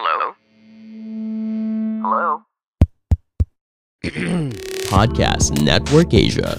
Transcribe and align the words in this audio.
Hello? 0.00 0.32
Hello? 2.00 2.28
Podcast 4.88 5.60
Network 5.60 6.16
Asia. 6.16 6.56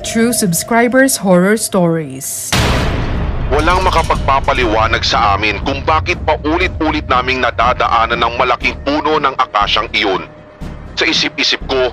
True 0.00 0.32
Subscribers 0.32 1.20
Horror 1.20 1.60
Stories. 1.60 2.56
Walang 3.52 3.84
makapagpapaliwanag 3.84 5.04
sa 5.04 5.36
amin 5.36 5.60
kung 5.60 5.84
bakit 5.84 6.16
paulit-ulit 6.24 7.04
naming 7.04 7.44
nadadaanan 7.44 8.16
ng 8.16 8.32
malaking 8.40 8.80
puno 8.80 9.20
ng 9.20 9.36
akasyang 9.36 9.92
iyon. 9.92 10.24
Sa 10.96 11.04
isip-isip 11.04 11.60
ko, 11.68 11.92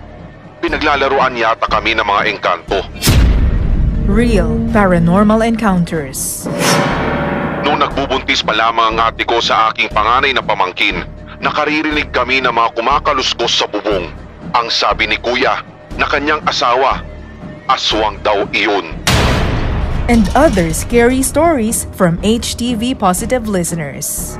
pinaglalaruan 0.63 1.35
yata 1.35 1.67
kami 1.67 1.91
ng 1.99 2.07
mga 2.07 2.21
engkanto. 2.31 2.79
Real 4.05 4.61
Paranormal 4.69 5.41
Encounters. 5.41 6.45
Noong 7.65 7.81
nagbubuntis 7.81 8.45
pa 8.45 8.53
lamang 8.53 8.93
ang 8.93 9.09
ate 9.09 9.25
ko 9.25 9.41
sa 9.41 9.73
aking 9.73 9.89
panganay 9.89 10.29
na 10.29 10.45
pamangkin, 10.45 11.01
nakaririnig 11.41 12.13
kami 12.13 12.37
ng 12.37 12.53
mga 12.53 12.77
kumakaluskos 12.77 13.57
sa 13.57 13.65
bubong. 13.65 14.13
Ang 14.53 14.69
sabi 14.69 15.09
ni 15.09 15.17
kuya 15.17 15.57
na 15.97 16.05
kanyang 16.05 16.37
asawa, 16.45 17.01
aswang 17.65 18.21
daw 18.21 18.45
iyon. 18.53 18.93
And 20.05 20.29
other 20.37 20.69
scary 20.69 21.25
stories 21.25 21.89
from 21.97 22.21
HTV 22.21 23.01
Positive 23.01 23.49
listeners. 23.49 24.37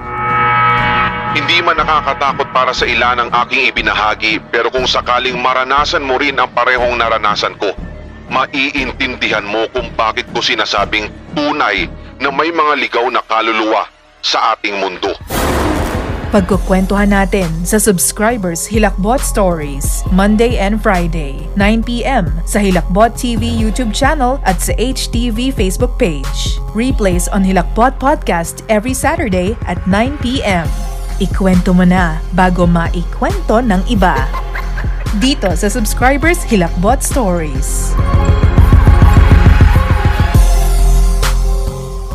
Hindi 1.33 1.65
man 1.65 1.81
nakakatakot 1.81 2.53
para 2.53 2.69
sa 2.69 2.85
ilan 2.85 3.17
ang 3.17 3.29
aking 3.33 3.73
ibinahagi 3.73 4.45
pero 4.53 4.69
kung 4.69 4.85
sakaling 4.85 5.41
maranasan 5.41 6.05
mo 6.05 6.21
rin 6.21 6.37
ang 6.37 6.53
parehong 6.53 7.01
naranasan 7.01 7.57
ko, 7.57 7.73
maiintindihan 8.35 9.47
mo 9.47 9.63
kung 9.71 9.87
bakit 9.95 10.27
ko 10.35 10.43
sinasabing 10.43 11.07
tunay 11.31 11.87
na 12.19 12.27
may 12.27 12.51
mga 12.51 12.73
ligaw 12.83 13.07
na 13.07 13.23
kaluluwa 13.23 13.87
sa 14.19 14.51
ating 14.51 14.75
mundo. 14.75 15.15
Pagkukwentuhan 16.35 17.15
natin 17.15 17.47
sa 17.63 17.79
Subscribers 17.79 18.67
Hilakbot 18.67 19.23
Stories, 19.23 20.03
Monday 20.11 20.59
and 20.59 20.83
Friday, 20.83 21.47
9pm 21.55 22.27
sa 22.43 22.59
Hilakbot 22.59 23.15
TV 23.15 23.55
YouTube 23.55 23.95
channel 23.95 24.43
at 24.43 24.59
sa 24.59 24.75
HTV 24.75 25.55
Facebook 25.55 25.95
page. 25.95 26.59
Replays 26.75 27.31
on 27.31 27.39
Hilakbot 27.39 27.95
Podcast 28.03 28.67
every 28.67 28.91
Saturday 28.91 29.55
at 29.63 29.79
9pm. 29.87 30.67
Ikwento 31.23 31.71
mo 31.71 31.87
na 31.87 32.19
bago 32.35 32.67
maikwento 32.67 33.63
ng 33.63 33.79
iba. 33.87 34.27
Dito 35.15 35.47
sa 35.55 35.71
Subscribers 35.71 36.43
Hilakbot 36.43 36.99
Stories. 36.99 37.95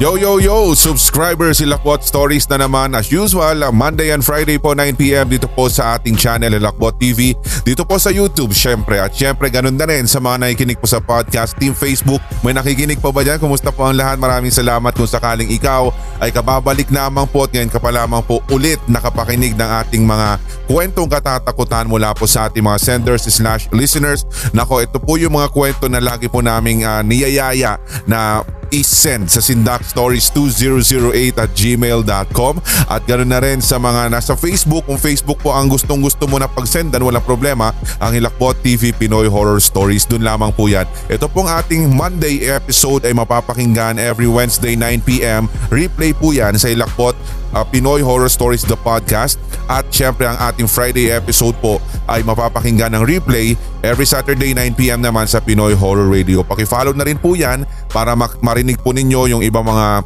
Yo, 0.00 0.16
yo, 0.16 0.40
yo! 0.40 0.72
Subscribers, 0.72 1.60
Hilakbot 1.60 2.00
Stories 2.00 2.48
na 2.48 2.64
naman 2.64 2.96
as 2.96 3.12
usual, 3.12 3.60
Monday 3.68 4.16
and 4.16 4.24
Friday 4.24 4.56
po 4.56 4.72
9pm 4.72 5.28
dito 5.28 5.44
po 5.44 5.68
sa 5.68 6.00
ating 6.00 6.16
channel 6.16 6.56
Hilakbot 6.56 6.96
TV. 6.96 7.36
Dito 7.68 7.84
po 7.84 8.00
sa 8.00 8.08
YouTube 8.08 8.56
syempre 8.56 8.96
at 8.96 9.12
syempre 9.12 9.52
ganun 9.52 9.76
na 9.76 9.84
rin 9.84 10.08
sa 10.08 10.16
mga 10.16 10.40
nakikinig 10.40 10.80
po 10.80 10.88
sa 10.88 11.04
podcast 11.04 11.52
Team 11.60 11.76
Facebook. 11.76 12.24
May 12.40 12.56
nakikinig 12.56 12.96
pa 12.96 13.12
ba 13.12 13.20
dyan? 13.20 13.36
Kumusta 13.36 13.68
po 13.68 13.84
ang 13.84 13.92
lahat? 13.92 14.16
Maraming 14.16 14.48
salamat 14.48 14.88
kung 14.96 15.04
sakaling 15.04 15.52
ikaw 15.52 15.92
ay 16.16 16.32
kababalik 16.32 16.88
lamang 16.88 17.28
po 17.28 17.44
at 17.44 17.52
ngayon 17.52 17.68
ka 17.68 17.76
pa 17.76 17.92
lamang 17.92 18.24
po 18.24 18.40
ulit 18.48 18.80
nakapakinig 18.88 19.52
ng 19.52 19.70
ating 19.84 20.08
mga 20.08 20.40
kwentong 20.64 21.12
katatakutan 21.12 21.84
mula 21.84 22.16
po 22.16 22.24
sa 22.24 22.48
ating 22.48 22.64
mga 22.64 22.80
senders 22.80 23.28
slash 23.28 23.68
listeners. 23.68 24.24
Nako, 24.56 24.80
ito 24.80 24.96
po 24.96 25.20
yung 25.20 25.36
mga 25.36 25.52
kwento 25.52 25.92
na 25.92 26.00
lagi 26.00 26.24
po 26.24 26.40
naming 26.40 26.88
uh, 26.88 27.04
niyayaya 27.04 27.76
na 28.08 28.40
i-send 28.70 29.30
sa 29.30 29.42
sindakstories2008 29.42 31.36
at 31.38 31.50
gmail.com 31.54 32.54
at 32.86 33.02
ganoon 33.06 33.30
na 33.30 33.40
rin 33.42 33.58
sa 33.62 33.78
mga 33.78 34.10
nasa 34.10 34.34
Facebook. 34.38 34.86
Kung 34.86 34.98
Facebook 34.98 35.42
po 35.42 35.54
ang 35.54 35.70
gustong 35.70 36.02
gusto 36.02 36.26
mo 36.26 36.38
na 36.38 36.46
pagsendan 36.50 37.02
walang 37.02 37.24
problema. 37.26 37.74
Ang 37.98 38.18
Hilakbot 38.18 38.58
TV 38.62 38.94
Pinoy 38.94 39.26
Horror 39.28 39.60
Stories 39.62 40.06
dun 40.06 40.22
lamang 40.22 40.54
po 40.54 40.66
yan. 40.70 40.86
Ito 41.10 41.28
pong 41.30 41.50
ating 41.50 41.90
Monday 41.92 42.48
episode 42.48 43.06
ay 43.06 43.14
mapapakinggan 43.14 43.98
every 44.00 44.30
Wednesday 44.30 44.78
9pm 44.78 45.50
replay 45.68 46.14
po 46.14 46.30
yan 46.34 46.56
sa 46.56 46.70
Hilakbot 46.70 47.39
uh, 47.54 47.64
Pinoy 47.66 48.02
Horror 48.02 48.30
Stories 48.30 48.66
the 48.66 48.78
podcast 48.78 49.38
at 49.70 49.86
syempre 49.88 50.26
ang 50.26 50.38
ating 50.50 50.66
Friday 50.66 51.14
episode 51.14 51.54
po 51.62 51.78
ay 52.10 52.26
mapapakinggan 52.26 52.94
ng 52.98 53.02
replay 53.06 53.54
every 53.86 54.06
Saturday 54.06 54.52
9pm 54.52 55.02
naman 55.02 55.26
sa 55.30 55.38
Pinoy 55.38 55.74
Horror 55.74 56.10
Radio. 56.10 56.42
Pakifollow 56.42 56.94
na 56.94 57.06
rin 57.06 57.18
po 57.18 57.38
yan 57.38 57.62
para 57.90 58.14
marinig 58.42 58.78
po 58.82 58.90
ninyo 58.90 59.38
yung 59.38 59.42
ibang 59.46 59.66
mga 59.66 60.02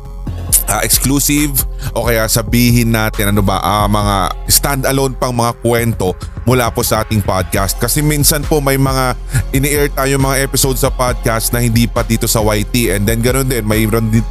uh, 0.68 0.80
exclusive? 0.82 1.52
O 1.92 2.06
kaya 2.06 2.24
sabihin 2.26 2.92
natin 2.94 3.34
ano 3.34 3.44
ba 3.44 3.60
uh, 3.60 3.86
mga 3.88 4.16
standalone 4.48 5.14
pang 5.14 5.34
mga 5.36 5.52
kwento 5.60 6.16
mula 6.44 6.72
po 6.72 6.80
sa 6.80 7.04
ating 7.04 7.20
podcast? 7.20 7.76
Kasi 7.76 8.00
minsan 8.00 8.44
po 8.44 8.60
may 8.60 8.80
mga 8.80 9.16
ini-air 9.52 9.88
tayo 9.92 10.16
mga 10.16 10.40
episode 10.44 10.80
sa 10.80 10.88
podcast 10.88 11.52
na 11.52 11.60
hindi 11.60 11.84
pa 11.84 12.02
dito 12.04 12.24
sa 12.24 12.40
YT 12.40 12.94
and 12.96 13.02
then 13.04 13.20
ganoon 13.20 13.48
din 13.48 13.64
may 13.64 13.84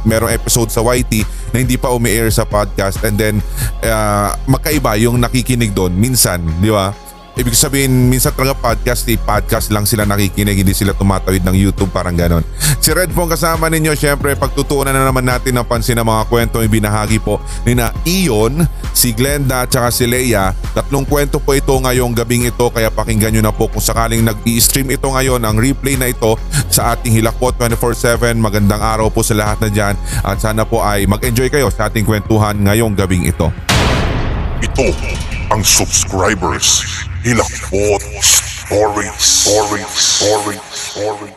merong 0.04 0.32
episode 0.32 0.70
sa 0.70 0.82
YT 0.82 1.22
na 1.54 1.62
hindi 1.62 1.78
pa 1.78 1.94
umi-air 1.94 2.30
sa 2.34 2.42
podcast. 2.42 3.02
And 3.06 3.14
then 3.14 3.38
uh, 3.86 4.34
magkaiba 4.50 4.98
yung 4.98 5.22
nakikinig 5.22 5.74
doon 5.74 5.94
minsan 5.94 6.42
di 6.58 6.70
ba 6.70 7.03
Ibig 7.34 7.58
sabihin, 7.58 7.90
minsan 8.06 8.30
talaga 8.30 8.54
podcast, 8.54 9.10
eh, 9.10 9.18
podcast 9.18 9.74
lang 9.74 9.82
sila 9.82 10.06
nakikinig, 10.06 10.54
hindi 10.54 10.70
sila 10.70 10.94
tumatawid 10.94 11.42
ng 11.42 11.58
YouTube, 11.58 11.90
parang 11.90 12.14
ganon. 12.14 12.46
Si 12.78 12.94
Red 12.94 13.10
po 13.10 13.26
kasama 13.26 13.66
ninyo, 13.66 13.90
syempre 13.98 14.38
pagtutuunan 14.38 14.94
na 14.94 15.02
naman 15.02 15.26
natin 15.26 15.58
ng 15.58 15.66
pansin 15.66 15.98
ng 15.98 16.06
mga 16.06 16.30
kwento 16.30 16.62
yung 16.62 16.70
binahagi 16.70 17.18
po 17.18 17.42
ni 17.66 17.74
na 17.74 17.90
Ion, 18.06 18.62
si 18.94 19.10
Glenda 19.10 19.66
at 19.66 19.74
si 19.90 20.06
Leia. 20.06 20.54
Tatlong 20.78 21.02
kwento 21.02 21.42
po 21.42 21.58
ito 21.58 21.74
ngayong 21.74 22.14
gabing 22.14 22.46
ito 22.46 22.70
kaya 22.70 22.86
pakinggan 22.86 23.34
nyo 23.34 23.50
na 23.50 23.54
po 23.56 23.66
kung 23.66 23.82
sakaling 23.82 24.22
nag-i-stream 24.22 24.94
ito 24.94 25.10
ngayon 25.10 25.42
ang 25.42 25.58
replay 25.58 25.98
na 25.98 26.14
ito 26.14 26.38
sa 26.70 26.94
ating 26.94 27.18
Hilakpot 27.18 27.58
24-7. 27.58 28.38
Magandang 28.38 28.78
araw 28.78 29.10
po 29.10 29.26
sa 29.26 29.34
lahat 29.34 29.58
na 29.58 29.74
dyan 29.74 29.98
at 30.22 30.38
sana 30.38 30.62
po 30.62 30.86
ay 30.86 31.10
mag-enjoy 31.10 31.50
kayo 31.50 31.66
sa 31.66 31.90
ating 31.90 32.06
kwentuhan 32.06 32.54
ngayong 32.62 32.94
gabing 32.94 33.26
ito. 33.26 33.50
Ito 34.62 34.86
ang 35.50 35.66
subscribers 35.66 36.86
Hilakbot 37.24 38.04
Stories 38.20 39.16
Stories 39.16 39.88
Stories 39.96 40.60
Stories 40.76 41.36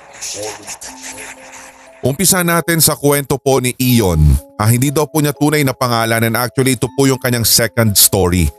Umpisa 2.04 2.44
natin 2.44 2.84
sa 2.84 3.00
kwento 3.00 3.40
po 3.40 3.64
ni 3.64 3.72
Ion. 3.80 4.20
Ah, 4.60 4.68
hindi 4.68 4.92
daw 4.92 5.08
po 5.08 5.24
niya 5.24 5.32
tunay 5.32 5.64
na 5.64 5.72
pangalan 5.72 6.28
and 6.28 6.36
actually 6.36 6.76
ito 6.76 6.92
po 6.92 7.08
yung 7.08 7.16
kanyang 7.16 7.48
second 7.48 7.96
story. 7.96 8.52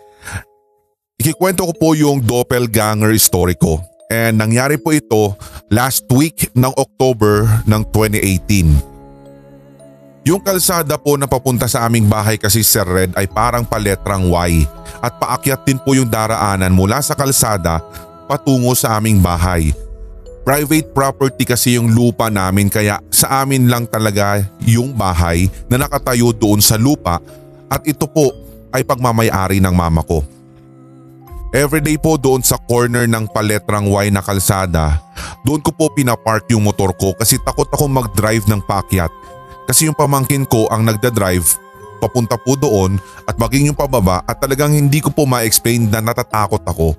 Ikikwento 1.20 1.68
ko 1.68 1.72
po 1.76 1.88
yung 1.92 2.24
doppelganger 2.24 3.12
story 3.20 3.60
ko. 3.60 3.76
And 4.08 4.40
nangyari 4.40 4.80
po 4.80 4.96
ito 4.96 5.36
last 5.68 6.08
week 6.08 6.48
ng 6.56 6.72
October 6.80 7.44
ng 7.68 7.82
2018. 7.92 8.87
Yung 10.28 10.44
kalsada 10.44 11.00
po 11.00 11.16
na 11.16 11.24
papunta 11.24 11.64
sa 11.64 11.88
aming 11.88 12.04
bahay 12.04 12.36
kasi 12.36 12.60
Sir 12.60 12.84
Red 12.84 13.16
ay 13.16 13.24
parang 13.24 13.64
paletrang 13.64 14.28
Y 14.28 14.68
at 15.00 15.16
paakyat 15.16 15.64
din 15.64 15.80
po 15.80 15.96
yung 15.96 16.04
daraanan 16.04 16.68
mula 16.68 17.00
sa 17.00 17.16
kalsada 17.16 17.80
patungo 18.28 18.76
sa 18.76 19.00
aming 19.00 19.24
bahay. 19.24 19.72
Private 20.44 20.92
property 20.92 21.48
kasi 21.48 21.80
yung 21.80 21.96
lupa 21.96 22.28
namin 22.28 22.68
kaya 22.68 23.00
sa 23.08 23.40
amin 23.40 23.72
lang 23.72 23.88
talaga 23.88 24.44
yung 24.68 24.92
bahay 24.92 25.48
na 25.64 25.80
nakatayo 25.80 26.36
doon 26.36 26.60
sa 26.60 26.76
lupa 26.76 27.24
at 27.72 27.80
ito 27.88 28.04
po 28.04 28.28
ay 28.68 28.84
pagmamayari 28.84 29.64
ng 29.64 29.72
mama 29.72 30.04
ko. 30.04 30.20
Everyday 31.56 31.96
po 31.96 32.20
doon 32.20 32.44
sa 32.44 32.60
corner 32.68 33.08
ng 33.08 33.32
paletrang 33.32 33.88
Y 33.88 34.12
na 34.12 34.20
kalsada, 34.20 35.00
doon 35.40 35.64
ko 35.64 35.72
po 35.72 35.88
pinapark 35.88 36.44
yung 36.52 36.68
motor 36.68 36.92
ko 37.00 37.16
kasi 37.16 37.40
takot 37.40 37.72
ako 37.72 37.88
mag-drive 37.88 38.44
ng 38.44 38.60
pakyat. 38.68 39.08
Kasi 39.68 39.84
yung 39.84 39.96
pamangkin 39.96 40.48
ko 40.48 40.64
ang 40.72 40.88
nagda-drive 40.88 41.68
papunta 41.98 42.38
po 42.38 42.54
doon 42.54 42.94
at 43.26 43.34
maging 43.36 43.68
yung 43.68 43.78
pababa 43.78 44.22
at 44.22 44.38
talagang 44.38 44.70
hindi 44.70 45.02
ko 45.02 45.10
po 45.10 45.26
ma-explain 45.26 45.90
na 45.90 45.98
natatakot 45.98 46.62
ako 46.62 46.94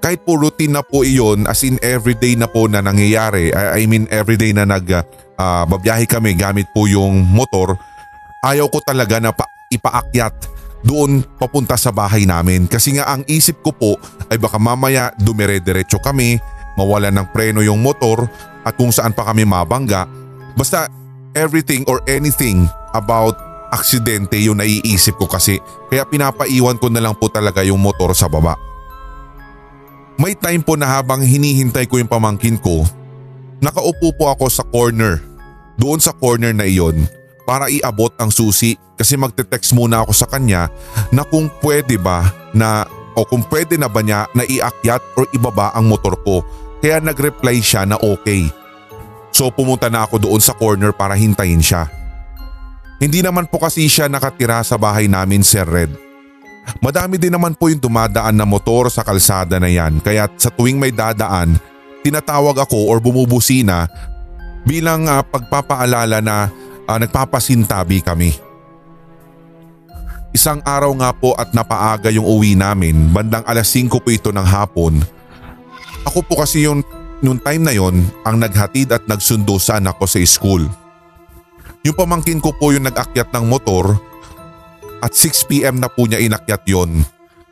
kahit 0.00 0.24
po 0.24 0.40
routine 0.40 0.72
na 0.72 0.82
po 0.82 1.04
iyon 1.04 1.44
as 1.44 1.60
in 1.60 1.76
everyday 1.84 2.32
na 2.32 2.48
po 2.48 2.64
na 2.66 2.80
nangyayari, 2.80 3.52
I, 3.52 3.84
mean 3.84 4.08
everyday 4.08 4.50
na 4.56 4.64
nag 4.64 4.88
uh, 5.36 5.64
kami 6.08 6.32
gamit 6.34 6.72
po 6.72 6.88
yung 6.88 7.20
motor, 7.28 7.76
ayaw 8.40 8.66
ko 8.72 8.80
talaga 8.80 9.20
na 9.20 9.30
pa, 9.30 9.44
ipaakyat 9.68 10.32
doon 10.80 11.20
papunta 11.36 11.76
sa 11.76 11.92
bahay 11.92 12.24
namin 12.24 12.64
kasi 12.64 12.96
nga 12.96 13.12
ang 13.12 13.20
isip 13.28 13.60
ko 13.60 13.76
po 13.76 13.92
ay 14.32 14.40
baka 14.40 14.56
mamaya 14.56 15.12
dumire-diretso 15.20 16.00
kami, 16.00 16.40
mawala 16.80 17.12
ng 17.12 17.28
preno 17.36 17.60
yung 17.60 17.84
motor 17.84 18.24
at 18.64 18.72
kung 18.80 18.88
saan 18.88 19.12
pa 19.12 19.28
kami 19.28 19.44
mabangga. 19.44 20.08
Basta 20.56 20.88
everything 21.36 21.86
or 21.86 22.00
anything 22.10 22.66
about 22.96 23.38
aksidente 23.70 24.34
yung 24.42 24.58
naiisip 24.58 25.14
ko 25.14 25.30
kasi 25.30 25.62
kaya 25.86 26.02
pinapaiwan 26.02 26.78
ko 26.78 26.90
na 26.90 26.98
lang 26.98 27.14
po 27.14 27.30
talaga 27.30 27.62
yung 27.62 27.78
motor 27.78 28.10
sa 28.14 28.26
baba. 28.26 28.58
May 30.20 30.36
time 30.36 30.60
po 30.60 30.76
na 30.76 30.90
habang 30.90 31.24
hinihintay 31.24 31.88
ko 31.88 31.96
yung 31.96 32.10
pamangkin 32.10 32.60
ko, 32.60 32.84
Nakaupo 33.60 34.16
po 34.16 34.32
ako 34.32 34.48
sa 34.48 34.64
corner. 34.64 35.20
Doon 35.76 36.00
sa 36.00 36.16
corner 36.16 36.56
na 36.56 36.64
iyon 36.64 37.04
para 37.44 37.68
iabot 37.68 38.08
ang 38.16 38.32
susi 38.32 38.76
kasi 38.96 39.20
magte-text 39.20 39.76
muna 39.76 40.04
ako 40.04 40.12
sa 40.16 40.28
kanya 40.28 40.72
na 41.12 41.24
kung 41.24 41.48
pwede 41.60 42.00
ba 42.00 42.32
na 42.56 42.88
o 43.16 43.24
kung 43.24 43.44
pwede 43.52 43.76
na 43.76 43.88
ba 43.88 44.00
niya 44.00 44.28
na 44.32 44.44
iakyat 44.48 45.00
o 45.16 45.28
ibaba 45.36 45.76
ang 45.76 45.92
motor 45.92 46.16
ko. 46.24 46.40
Kaya 46.80 47.04
nag-reply 47.04 47.60
siya 47.60 47.84
na 47.84 48.00
okay. 48.00 48.48
So 49.40 49.48
pumunta 49.48 49.88
na 49.88 50.04
ako 50.04 50.20
doon 50.20 50.36
sa 50.44 50.52
corner 50.52 50.92
para 50.92 51.16
hintayin 51.16 51.64
siya. 51.64 51.88
Hindi 53.00 53.24
naman 53.24 53.48
po 53.48 53.56
kasi 53.56 53.88
siya 53.88 54.04
nakatira 54.04 54.60
sa 54.60 54.76
bahay 54.76 55.08
namin 55.08 55.40
Sir 55.40 55.64
Red. 55.64 55.96
Madami 56.84 57.16
din 57.16 57.32
naman 57.32 57.56
po 57.56 57.72
yung 57.72 57.80
dumadaan 57.80 58.36
na 58.36 58.44
motor 58.44 58.92
sa 58.92 59.00
kalsada 59.00 59.56
na 59.56 59.72
yan 59.72 59.96
kaya 60.04 60.28
sa 60.36 60.52
tuwing 60.52 60.76
may 60.76 60.92
dadaan, 60.92 61.56
tinatawag 62.04 62.60
ako 62.60 62.92
or 62.92 63.00
bumubusina 63.00 63.88
bilang 64.68 65.08
uh, 65.08 65.24
pagpapaalala 65.24 66.20
na 66.20 66.52
uh, 66.84 66.98
nagpapasintabi 67.00 68.04
kami. 68.04 68.36
Isang 70.36 70.60
araw 70.68 70.92
nga 71.00 71.16
po 71.16 71.32
at 71.32 71.56
napaaga 71.56 72.12
yung 72.12 72.28
uwi 72.28 72.60
namin, 72.60 73.08
bandang 73.08 73.48
alas 73.48 73.72
5 73.72 73.88
po 73.88 74.12
ito 74.12 74.28
ng 74.36 74.44
hapon. 74.44 75.00
Ako 76.04 76.28
po 76.28 76.44
kasi 76.44 76.68
yung 76.68 76.84
noong 77.20 77.40
time 77.40 77.62
na 77.64 77.72
yon 77.76 78.04
ang 78.24 78.36
naghatid 78.40 78.92
at 78.92 79.04
nagsundo 79.04 79.60
sa 79.60 79.76
anak 79.76 79.96
ko 80.00 80.08
sa 80.08 80.20
school. 80.24 80.64
Yung 81.84 81.96
pamangkin 81.96 82.40
ko 82.40 82.52
po 82.52 82.72
yung 82.76 82.84
nag-akyat 82.84 83.32
ng 83.32 83.44
motor 83.48 83.96
at 85.00 85.12
6pm 85.16 85.80
na 85.80 85.88
po 85.88 86.04
niya 86.04 86.20
inakyat 86.20 86.64
yon. 86.68 87.00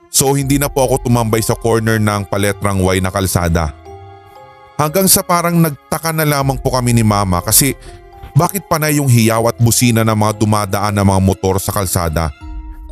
So 0.08 0.36
hindi 0.36 0.56
na 0.60 0.68
po 0.68 0.84
ako 0.84 1.08
tumambay 1.08 1.40
sa 1.44 1.56
corner 1.56 2.00
ng 2.00 2.28
paletrang 2.28 2.80
Y 2.80 3.00
na 3.00 3.12
kalsada. 3.12 3.72
Hanggang 4.78 5.10
sa 5.10 5.24
parang 5.24 5.58
nagtaka 5.58 6.14
na 6.14 6.22
lamang 6.22 6.60
po 6.60 6.70
kami 6.72 6.94
ni 6.94 7.02
mama 7.02 7.42
kasi 7.42 7.74
bakit 8.38 8.70
pa 8.70 8.78
na 8.78 8.86
yung 8.92 9.10
hiyaw 9.10 9.50
at 9.50 9.58
busina 9.58 10.06
ng 10.06 10.14
mga 10.14 10.32
dumadaan 10.38 10.94
na 10.94 11.02
mga 11.02 11.20
motor 11.20 11.58
sa 11.58 11.74
kalsada? 11.74 12.30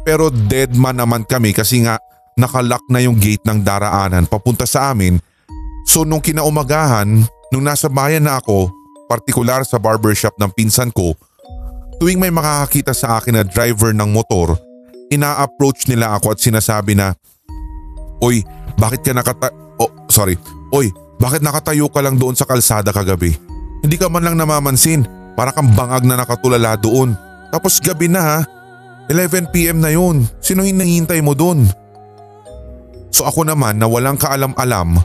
Pero 0.02 0.26
dead 0.30 0.74
man 0.74 0.98
naman 0.98 1.22
kami 1.22 1.54
kasi 1.54 1.86
nga 1.86 2.02
nakalock 2.34 2.82
na 2.90 3.00
yung 3.00 3.14
gate 3.14 3.46
ng 3.46 3.62
daraanan 3.62 4.26
papunta 4.26 4.66
sa 4.66 4.90
amin. 4.90 5.22
So 5.86 6.02
nung 6.02 6.20
kinaumagahan, 6.20 7.22
nung 7.54 7.64
nasa 7.64 7.86
bayan 7.86 8.26
na 8.26 8.42
ako, 8.42 8.74
partikular 9.06 9.62
sa 9.62 9.78
barbershop 9.78 10.34
ng 10.34 10.50
pinsan 10.50 10.90
ko, 10.90 11.14
tuwing 12.02 12.18
may 12.18 12.34
makakakita 12.34 12.90
sa 12.90 13.22
akin 13.22 13.40
na 13.40 13.44
driver 13.46 13.94
ng 13.94 14.10
motor, 14.10 14.58
ina-approach 15.14 15.86
nila 15.86 16.18
ako 16.18 16.34
at 16.34 16.42
sinasabi 16.42 16.98
na, 16.98 17.14
Oy, 18.18 18.42
bakit 18.74 19.06
ka 19.06 19.14
nakata... 19.14 19.54
Oh, 19.78 19.92
sorry. 20.10 20.34
Oy, 20.74 20.90
bakit 21.22 21.44
nakatayo 21.44 21.86
ka 21.86 22.02
lang 22.02 22.18
doon 22.18 22.34
sa 22.34 22.48
kalsada 22.48 22.90
kagabi? 22.90 23.38
Hindi 23.84 23.96
ka 23.96 24.10
man 24.10 24.26
lang 24.26 24.36
namamansin. 24.40 25.06
Para 25.36 25.52
kang 25.52 25.68
bangag 25.76 26.08
na 26.08 26.16
nakatulala 26.24 26.80
doon. 26.80 27.12
Tapos 27.52 27.76
gabi 27.78 28.08
na 28.08 28.20
ha. 28.24 28.38
11pm 29.12 29.78
na 29.78 29.92
yun. 29.92 30.24
Sino 30.40 30.64
hinahintay 30.64 31.20
mo 31.20 31.36
doon? 31.36 31.68
So 33.12 33.28
ako 33.28 33.44
naman 33.44 33.76
na 33.76 33.86
walang 33.86 34.16
kaalam-alam 34.16 34.96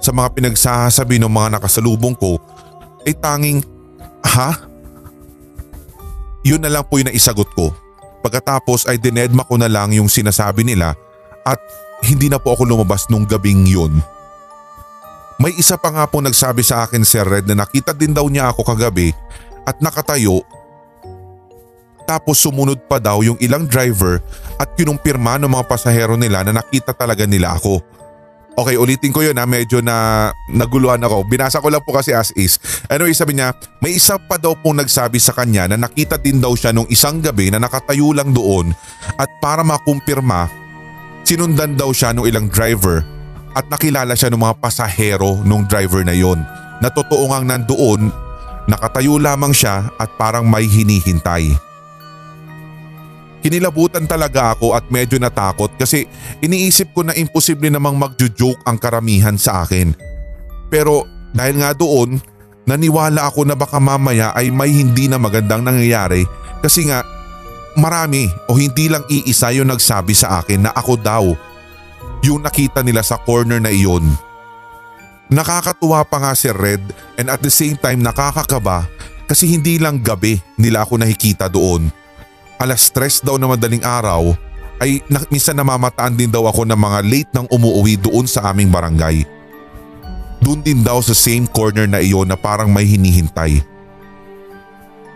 sa 0.00 0.10
mga 0.10 0.28
pinagsasabi 0.32 1.20
ng 1.20 1.28
mga 1.28 1.60
nakasalubong 1.60 2.16
ko 2.16 2.40
ay 3.04 3.12
tanging, 3.16 3.60
ha? 4.24 4.56
Yun 6.40 6.64
na 6.64 6.72
lang 6.72 6.84
po 6.88 6.96
yung 6.96 7.12
naisagot 7.12 7.48
ko. 7.52 7.72
Pagkatapos 8.24 8.88
ay 8.88 8.96
dinedma 8.96 9.44
ko 9.44 9.60
na 9.60 9.68
lang 9.68 9.92
yung 9.92 10.08
sinasabi 10.08 10.64
nila 10.64 10.96
at 11.44 11.60
hindi 12.04 12.32
na 12.32 12.40
po 12.40 12.56
ako 12.56 12.64
lumabas 12.68 13.08
nung 13.12 13.28
gabing 13.28 13.68
yun. 13.68 14.00
May 15.40 15.56
isa 15.56 15.80
pa 15.80 15.88
nga 15.88 16.04
po 16.04 16.20
nagsabi 16.20 16.60
sa 16.60 16.84
akin 16.84 17.04
Sir 17.04 17.24
Red 17.24 17.48
na 17.48 17.64
nakita 17.64 17.96
din 17.96 18.12
daw 18.12 18.28
niya 18.28 18.52
ako 18.52 18.60
kagabi 18.64 19.12
at 19.64 19.80
nakatayo 19.80 20.44
tapos 22.10 22.42
sumunod 22.42 22.90
pa 22.90 22.98
daw 22.98 23.22
yung 23.22 23.38
ilang 23.38 23.70
driver 23.70 24.18
at 24.58 24.74
kinumpirma 24.74 25.38
ng 25.38 25.46
mga 25.46 25.64
pasahero 25.70 26.18
nila 26.18 26.42
na 26.42 26.58
nakita 26.58 26.90
talaga 26.90 27.22
nila 27.22 27.54
ako. 27.54 27.78
Okay, 28.60 28.76
ulitin 28.76 29.08
ko 29.08 29.24
yun 29.24 29.40
ha, 29.40 29.48
medyo 29.48 29.80
na 29.80 30.28
naguluhan 30.44 31.00
ako. 31.00 31.24
Binasa 31.24 31.64
ko 31.64 31.72
lang 31.72 31.80
po 31.80 31.96
kasi 31.96 32.12
as 32.12 32.28
is. 32.36 32.60
Anyway, 32.92 33.16
sabi 33.16 33.40
niya, 33.40 33.56
may 33.80 33.96
isa 33.96 34.20
pa 34.20 34.36
daw 34.36 34.52
pong 34.52 34.84
nagsabi 34.84 35.16
sa 35.16 35.32
kanya 35.32 35.64
na 35.64 35.80
nakita 35.80 36.20
din 36.20 36.44
daw 36.44 36.52
siya 36.52 36.76
nung 36.76 36.84
isang 36.92 37.24
gabi 37.24 37.48
na 37.48 37.56
nakatayo 37.56 38.12
lang 38.12 38.36
doon 38.36 38.76
at 39.16 39.32
para 39.40 39.64
makumpirma, 39.64 40.52
sinundan 41.24 41.72
daw 41.72 41.88
siya 41.88 42.12
nung 42.12 42.28
ilang 42.28 42.52
driver 42.52 43.00
at 43.56 43.64
nakilala 43.72 44.12
siya 44.12 44.28
ng 44.28 44.42
mga 44.44 44.60
pasahero 44.60 45.40
nung 45.48 45.64
driver 45.64 46.04
na 46.04 46.12
yon. 46.12 46.44
Na 46.84 46.92
totoo 46.92 47.32
ngang 47.32 47.48
nandoon 47.48 48.12
Nakatayo 48.70 49.18
lamang 49.18 49.50
siya 49.50 49.90
at 49.98 50.14
parang 50.14 50.46
may 50.46 50.62
hinihintay. 50.62 51.69
Kinilabutan 53.40 54.04
talaga 54.04 54.52
ako 54.52 54.76
at 54.76 54.84
medyo 54.92 55.16
natakot 55.16 55.72
kasi 55.80 56.04
iniisip 56.44 56.92
ko 56.92 57.04
na 57.04 57.16
imposible 57.16 57.72
namang 57.72 57.96
magjo-joke 57.96 58.60
ang 58.68 58.76
karamihan 58.76 59.36
sa 59.40 59.64
akin. 59.64 59.96
Pero 60.68 61.08
dahil 61.32 61.64
nga 61.64 61.72
doon, 61.72 62.20
naniwala 62.68 63.26
ako 63.26 63.48
na 63.48 63.56
baka 63.56 63.80
mamaya 63.80 64.36
ay 64.36 64.52
may 64.52 64.68
hindi 64.68 65.08
na 65.08 65.16
magandang 65.16 65.64
nangyayari 65.64 66.28
kasi 66.60 66.86
nga 66.86 67.00
marami 67.80 68.28
o 68.50 68.54
hindi 68.58 68.92
lang 68.92 69.06
iisa 69.08 69.54
yung 69.56 69.72
nagsabi 69.72 70.12
sa 70.12 70.42
akin 70.44 70.68
na 70.68 70.72
ako 70.76 71.00
daw 71.00 71.24
yung 72.20 72.44
nakita 72.44 72.84
nila 72.84 73.00
sa 73.00 73.16
corner 73.24 73.62
na 73.62 73.72
iyon. 73.72 74.04
Nakakatuwa 75.30 76.02
pa 76.04 76.18
nga 76.20 76.32
si 76.34 76.50
Red 76.50 76.82
and 77.16 77.30
at 77.30 77.40
the 77.40 77.48
same 77.48 77.78
time 77.78 78.02
nakakakaba 78.02 78.84
kasi 79.30 79.46
hindi 79.46 79.78
lang 79.78 80.02
gabi 80.02 80.42
nila 80.58 80.82
ako 80.82 80.98
nakikita 80.98 81.46
doon. 81.46 81.88
Alas 82.60 82.92
stress 82.92 83.24
daw 83.24 83.40
na 83.40 83.48
madaling 83.48 83.80
araw 83.80 84.36
ay 84.80 85.00
na, 85.08 85.24
minsan 85.32 85.56
namamataan 85.56 86.12
din 86.12 86.28
daw 86.28 86.44
ako 86.44 86.68
ng 86.68 86.76
mga 86.76 86.98
late 87.08 87.30
nang 87.32 87.48
umuwi 87.48 87.96
doon 87.96 88.28
sa 88.28 88.52
aming 88.52 88.68
barangay. 88.68 89.24
Doon 90.40 90.60
din 90.60 90.84
daw 90.84 91.00
sa 91.00 91.16
same 91.16 91.48
corner 91.48 91.88
na 91.88 92.00
iyon 92.00 92.28
na 92.28 92.36
parang 92.36 92.68
may 92.68 92.84
hinihintay. 92.84 93.60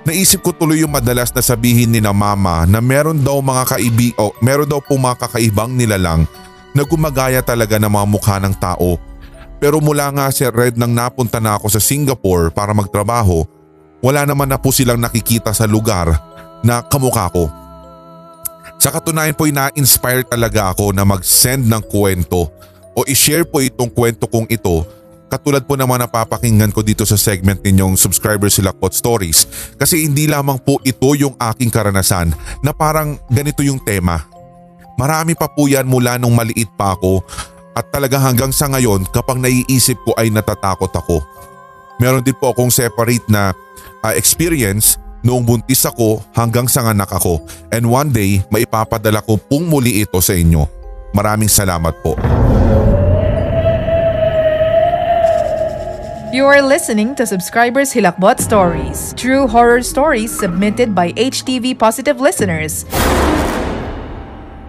Naisip 0.05 0.45
ko 0.45 0.53
tuloy 0.53 0.85
yung 0.85 0.93
madalas 0.93 1.33
na 1.33 1.41
sabihin 1.41 1.89
ni 1.93 2.01
na 2.01 2.13
mama 2.13 2.69
na 2.69 2.81
meron 2.81 3.25
daw 3.25 3.41
mga 3.41 3.77
kaibi 3.77 4.13
o 4.21 4.37
meron 4.45 4.69
daw 4.69 4.81
pong 4.85 5.01
mga 5.01 5.17
kakaibang 5.29 5.73
nilalang 5.73 6.29
na 6.77 6.85
gumagaya 6.85 7.41
talaga 7.41 7.81
ng 7.81 7.89
mga 7.89 8.07
mukha 8.09 8.37
ng 8.37 8.53
tao 8.61 9.01
pero 9.65 9.81
mula 9.81 10.13
nga 10.13 10.29
si 10.29 10.45
Red 10.45 10.77
nang 10.77 10.93
napunta 10.93 11.41
na 11.41 11.57
ako 11.57 11.73
sa 11.73 11.81
Singapore 11.81 12.53
para 12.53 12.77
magtrabaho, 12.77 13.49
wala 14.05 14.29
naman 14.29 14.45
na 14.45 14.61
po 14.61 14.69
silang 14.69 15.01
nakikita 15.01 15.57
sa 15.57 15.65
lugar 15.65 16.13
na 16.65 16.81
kamukha 16.81 17.29
ko. 17.29 17.53
Sa 18.81 18.89
katunayan 18.89 19.37
po 19.37 19.45
ay 19.45 19.55
na-inspire 19.55 20.25
talaga 20.25 20.73
ako 20.73 20.97
na 20.97 21.05
mag-send 21.05 21.69
ng 21.69 21.83
kwento 21.85 22.49
o 22.97 23.05
i-share 23.05 23.45
po 23.45 23.61
itong 23.61 23.93
kwento 23.93 24.25
kong 24.25 24.49
ito 24.49 24.83
katulad 25.35 25.67
po 25.67 25.75
naman 25.75 25.99
napapakinggan 25.99 26.71
ko 26.71 26.79
dito 26.87 27.03
sa 27.03 27.19
segment 27.19 27.59
ninyong 27.59 27.99
subscriber 27.99 28.47
sila 28.47 28.71
Pot 28.71 28.95
Stories 28.95 29.51
kasi 29.75 30.07
hindi 30.07 30.31
lamang 30.31 30.63
po 30.63 30.79
ito 30.87 31.11
yung 31.19 31.35
aking 31.35 31.75
karanasan 31.75 32.31
na 32.63 32.71
parang 32.71 33.19
ganito 33.27 33.67
yung 33.67 33.83
tema. 33.83 34.23
Marami 34.95 35.35
pa 35.35 35.51
po 35.51 35.67
yan 35.67 35.91
mula 35.91 36.23
nung 36.23 36.39
maliit 36.39 36.71
pa 36.79 36.95
ako 36.95 37.27
at 37.75 37.91
talaga 37.91 38.23
hanggang 38.23 38.55
sa 38.55 38.71
ngayon 38.71 39.03
kapag 39.11 39.43
naiisip 39.43 39.99
ko 40.07 40.15
ay 40.15 40.31
natatakot 40.31 40.95
ako. 40.95 41.19
Meron 41.99 42.23
din 42.23 42.39
po 42.39 42.55
akong 42.55 42.71
separate 42.71 43.27
na 43.27 43.51
uh, 44.07 44.15
experience 44.15 45.03
noong 45.25 45.43
buntis 45.43 45.89
ako 45.89 46.21
hanggang 46.37 46.69
sa 46.69 46.85
nganak 46.85 47.09
ako 47.09 47.41
and 47.73 47.89
one 47.89 48.13
day 48.13 48.45
maipapadala 48.53 49.25
ko 49.25 49.41
pong 49.41 49.67
muli 49.67 50.05
ito 50.05 50.21
sa 50.21 50.37
inyo. 50.37 50.69
Maraming 51.17 51.49
salamat 51.49 51.97
po. 52.05 52.15
You 56.35 56.51
are 56.51 56.67
listening 56.67 57.15
to 57.15 57.31
Subscribers 57.31 57.95
Hilakbot 57.95 58.43
Stories, 58.43 59.15
true 59.15 59.47
horror 59.47 59.87
stories 59.87 60.35
submitted 60.35 60.91
by 60.91 61.15
HTV 61.15 61.79
Positive 61.79 62.19
listeners. 62.19 62.83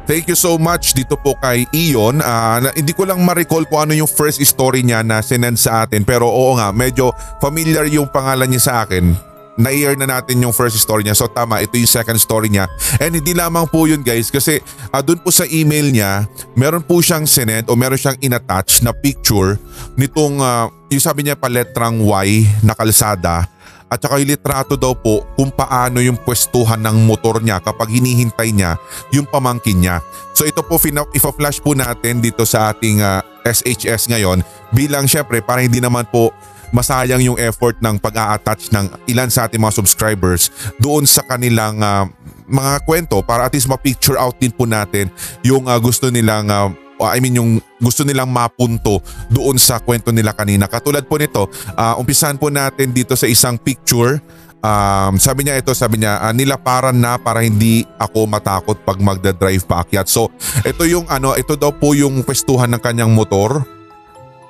Thank 0.06 0.30
you 0.30 0.38
so 0.38 0.62
much 0.62 0.94
dito 0.94 1.18
po 1.18 1.34
kay 1.42 1.66
Ion. 1.74 2.22
Uh, 2.22 2.62
na, 2.62 2.70
hindi 2.78 2.94
ko 2.94 3.10
lang 3.10 3.18
ma-recall 3.26 3.66
kung 3.66 3.90
ano 3.90 3.98
yung 3.98 4.06
first 4.06 4.38
story 4.46 4.86
niya 4.86 5.02
na 5.02 5.26
sinend 5.26 5.58
sa 5.58 5.90
atin 5.90 6.06
pero 6.06 6.30
oo 6.30 6.54
nga 6.54 6.70
medyo 6.70 7.10
familiar 7.42 7.90
yung 7.90 8.14
pangalan 8.14 8.46
niya 8.46 8.62
sa 8.62 8.74
akin. 8.86 9.35
Na-air 9.56 9.96
na 9.96 10.08
natin 10.08 10.44
yung 10.44 10.52
first 10.52 10.76
story 10.80 11.08
niya. 11.08 11.16
So 11.16 11.32
tama, 11.32 11.64
ito 11.64 11.80
yung 11.80 11.90
second 11.90 12.20
story 12.20 12.52
niya. 12.52 12.68
And 13.00 13.16
hindi 13.16 13.32
lamang 13.32 13.72
po 13.72 13.88
yun 13.88 14.04
guys 14.04 14.28
kasi 14.28 14.60
uh, 14.92 15.00
dun 15.00 15.24
po 15.24 15.32
sa 15.32 15.48
email 15.48 15.92
niya, 15.92 16.28
meron 16.60 16.84
po 16.84 17.00
siyang 17.00 17.24
sinend 17.24 17.72
o 17.72 17.76
meron 17.80 17.96
siyang 17.96 18.20
inattach 18.20 18.84
na 18.84 18.92
picture 18.92 19.56
nitong 19.96 20.44
uh, 20.44 20.68
yung 20.92 21.04
sabi 21.04 21.26
niya 21.26 21.40
paletrang 21.40 22.04
Y 22.04 22.48
na 22.64 22.76
kalsada 22.76 23.48
at 23.86 24.02
saka 24.02 24.18
yung 24.18 24.34
litrato 24.34 24.74
daw 24.76 24.98
po 24.98 25.24
kung 25.38 25.54
paano 25.54 26.02
yung 26.02 26.18
pwestuhan 26.18 26.82
ng 26.82 27.06
motor 27.06 27.38
niya 27.40 27.62
kapag 27.62 27.94
hinihintay 27.94 28.50
niya 28.50 28.82
yung 29.14 29.30
pamangkin 29.30 29.78
niya. 29.78 30.02
So 30.34 30.44
ito 30.44 30.66
po 30.66 30.82
ipa-flash 31.14 31.62
po 31.62 31.78
natin 31.78 32.20
dito 32.20 32.44
sa 32.44 32.74
ating 32.74 33.00
uh, 33.00 33.22
ah, 33.22 33.22
SHS 33.46 34.10
ngayon 34.10 34.42
bilang 34.74 35.06
syempre 35.06 35.40
para 35.40 35.62
hindi 35.62 35.78
naman 35.78 36.04
po 36.10 36.34
masayang 36.76 37.24
yung 37.24 37.40
effort 37.40 37.80
ng 37.80 37.96
pag-a-attach 38.04 38.68
ng 38.76 38.92
ilan 39.08 39.32
sa 39.32 39.48
ating 39.48 39.64
mga 39.64 39.80
subscribers 39.80 40.52
doon 40.84 41.08
sa 41.08 41.24
kanilang 41.24 41.80
ah, 41.80 42.04
mga 42.46 42.84
kwento 42.84 43.24
para 43.24 43.48
at 43.48 43.56
least 43.56 43.72
ma-picture 43.72 44.20
out 44.20 44.36
din 44.36 44.52
po 44.52 44.68
natin 44.68 45.08
yung 45.48 45.72
ah, 45.72 45.80
gusto 45.80 46.12
nilang 46.12 46.52
ah, 46.52 46.68
I 47.00 47.24
mean 47.24 47.40
yung 47.40 47.64
gusto 47.80 48.04
nilang 48.04 48.28
mapunto 48.28 49.00
doon 49.32 49.60
sa 49.60 49.84
kwento 49.84 50.16
nila 50.16 50.32
kanina. 50.32 50.68
Katulad 50.68 51.08
po 51.08 51.16
nito, 51.16 51.48
ah, 51.80 51.96
umpisahan 51.96 52.36
po 52.36 52.52
natin 52.52 52.92
dito 52.92 53.16
sa 53.16 53.28
isang 53.28 53.56
picture 53.56 54.20
Um, 54.66 55.22
sabi 55.22 55.46
niya 55.46 55.62
ito, 55.62 55.78
sabi 55.78 56.02
niya, 56.02 56.18
uh, 56.18 56.34
nilaparan 56.34 56.98
na 56.98 57.22
para 57.22 57.46
hindi 57.46 57.86
ako 58.02 58.26
matakot 58.26 58.82
pag 58.82 58.98
magda-drive 58.98 59.62
paakyat. 59.62 60.10
So, 60.10 60.34
ito 60.66 60.90
yung 60.90 61.06
ano, 61.06 61.38
ito 61.38 61.54
daw 61.54 61.70
po 61.70 61.94
yung 61.94 62.26
pwestuhan 62.26 62.74
ng 62.74 62.82
kanyang 62.82 63.14
motor. 63.14 63.62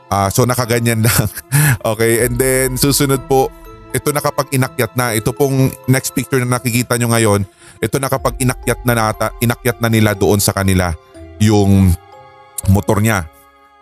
Ah, 0.10 0.30
so 0.30 0.46
nakaganyan 0.46 1.02
lang. 1.06 1.28
okay, 1.82 2.26
and 2.26 2.38
then 2.38 2.78
susunod 2.78 3.26
po, 3.26 3.50
ito 3.96 4.12
na 4.12 4.20
kapag 4.20 4.52
inakyat 4.52 4.92
na, 5.00 5.16
ito 5.16 5.32
pong 5.32 5.72
next 5.88 6.12
picture 6.12 6.44
na 6.44 6.60
nakikita 6.60 7.00
nyo 7.00 7.16
ngayon, 7.16 7.42
ito 7.80 7.96
na 7.98 8.12
kapag 8.12 8.36
inakyat 8.38 8.84
na 8.84 8.94
nata, 8.94 9.28
inakyat 9.40 9.80
na 9.80 9.88
nila 9.88 10.12
doon 10.12 10.44
sa 10.44 10.52
kanila 10.52 10.92
yung 11.40 11.96
motor 12.70 13.00
niya. 13.00 13.28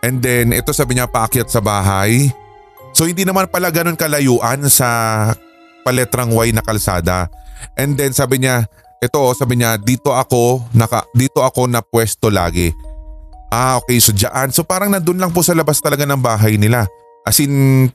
And 0.03 0.19
then 0.19 0.51
ito 0.51 0.75
sabi 0.75 0.99
niya 0.99 1.07
paakyat 1.07 1.47
sa 1.47 1.63
bahay. 1.63 2.29
So 2.91 3.07
hindi 3.07 3.23
naman 3.25 3.49
pala 3.49 3.71
ganun 3.71 3.97
kalayuan 3.97 4.67
sa 4.67 5.31
paletrang 5.87 6.29
Y 6.29 6.51
na 6.53 6.61
kalsada. 6.61 7.31
And 7.79 7.95
then 7.95 8.11
sabi 8.11 8.43
niya, 8.43 8.67
ito 8.99 9.17
oh, 9.17 9.33
sabi 9.33 9.59
niya, 9.59 9.79
dito 9.79 10.11
ako, 10.11 10.67
naka, 10.75 11.07
dito 11.15 11.41
ako 11.41 11.71
na 11.71 11.79
pwesto 11.79 12.27
lagi. 12.27 12.75
Ah, 13.53 13.77
okay. 13.77 14.01
So 14.01 14.09
dyan. 14.09 14.49
So 14.49 14.65
parang 14.65 14.89
nandun 14.89 15.21
lang 15.21 15.29
po 15.29 15.45
sa 15.45 15.53
labas 15.53 15.77
talaga 15.77 16.09
ng 16.09 16.17
bahay 16.17 16.57
nila. 16.57 16.89
As 17.21 17.37
in, 17.37 17.85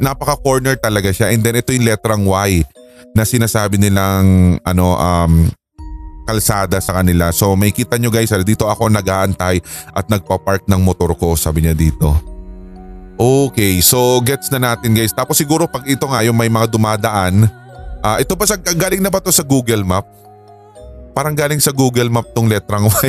napaka-corner 0.00 0.80
talaga 0.80 1.12
siya. 1.12 1.36
And 1.36 1.44
then 1.44 1.60
ito 1.60 1.76
yung 1.76 1.84
letrang 1.84 2.24
Y 2.24 2.64
na 3.12 3.28
sinasabi 3.28 3.76
nilang 3.76 4.56
ano, 4.64 4.96
um, 4.96 5.52
kalsada 6.24 6.80
sa 6.80 6.96
kanila. 6.96 7.28
So 7.28 7.52
may 7.54 7.76
kita 7.76 8.00
nyo 8.00 8.08
guys, 8.08 8.32
dito 8.40 8.66
ako 8.72 8.88
nag-aantay 8.88 9.60
at 9.92 10.04
nagpa-park 10.08 10.64
ng 10.64 10.80
motor 10.80 11.12
ko, 11.12 11.36
sabi 11.36 11.68
niya 11.68 11.76
dito. 11.76 12.16
Okay, 13.16 13.80
so 13.80 14.20
gets 14.20 14.48
na 14.52 14.72
natin 14.72 14.96
guys. 14.96 15.12
Tapos 15.12 15.36
siguro 15.36 15.68
pag 15.68 15.84
ito 15.88 16.04
nga 16.08 16.20
yung 16.24 16.36
may 16.36 16.48
mga 16.48 16.68
dumadaan, 16.68 17.48
ah 18.00 18.16
ito 18.20 18.32
pa 18.36 18.44
sa 18.48 18.56
galing 18.56 19.00
na 19.00 19.12
ba 19.12 19.20
to 19.20 19.32
sa 19.32 19.44
Google 19.44 19.84
Map? 19.84 20.04
Parang 21.16 21.32
galing 21.32 21.60
sa 21.60 21.72
Google 21.72 22.12
Map 22.12 22.28
tong 22.36 22.48
letrang 22.48 22.88
Y. 22.92 23.08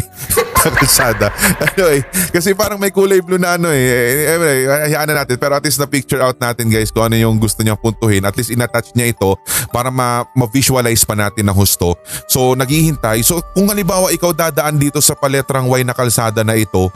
Kalsada. 0.71 1.31
anyway, 1.74 2.03
kasi 2.31 2.51
parang 2.53 2.79
may 2.79 2.91
kulay 2.91 3.19
blue 3.24 3.39
na 3.39 3.55
ano 3.55 3.71
eh. 3.71 4.36
Anyway, 4.36 4.59
hayaan 4.67 5.07
na 5.12 5.24
natin. 5.24 5.36
Pero 5.39 5.53
at 5.57 5.63
least 5.63 5.79
na-picture 5.79 6.21
out 6.21 6.38
natin 6.38 6.67
guys 6.67 6.89
kung 6.89 7.07
ano 7.07 7.15
yung 7.17 7.38
gusto 7.39 7.62
niya 7.62 7.77
puntuhin. 7.77 8.24
At 8.25 8.36
least 8.36 8.51
inattach 8.51 8.91
niya 8.93 9.12
ito 9.12 9.38
para 9.69 9.91
ma- 9.93 10.27
ma-visualize 10.36 11.03
pa 11.07 11.15
natin 11.15 11.47
na 11.47 11.53
husto. 11.55 11.95
So 12.27 12.53
naghihintay. 12.55 13.24
So 13.24 13.39
kung 13.55 13.71
halimbawa 13.71 14.12
ikaw 14.12 14.31
dadaan 14.36 14.79
dito 14.79 15.00
sa 15.00 15.15
paletrang 15.15 15.67
Y 15.67 15.83
na 15.83 15.95
kalsada 15.95 16.41
na 16.43 16.55
ito, 16.55 16.89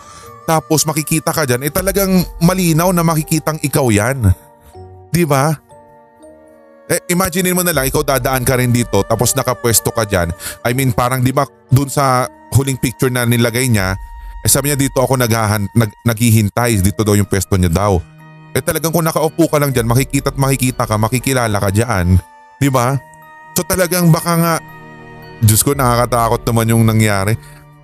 tapos 0.47 0.83
makikita 0.89 1.31
ka 1.31 1.45
dyan, 1.45 1.63
eh 1.67 1.71
talagang 1.71 2.23
malinaw 2.41 2.89
na 2.91 3.05
makikitang 3.05 3.61
ikaw 3.61 3.87
yan. 3.93 4.33
Di 5.11 5.23
ba? 5.27 5.53
Eh, 6.91 6.99
imaginein 7.07 7.55
mo 7.55 7.63
na 7.63 7.71
lang, 7.71 7.87
ikaw 7.87 8.03
dadaan 8.03 8.43
ka 8.43 8.59
rin 8.59 8.75
dito 8.75 8.99
tapos 9.07 9.31
nakapwesto 9.31 9.95
ka 9.95 10.03
dyan. 10.03 10.27
I 10.67 10.75
mean 10.75 10.91
parang 10.91 11.23
di 11.23 11.31
ba 11.31 11.47
dun 11.71 11.87
sa 11.87 12.27
huling 12.62 12.77
picture 12.77 13.10
na 13.10 13.25
nilagay 13.25 13.68
niya, 13.68 13.98
eh 14.41 14.50
sabi 14.50 14.70
niya 14.70 14.77
dito 14.77 15.01
ako 15.01 15.18
naghahan, 15.18 15.65
nag, 15.74 15.91
naghihintay, 16.06 16.80
dito 16.82 17.01
daw 17.01 17.18
yung 17.18 17.27
pwesto 17.27 17.58
niya 17.58 17.74
daw. 17.74 17.98
Eh 18.53 18.62
talagang 18.62 18.94
kung 18.94 19.06
nakaupo 19.06 19.50
ka 19.50 19.58
lang 19.58 19.74
dyan, 19.74 19.89
makikita 19.89 20.30
at 20.30 20.38
makikita 20.38 20.84
ka, 20.86 20.96
makikilala 21.01 21.58
ka 21.58 21.70
dyan. 21.74 22.22
Di 22.62 22.70
ba? 22.70 22.96
So 23.58 23.65
talagang 23.65 24.13
baka 24.13 24.34
nga, 24.38 24.53
Diyos 25.41 25.65
ko 25.65 25.74
nakakatakot 25.74 26.46
naman 26.46 26.70
yung 26.70 26.86
nangyari 26.86 27.34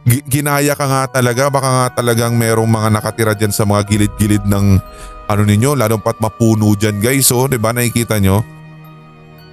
ginaya 0.08 0.72
ka 0.72 0.86
nga 0.88 1.04
talaga, 1.20 1.52
baka 1.52 1.70
nga 1.70 1.88
talagang 2.00 2.40
merong 2.40 2.70
mga 2.72 2.90
nakatira 2.96 3.34
dyan 3.36 3.52
sa 3.52 3.68
mga 3.68 3.84
gilid-gilid 3.92 4.44
ng 4.48 4.80
ano 5.28 5.42
ninyo, 5.44 5.76
lalo 5.76 6.00
pat 6.00 6.24
mapuno 6.24 6.72
dyan 6.80 7.04
guys, 7.04 7.28
oh, 7.36 7.52
di 7.52 7.60
ba 7.60 7.76
nakikita 7.76 8.16
nyo? 8.24 8.40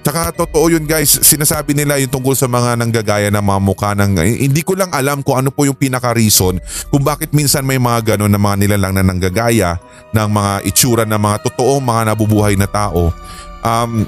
Tsaka 0.05 0.45
totoo 0.45 0.69
yun 0.69 0.85
guys, 0.85 1.17
sinasabi 1.17 1.73
nila 1.73 1.97
yung 1.97 2.13
tungkol 2.13 2.37
sa 2.37 2.45
mga 2.45 2.77
nanggagaya 2.77 3.33
na 3.33 3.41
mga 3.41 3.57
mukha 3.57 3.97
ng, 3.97 4.21
eh, 4.21 4.45
hindi 4.45 4.61
ko 4.61 4.77
lang 4.77 4.93
alam 4.93 5.25
kung 5.25 5.41
ano 5.41 5.49
po 5.49 5.65
yung 5.65 5.73
pinaka-reason 5.73 6.61
kung 6.93 7.01
bakit 7.01 7.33
minsan 7.33 7.65
may 7.65 7.81
mga 7.81 8.13
gano'n 8.13 8.29
na 8.29 8.37
mga 8.37 8.55
nilalang 8.61 8.93
na 8.93 9.01
nanggagaya 9.01 9.81
ng 10.13 10.29
mga 10.29 10.53
itsura 10.69 11.09
ng 11.09 11.17
mga 11.17 11.49
totoong 11.49 11.81
mga 11.81 12.01
nabubuhay 12.13 12.53
na 12.53 12.69
tao. 12.69 13.09
Um, 13.65 14.05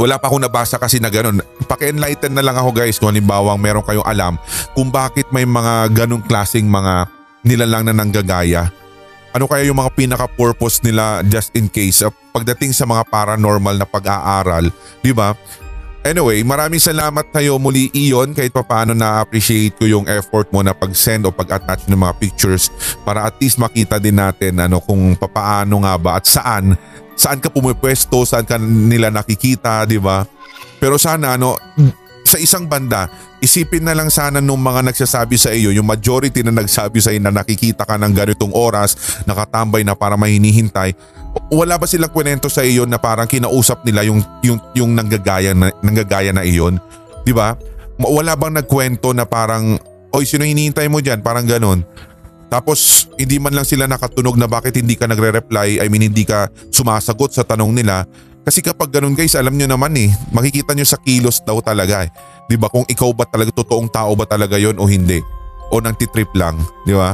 wala 0.00 0.16
pa 0.16 0.32
akong 0.32 0.48
nabasa 0.48 0.80
kasi 0.80 0.96
na 0.96 1.12
ganun. 1.12 1.44
Paki-enlighten 1.68 2.32
na 2.32 2.40
lang 2.40 2.56
ako 2.56 2.72
guys 2.72 2.96
kung 2.96 3.12
halimbawa 3.12 3.52
meron 3.60 3.84
kayong 3.84 4.08
alam 4.08 4.40
kung 4.72 4.88
bakit 4.88 5.28
may 5.28 5.44
mga 5.44 5.92
ganung 5.92 6.24
klaseng 6.24 6.64
mga 6.64 7.04
nilalang 7.44 7.84
na 7.84 7.92
nanggagaya. 7.92 8.72
Ano 9.38 9.46
kaya 9.46 9.70
yung 9.70 9.78
mga 9.78 9.94
pinaka-purpose 9.94 10.82
nila 10.82 11.22
just 11.30 11.54
in 11.54 11.70
case 11.70 12.02
uh, 12.02 12.10
pagdating 12.34 12.74
sa 12.74 12.82
mga 12.82 13.06
paranormal 13.06 13.78
na 13.78 13.86
pag-aaral, 13.86 14.66
di 14.98 15.14
ba? 15.14 15.30
Anyway, 16.02 16.42
maraming 16.42 16.82
salamat 16.82 17.30
tayo 17.30 17.54
muli 17.62 17.86
Iyon 17.94 18.34
kahit 18.34 18.50
paano 18.50 18.98
na-appreciate 18.98 19.78
ko 19.78 19.86
yung 19.86 20.10
effort 20.10 20.50
mo 20.50 20.58
na 20.58 20.74
pag-send 20.74 21.22
o 21.22 21.30
pag-attach 21.30 21.86
ng 21.86 22.02
mga 22.02 22.18
pictures 22.18 22.66
para 23.06 23.30
at 23.30 23.38
least 23.38 23.62
makita 23.62 24.02
din 24.02 24.18
natin 24.18 24.58
ano 24.58 24.82
kung 24.82 25.14
papaano 25.14 25.86
nga 25.86 25.94
ba 25.94 26.18
at 26.18 26.26
saan 26.26 26.74
saan 27.14 27.38
ka 27.38 27.46
pumipwesto, 27.46 28.26
saan 28.26 28.42
ka 28.42 28.58
nila 28.58 29.06
nakikita, 29.14 29.86
di 29.86 30.02
ba? 30.02 30.26
Pero 30.82 30.98
sana 30.98 31.38
ano, 31.38 31.54
sa 32.28 32.36
isang 32.36 32.68
banda, 32.68 33.08
isipin 33.40 33.88
na 33.88 33.96
lang 33.96 34.12
sana 34.12 34.44
nung 34.44 34.60
mga 34.60 34.84
nagsasabi 34.92 35.40
sa 35.40 35.48
iyo, 35.56 35.72
yung 35.72 35.88
majority 35.88 36.44
na 36.44 36.52
nagsabi 36.52 37.00
sa 37.00 37.08
iyo 37.08 37.24
na 37.24 37.32
nakikita 37.32 37.88
ka 37.88 37.96
ng 37.96 38.12
ganitong 38.12 38.52
oras, 38.52 39.24
nakatambay 39.24 39.80
na 39.80 39.96
para 39.96 40.20
mahinihintay, 40.20 40.92
wala 41.48 41.80
ba 41.80 41.88
silang 41.88 42.12
kwento 42.12 42.52
sa 42.52 42.60
iyo 42.60 42.84
na 42.84 43.00
parang 43.00 43.24
kinausap 43.24 43.80
nila 43.88 44.04
yung 44.04 44.20
yung 44.44 44.60
yung 44.76 44.92
nanggagaya 44.92 45.56
na 45.56 45.72
nanggagaya 45.80 46.36
na 46.36 46.44
iyon? 46.44 46.76
'Di 47.24 47.32
ba? 47.32 47.56
Wala 47.98 48.36
bang 48.36 48.60
nagkwento 48.60 49.16
na 49.16 49.24
parang 49.24 49.80
oy 50.12 50.24
sino 50.28 50.44
hinihintay 50.44 50.86
mo 50.92 51.00
diyan? 51.00 51.24
Parang 51.24 51.48
ganoon. 51.48 51.82
Tapos 52.48 53.08
hindi 53.20 53.36
man 53.36 53.52
lang 53.52 53.68
sila 53.68 53.84
nakatunog 53.84 54.40
na 54.40 54.48
bakit 54.48 54.80
hindi 54.80 54.96
ka 54.96 55.04
nagre-reply, 55.04 55.84
I 55.84 55.86
mean 55.92 56.08
hindi 56.08 56.24
ka 56.24 56.48
sumasagot 56.72 57.36
sa 57.36 57.44
tanong 57.44 57.76
nila 57.76 58.08
kasi 58.48 58.64
kapag 58.64 58.88
ganun 58.88 59.12
guys, 59.12 59.36
alam 59.36 59.52
nyo 59.52 59.68
naman 59.68 59.92
eh, 60.00 60.08
makikita 60.32 60.72
nyo 60.72 60.88
sa 60.88 60.96
kilos 60.96 61.44
daw 61.44 61.60
talaga 61.60 62.08
eh. 62.08 62.10
Di 62.48 62.56
ba 62.56 62.72
kung 62.72 62.88
ikaw 62.88 63.12
ba 63.12 63.28
talaga, 63.28 63.52
totoong 63.52 63.92
tao 63.92 64.16
ba 64.16 64.24
talaga 64.24 64.56
yon 64.56 64.80
o 64.80 64.88
hindi? 64.88 65.20
O 65.68 65.84
nang 65.84 65.92
titrip 65.92 66.32
lang, 66.32 66.56
di 66.88 66.96
ba? 66.96 67.12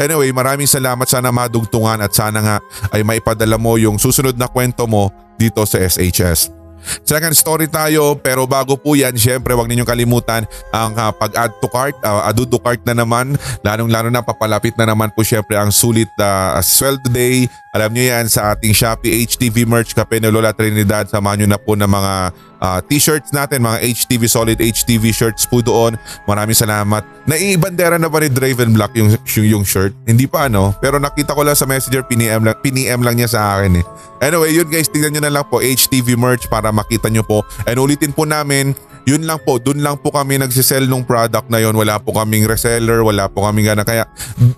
Anyway, 0.00 0.32
maraming 0.32 0.64
salamat 0.64 1.04
sana 1.04 1.28
madugtungan 1.28 2.00
at 2.00 2.16
sana 2.16 2.40
nga 2.40 2.56
ay 2.88 3.04
maipadala 3.04 3.60
mo 3.60 3.76
yung 3.76 4.00
susunod 4.00 4.32
na 4.40 4.48
kwento 4.48 4.88
mo 4.88 5.12
dito 5.36 5.60
sa 5.68 5.76
SHS. 5.76 6.62
Second 7.06 7.36
story 7.36 7.70
tayo 7.70 8.18
pero 8.18 8.42
bago 8.48 8.74
po 8.74 8.98
yan 8.98 9.14
syempre 9.14 9.54
wag 9.54 9.70
ninyong 9.70 9.86
kalimutan 9.86 10.42
ang 10.74 10.90
uh, 10.98 11.14
pag-add 11.14 11.54
to 11.62 11.70
cart, 11.70 11.94
uh, 12.02 12.26
add 12.26 12.34
to 12.34 12.58
cart 12.58 12.82
na 12.82 12.98
naman 12.98 13.38
lalong 13.62 13.86
lalo 13.86 14.10
na 14.10 14.18
papalapit 14.18 14.74
na 14.74 14.90
naman 14.90 15.12
po 15.14 15.22
syempre 15.22 15.54
ang 15.54 15.70
sulit 15.70 16.10
uh, 16.18 16.58
sweldo 16.58 17.06
day. 17.14 17.46
Alam 17.72 17.96
niyo 17.96 18.12
yan 18.12 18.28
sa 18.28 18.52
ating 18.52 18.76
Shopee 18.76 19.24
HTV 19.24 19.64
merch 19.64 19.96
Kape 19.96 20.20
ni 20.20 20.28
Lola 20.28 20.52
Trinidad 20.52 21.08
samahan 21.08 21.40
niyo 21.40 21.48
na 21.48 21.56
po 21.56 21.72
ng 21.72 21.88
mga 21.88 22.12
uh, 22.60 22.78
t-shirts 22.84 23.32
natin, 23.32 23.64
mga 23.64 23.80
HTV 23.80 24.28
Solid 24.28 24.60
HTV 24.60 25.08
shirts 25.08 25.48
po 25.48 25.64
doon. 25.64 25.96
Maraming 26.28 26.52
salamat. 26.52 27.00
Naiibandera 27.24 27.96
na 27.96 28.12
ba 28.12 28.20
ni 28.20 28.28
Draven 28.28 28.76
Black 28.76 28.92
yung, 28.92 29.16
yung, 29.16 29.48
yung 29.48 29.64
shirt? 29.64 29.96
Hindi 30.04 30.28
pa 30.28 30.52
ano, 30.52 30.76
pero 30.84 31.00
nakita 31.00 31.32
ko 31.32 31.48
lang 31.48 31.56
sa 31.56 31.64
messenger, 31.64 32.04
piniem 32.04 32.44
lang, 32.44 32.60
piniem 32.60 33.00
lang 33.00 33.16
niya 33.16 33.32
sa 33.32 33.56
akin 33.56 33.80
eh. 33.80 33.84
Anyway, 34.20 34.52
yun 34.52 34.68
guys, 34.68 34.92
tingnan 34.92 35.16
nyo 35.16 35.22
na 35.24 35.32
lang 35.40 35.48
po 35.48 35.64
HTV 35.64 36.12
merch 36.20 36.52
para 36.52 36.68
makita 36.68 37.08
nyo 37.08 37.24
po. 37.24 37.40
And 37.64 37.80
ulitin 37.80 38.12
po 38.12 38.28
namin, 38.28 38.76
yun 39.02 39.26
lang 39.26 39.42
po, 39.42 39.58
dun 39.58 39.82
lang 39.82 39.98
po 39.98 40.14
kami 40.14 40.38
nagsisell 40.38 40.86
nung 40.86 41.02
product 41.02 41.50
na 41.50 41.58
yon. 41.58 41.74
Wala 41.74 41.98
po 41.98 42.14
kaming 42.14 42.46
reseller, 42.46 43.02
wala 43.02 43.26
po 43.26 43.42
kaming 43.42 43.74
gana. 43.74 43.82
Kaya 43.82 44.06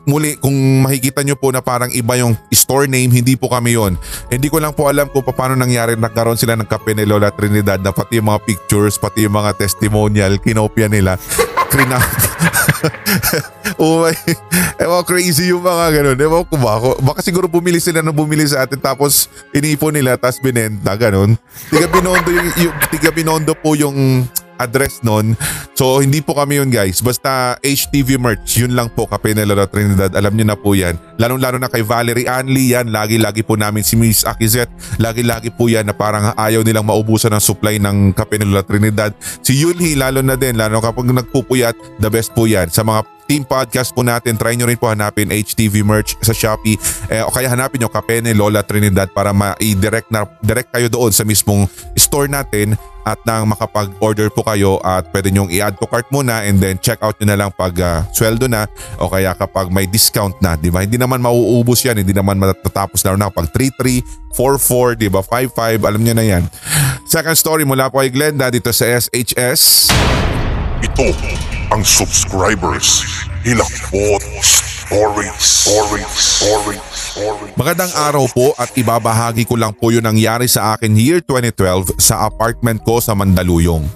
muli, 0.04 0.36
kung 0.36 0.52
makikita 0.84 1.24
nyo 1.24 1.36
po 1.36 1.48
na 1.48 1.64
parang 1.64 1.88
iba 1.92 2.16
yung 2.20 2.36
store 2.52 2.84
name, 2.84 3.08
hindi 3.08 3.34
po 3.40 3.48
kami 3.48 3.76
yon. 3.76 3.96
Hindi 4.28 4.52
ko 4.52 4.60
lang 4.60 4.76
po 4.76 4.92
alam 4.92 5.08
kung 5.08 5.24
paano 5.24 5.56
nangyari 5.56 5.96
nagkaroon 5.96 6.36
sila 6.36 6.54
ng 6.60 6.68
kape 6.68 6.92
ni 6.92 7.08
Lola 7.08 7.32
Trinidad 7.32 7.80
na 7.80 7.92
pati 7.96 8.20
yung 8.20 8.28
mga 8.28 8.44
pictures, 8.44 9.00
pati 9.00 9.24
yung 9.24 9.36
mga 9.36 9.56
testimonial, 9.56 10.36
kinopya 10.36 10.92
nila. 10.92 11.16
Krina. 11.74 11.98
oh 13.82 14.06
my. 14.06 14.14
Ewan, 14.78 15.02
crazy 15.02 15.50
yung 15.50 15.66
mga 15.66 15.90
ganun. 15.90 16.18
Ewan 16.22 16.46
ko 16.46 16.54
ba? 16.62 16.78
Baka 17.02 17.18
siguro 17.18 17.50
bumili 17.50 17.82
sila 17.82 17.98
na 17.98 18.14
bumili 18.14 18.46
sa 18.46 18.62
atin 18.62 18.78
tapos 18.78 19.26
inipon 19.50 19.90
nila 19.90 20.14
tapos 20.14 20.38
binenta, 20.38 20.94
ganun. 20.94 21.34
Tiga 21.74 21.90
Binondo, 21.90 22.30
yung, 22.30 22.48
yung, 22.62 22.74
tiga 22.94 23.10
Binondo 23.10 23.58
po 23.58 23.74
yung 23.74 24.22
address 24.58 25.02
nun. 25.02 25.38
So 25.74 25.98
hindi 26.00 26.22
po 26.22 26.38
kami 26.38 26.62
yun 26.62 26.70
guys. 26.70 27.02
Basta 27.02 27.58
HTV 27.60 28.18
merch, 28.18 28.62
yun 28.62 28.72
lang 28.74 28.90
po 28.92 29.06
Kape 29.06 29.34
Lola 29.34 29.66
Trinidad. 29.66 30.14
Alam 30.14 30.34
niyo 30.38 30.46
na 30.50 30.58
po 30.58 30.72
yan. 30.72 30.94
Lalong-lalo 31.18 31.58
na 31.58 31.70
kay 31.70 31.82
Valerie 31.82 32.30
Anli 32.30 32.74
yan. 32.74 32.90
Lagi-lagi 32.90 33.42
po 33.42 33.54
namin 33.58 33.82
si 33.82 33.94
Miss 33.98 34.22
Akizet. 34.22 34.70
Lagi-lagi 34.98 35.50
po 35.54 35.66
yan 35.66 35.86
na 35.86 35.94
parang 35.94 36.34
ayaw 36.34 36.62
nilang 36.62 36.86
maubusan 36.86 37.32
ng 37.34 37.42
supply 37.42 37.78
ng 37.82 38.14
Kape 38.14 38.38
Lola 38.42 38.62
Trinidad. 38.66 39.14
Si 39.42 39.54
Yulhi 39.58 39.94
lalo 39.98 40.22
na 40.22 40.38
din. 40.38 40.54
Lalo 40.58 40.78
kapag 40.78 41.06
nagpupuyat, 41.06 41.74
the 41.98 42.10
best 42.10 42.34
po 42.34 42.46
yan. 42.46 42.70
Sa 42.70 42.82
mga 42.82 43.14
team 43.24 43.42
podcast 43.44 43.92
po 43.92 44.04
natin, 44.04 44.36
try 44.36 44.52
nyo 44.54 44.68
rin 44.68 44.76
po 44.76 44.88
hanapin 44.88 45.32
HTV 45.32 45.80
merch 45.80 46.16
sa 46.20 46.36
Shopee 46.36 46.76
eh, 47.08 47.24
o 47.24 47.32
kaya 47.32 47.48
hanapin 47.48 47.80
nyo 47.80 47.88
Kape 47.88 48.20
ni 48.20 48.36
Lola 48.36 48.60
Trinidad 48.60 49.08
para 49.10 49.32
ma-direct 49.32 50.12
na, 50.12 50.28
direct 50.44 50.70
kayo 50.72 50.88
doon 50.92 51.10
sa 51.10 51.24
mismong 51.24 51.64
store 52.14 52.30
natin 52.30 52.78
at 53.02 53.18
nang 53.26 53.50
makapag-order 53.50 54.30
po 54.30 54.46
kayo 54.46 54.78
at 54.86 55.10
pwede 55.10 55.34
nyong 55.34 55.50
i-add 55.50 55.74
to 55.82 55.84
cart 55.90 56.06
muna 56.14 56.46
and 56.46 56.62
then 56.62 56.78
check 56.78 57.02
out 57.02 57.18
nyo 57.18 57.26
na 57.26 57.36
lang 57.42 57.50
pag 57.50 57.74
uh, 57.82 58.06
sweldo 58.14 58.46
na 58.46 58.70
o 59.02 59.10
kaya 59.10 59.34
kapag 59.34 59.66
may 59.74 59.90
discount 59.90 60.38
na, 60.38 60.54
di 60.54 60.70
ba? 60.70 60.86
Hindi 60.86 60.94
naman 60.94 61.18
mauubos 61.18 61.82
yan, 61.82 61.98
hindi 61.98 62.14
naman 62.14 62.38
matatapos 62.38 63.02
na 63.02 63.18
na 63.18 63.34
pag 63.34 63.50
33, 63.50 64.30
44, 64.30 64.94
di 64.94 65.10
ba? 65.10 65.26
55, 65.26 65.82
alam 65.82 66.00
nyo 66.00 66.14
na 66.14 66.24
yan. 66.24 66.46
Second 67.02 67.34
story 67.34 67.66
mula 67.66 67.90
po 67.90 67.98
kay 67.98 68.14
Glenda 68.14 68.46
dito 68.46 68.70
sa 68.70 68.86
SHS. 68.86 69.90
Ito 70.80 71.10
ang 71.74 71.82
subscribers 71.82 73.02
Hilakbot 73.42 74.22
Stories 74.22 75.34
Stories 75.42 76.12
Stories 76.12 76.12
Stories 76.14 76.93
Magandang 77.54 77.94
araw 77.94 78.26
po 78.26 78.50
at 78.58 78.74
ibabahagi 78.74 79.46
ko 79.46 79.54
lang 79.54 79.70
po 79.70 79.94
yung 79.94 80.02
nangyari 80.02 80.50
sa 80.50 80.74
akin 80.74 80.98
year 80.98 81.22
2012 81.22 81.94
sa 82.02 82.26
apartment 82.26 82.82
ko 82.82 82.98
sa 82.98 83.14
Mandaluyong. 83.14 83.86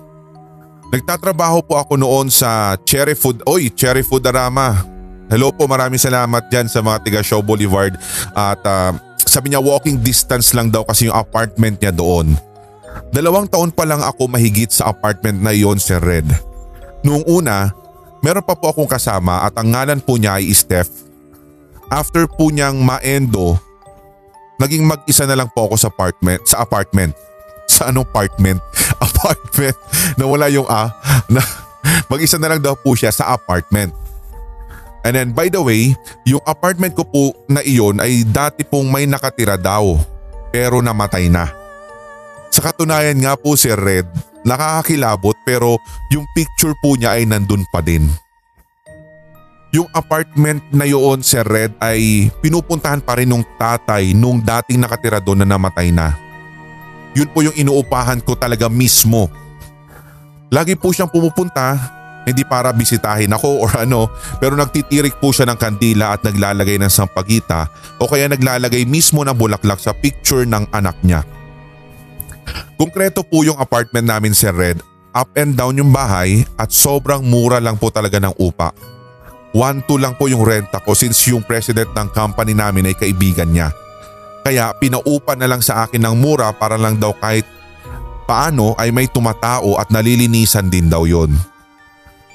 Nagtatrabaho 0.95 1.67
po 1.67 1.83
ako 1.83 1.99
noon 1.99 2.31
sa 2.31 2.79
Cherry 2.87 3.19
Food, 3.19 3.43
oy 3.51 3.75
Cherry 3.75 4.07
Food 4.07 4.23
Arama. 4.23 4.87
Hello 5.27 5.51
po 5.51 5.67
maraming 5.67 5.99
salamat 5.99 6.47
dyan 6.47 6.71
sa 6.71 6.79
mga 6.79 7.03
tiga 7.03 7.21
Show 7.27 7.43
Boulevard 7.43 7.99
at 8.39 8.63
uh, 8.63 8.95
sabi 9.27 9.51
niya 9.51 9.67
walking 9.67 9.99
distance 9.99 10.55
lang 10.55 10.71
daw 10.71 10.87
kasi 10.87 11.11
yung 11.11 11.19
apartment 11.19 11.83
niya 11.83 11.91
doon. 11.91 12.39
Dalawang 13.11 13.51
taon 13.51 13.75
pa 13.75 13.83
lang 13.83 13.99
ako 13.99 14.31
mahigit 14.31 14.71
sa 14.71 14.95
apartment 14.95 15.43
na 15.43 15.51
iyon 15.51 15.83
Sir 15.83 15.99
Red. 15.99 16.31
Noong 17.03 17.27
una, 17.27 17.75
meron 18.23 18.47
pa 18.47 18.55
po 18.55 18.71
akong 18.71 18.89
kasama 18.89 19.43
at 19.43 19.59
ang 19.59 19.75
ngalan 19.75 19.99
po 19.99 20.15
niya 20.15 20.39
ay 20.39 20.55
Steph. 20.55 21.08
After 21.89 22.29
po 22.29 22.53
niyang 22.53 22.85
maendo, 22.85 23.57
naging 24.61 24.85
mag-isa 24.85 25.25
na 25.25 25.41
lang 25.41 25.49
po 25.49 25.73
ako 25.73 25.77
sa 25.81 25.89
apartment. 25.89 26.41
Sa 26.45 26.61
apartment. 26.61 27.17
Sa 27.73 27.93
anong 27.93 28.09
apartment? 28.09 28.61
Apartment. 29.09 29.77
Nawala 30.17 30.49
yung 30.49 30.65
A. 30.69 30.89
Na, 31.33 31.45
mag-isa 32.09 32.41
na 32.41 32.49
lang 32.53 32.65
daw 32.65 32.73
po 32.73 32.97
siya 32.97 33.13
sa 33.13 33.37
apartment. 33.37 33.93
And 35.05 35.15
then 35.15 35.31
by 35.37 35.53
the 35.53 35.61
way, 35.61 35.93
yung 36.25 36.41
apartment 36.49 36.97
ko 36.97 37.05
po 37.05 37.37
na 37.47 37.61
iyon 37.61 38.01
ay 38.01 38.25
dati 38.25 38.65
pong 38.65 38.89
may 38.89 39.05
nakatira 39.05 39.61
daw 39.61 40.01
pero 40.49 40.81
namatay 40.81 41.29
na. 41.29 41.49
Sa 42.49 42.65
katunayan 42.65 43.21
nga 43.21 43.37
po 43.37 43.55
si 43.55 43.69
Red, 43.69 44.09
nakakakilabot 44.43 45.37
pero 45.45 45.77
yung 46.09 46.25
picture 46.33 46.73
po 46.81 46.97
niya 46.97 47.21
ay 47.21 47.29
nandun 47.29 47.63
pa 47.69 47.85
din. 47.85 48.09
Yung 49.69 49.85
apartment 49.93 50.65
na 50.73 50.89
yun 50.89 51.21
si 51.21 51.37
Red 51.45 51.77
ay 51.77 52.33
pinupuntahan 52.41 53.05
pa 53.05 53.21
rin 53.21 53.29
nung 53.29 53.45
tatay 53.61 54.17
nung 54.17 54.41
dating 54.41 54.81
nakatira 54.81 55.21
doon 55.21 55.45
na 55.45 55.57
namatay 55.57 55.93
na. 55.93 56.17
Yun 57.13 57.29
po 57.29 57.45
yung 57.45 57.53
inuupahan 57.53 58.25
ko 58.25 58.33
talaga 58.33 58.73
mismo. 58.73 59.29
Lagi 60.49 60.73
po 60.73 60.89
siyang 60.89 61.13
pumupunta, 61.13 61.77
hindi 62.25 62.49
para 62.49 62.73
bisitahin 62.73 63.29
ako 63.29 63.69
or 63.69 63.71
ano, 63.77 64.09
pero 64.41 64.57
nagtitirik 64.57 65.21
po 65.21 65.37
siya 65.37 65.45
ng 65.53 65.61
kandila 65.61 66.17
at 66.17 66.25
naglalagay 66.25 66.81
ng 66.81 66.89
sampagita 66.89 67.69
o 68.01 68.09
kaya 68.09 68.25
naglalagay 68.25 68.89
mismo 68.89 69.21
ng 69.21 69.37
bulaklak 69.37 69.81
sa 69.85 69.93
picture 69.93 70.49
ng 70.49 70.65
anak 70.73 70.97
niya. 71.05 71.29
Konkreto 72.81 73.21
po 73.21 73.45
yung 73.45 73.61
apartment 73.61 74.09
namin 74.09 74.33
si 74.33 74.49
Red, 74.49 74.81
up 75.13 75.29
and 75.37 75.61
down 75.61 75.77
yung 75.77 75.93
bahay 75.93 76.49
at 76.57 76.73
sobrang 76.73 77.21
mura 77.21 77.61
lang 77.61 77.77
po 77.77 77.93
talaga 77.93 78.17
ng 78.17 78.33
upa. 78.41 78.73
1-2 79.57 79.97
lang 79.97 80.15
po 80.15 80.29
yung 80.29 80.45
renta 80.45 80.79
ko 80.83 80.93
since 80.93 81.29
yung 81.33 81.41
president 81.41 81.89
ng 81.97 82.09
company 82.13 82.53
namin 82.53 82.93
ay 82.93 82.97
kaibigan 82.97 83.49
niya. 83.49 83.73
Kaya 84.45 84.73
pinaupa 84.77 85.37
na 85.37 85.49
lang 85.49 85.65
sa 85.65 85.85
akin 85.85 86.01
ng 86.05 86.17
mura 86.21 86.53
para 86.53 86.77
lang 86.77 86.97
daw 87.01 87.13
kahit 87.17 87.45
paano 88.29 88.77
ay 88.77 88.93
may 88.93 89.09
tumatao 89.09 89.81
at 89.81 89.89
nalilinisan 89.89 90.69
din 90.69 90.93
daw 90.93 91.09
yon. 91.09 91.33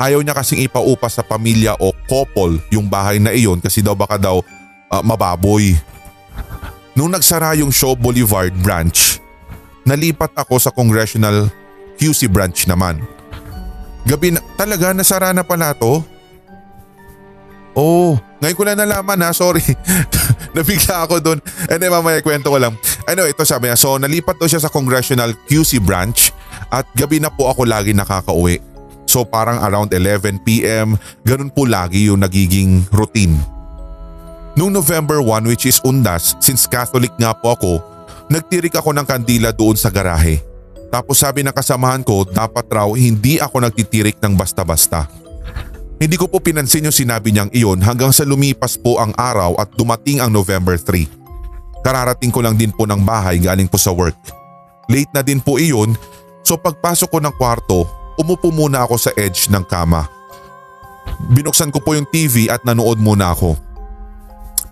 Ayaw 0.02 0.26
niya 0.26 0.34
kasing 0.34 0.66
ipaupa 0.66 1.06
sa 1.06 1.22
pamilya 1.22 1.78
o 1.78 1.94
couple 2.10 2.58
yung 2.74 2.90
bahay 2.90 3.22
na 3.22 3.30
iyon 3.30 3.62
kasi 3.62 3.80
daw 3.86 3.94
baka 3.94 4.18
daw 4.18 4.42
uh, 4.90 5.04
mababoy. 5.06 5.78
Nung 6.98 7.14
nagsara 7.14 7.58
yung 7.58 7.74
Show 7.74 7.98
Boulevard 7.98 8.54
branch, 8.62 9.22
nalipat 9.86 10.34
ako 10.38 10.62
sa 10.62 10.74
Congressional 10.74 11.50
QC 11.98 12.30
branch 12.30 12.66
naman. 12.66 13.02
Gabi 14.04 14.36
na, 14.36 14.42
talaga 14.58 14.92
nasara 14.92 15.32
na 15.32 15.42
pala 15.42 15.74
to? 15.78 16.04
Oh, 17.74 18.22
ngayon 18.38 18.58
ko 18.58 18.64
lang 18.70 18.78
nalaman 18.78 19.26
ha, 19.26 19.34
sorry. 19.34 19.66
Nabigla 20.58 21.10
ako 21.10 21.18
doon. 21.18 21.40
And 21.66 21.82
then 21.82 21.90
mamaya 21.90 22.22
kwento 22.22 22.54
ko 22.54 22.62
lang. 22.62 22.78
Ano, 23.10 23.26
ito 23.26 23.42
sabi 23.42 23.70
niya, 23.70 23.78
so 23.78 23.98
nalipat 23.98 24.38
daw 24.38 24.46
siya 24.46 24.62
sa 24.62 24.70
Congressional 24.70 25.34
QC 25.50 25.82
branch 25.82 26.30
at 26.70 26.86
gabi 26.94 27.18
na 27.18 27.34
po 27.34 27.50
ako 27.50 27.66
lagi 27.66 27.98
nakakauwi. 27.98 28.62
So 29.10 29.26
parang 29.26 29.58
around 29.62 29.90
11pm, 29.90 30.96
ganun 31.26 31.50
po 31.50 31.66
lagi 31.66 32.14
yung 32.14 32.22
nagiging 32.22 32.86
routine. 32.94 33.36
Noong 34.54 34.70
November 34.70 35.18
1 35.18 35.50
which 35.50 35.66
is 35.66 35.82
undas, 35.82 36.38
since 36.38 36.70
Catholic 36.70 37.10
nga 37.18 37.34
po 37.34 37.58
ako, 37.58 37.72
nagtirik 38.30 38.78
ako 38.78 38.94
ng 38.94 39.06
kandila 39.06 39.50
doon 39.50 39.74
sa 39.74 39.90
garahe. 39.90 40.46
Tapos 40.94 41.18
sabi 41.26 41.42
ng 41.42 41.54
kasamahan 41.58 42.06
ko 42.06 42.22
dapat 42.22 42.70
raw 42.70 42.86
hindi 42.94 43.42
ako 43.42 43.66
nagtitirik 43.66 44.22
ng 44.22 44.38
basta-basta. 44.38 45.23
Hindi 46.04 46.20
ko 46.20 46.28
po 46.28 46.44
pinansin 46.44 46.84
yung 46.84 46.92
sinabi 46.92 47.32
niyang 47.32 47.48
iyon 47.56 47.80
hanggang 47.80 48.12
sa 48.12 48.28
lumipas 48.28 48.76
po 48.76 49.00
ang 49.00 49.16
araw 49.16 49.56
at 49.56 49.72
dumating 49.80 50.20
ang 50.20 50.36
November 50.36 50.76
3. 50.76 51.08
Kararating 51.80 52.28
ko 52.28 52.44
lang 52.44 52.60
din 52.60 52.76
po 52.76 52.84
ng 52.84 53.00
bahay 53.08 53.40
galing 53.40 53.72
po 53.72 53.80
sa 53.80 53.96
work. 53.96 54.20
Late 54.92 55.08
na 55.16 55.24
din 55.24 55.40
po 55.40 55.56
iyon 55.56 55.96
so 56.44 56.60
pagpasok 56.60 57.08
ko 57.08 57.24
ng 57.24 57.32
kwarto 57.40 57.88
umupo 58.20 58.52
muna 58.52 58.84
ako 58.84 59.00
sa 59.00 59.16
edge 59.16 59.48
ng 59.48 59.64
kama. 59.64 60.04
Binuksan 61.32 61.72
ko 61.72 61.80
po 61.80 61.96
yung 61.96 62.04
TV 62.12 62.52
at 62.52 62.68
nanood 62.68 63.00
muna 63.00 63.32
ako. 63.32 63.56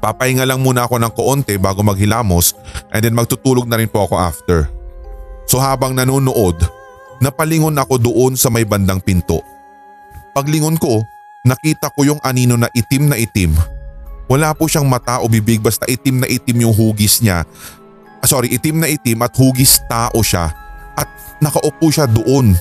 Papahinga 0.04 0.44
lang 0.44 0.60
muna 0.60 0.84
ako 0.84 1.00
ng 1.00 1.15
koonte 1.15 1.56
bago 1.56 1.80
maghilamos 1.80 2.60
and 2.91 3.08
then 3.08 3.15
magtutulog 3.15 3.72
na 3.72 3.80
rin 3.80 3.88
po 3.88 4.04
ako 4.04 4.20
after. 4.20 4.67
So 5.48 5.63
habang 5.63 5.96
nanonood, 5.96 6.60
napalingon 7.24 7.80
ako 7.80 8.04
doon 8.04 8.36
sa 8.36 8.52
may 8.52 8.67
bandang 8.67 9.00
pinto. 9.00 9.39
Paglingon 10.36 10.76
ko, 10.76 11.08
nakita 11.41 11.89
ko 11.89 12.06
yung 12.06 12.21
anino 12.21 12.58
na 12.58 12.69
itim 12.73 13.10
na 13.10 13.17
itim. 13.17 13.54
Wala 14.30 14.54
po 14.56 14.69
siyang 14.69 14.88
mata 14.88 15.19
o 15.19 15.27
bibig 15.27 15.60
basta 15.60 15.84
itim 15.89 16.23
na 16.23 16.27
itim 16.30 16.69
yung 16.69 16.73
hugis 16.73 17.19
niya. 17.19 17.43
Ah, 18.21 18.30
sorry, 18.30 18.54
itim 18.54 18.80
na 18.80 18.88
itim 18.88 19.19
at 19.25 19.34
hugis 19.34 19.82
tao 19.89 20.21
siya 20.21 20.54
at 20.95 21.10
nakaupo 21.41 21.89
siya 21.89 22.06
doon. 22.08 22.54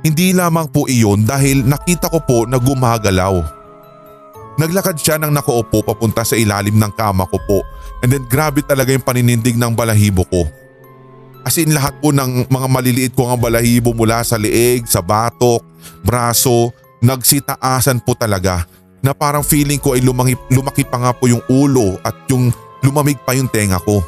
Hindi 0.00 0.32
lamang 0.32 0.72
po 0.72 0.88
iyon 0.88 1.28
dahil 1.28 1.60
nakita 1.68 2.08
ko 2.08 2.24
po 2.24 2.38
na 2.48 2.56
gumagalaw. 2.56 3.36
Naglakad 4.56 4.96
siya 4.96 5.20
nang 5.20 5.36
nakaupo 5.36 5.84
papunta 5.84 6.24
sa 6.24 6.34
ilalim 6.40 6.80
ng 6.80 6.92
kama 6.96 7.28
ko 7.28 7.36
po 7.44 7.60
and 8.00 8.08
then 8.08 8.24
grabe 8.24 8.64
talaga 8.64 8.96
yung 8.96 9.04
paninindig 9.04 9.60
ng 9.60 9.76
balahibo 9.76 10.24
ko. 10.32 10.48
As 11.44 11.56
in 11.60 11.72
lahat 11.72 11.96
po 12.00 12.12
ng 12.12 12.48
mga 12.48 12.66
maliliit 12.68 13.12
ko 13.12 13.28
ang 13.28 13.40
balahibo 13.40 13.92
mula 13.92 14.20
sa 14.24 14.36
leeg, 14.36 14.88
sa 14.88 15.00
batok, 15.04 15.64
braso, 16.04 16.72
nagsitaasan 17.00 18.04
po 18.04 18.12
talaga 18.14 18.64
na 19.00 19.16
parang 19.16 19.40
feeling 19.40 19.80
ko 19.80 19.96
ay 19.96 20.04
lumaki, 20.04 20.36
lumaki 20.52 20.84
pa 20.84 21.00
nga 21.00 21.12
po 21.16 21.26
yung 21.26 21.40
ulo 21.48 21.96
at 22.04 22.12
yung 22.28 22.52
lumamig 22.84 23.16
pa 23.24 23.32
yung 23.32 23.48
tenga 23.48 23.80
ko. 23.80 24.04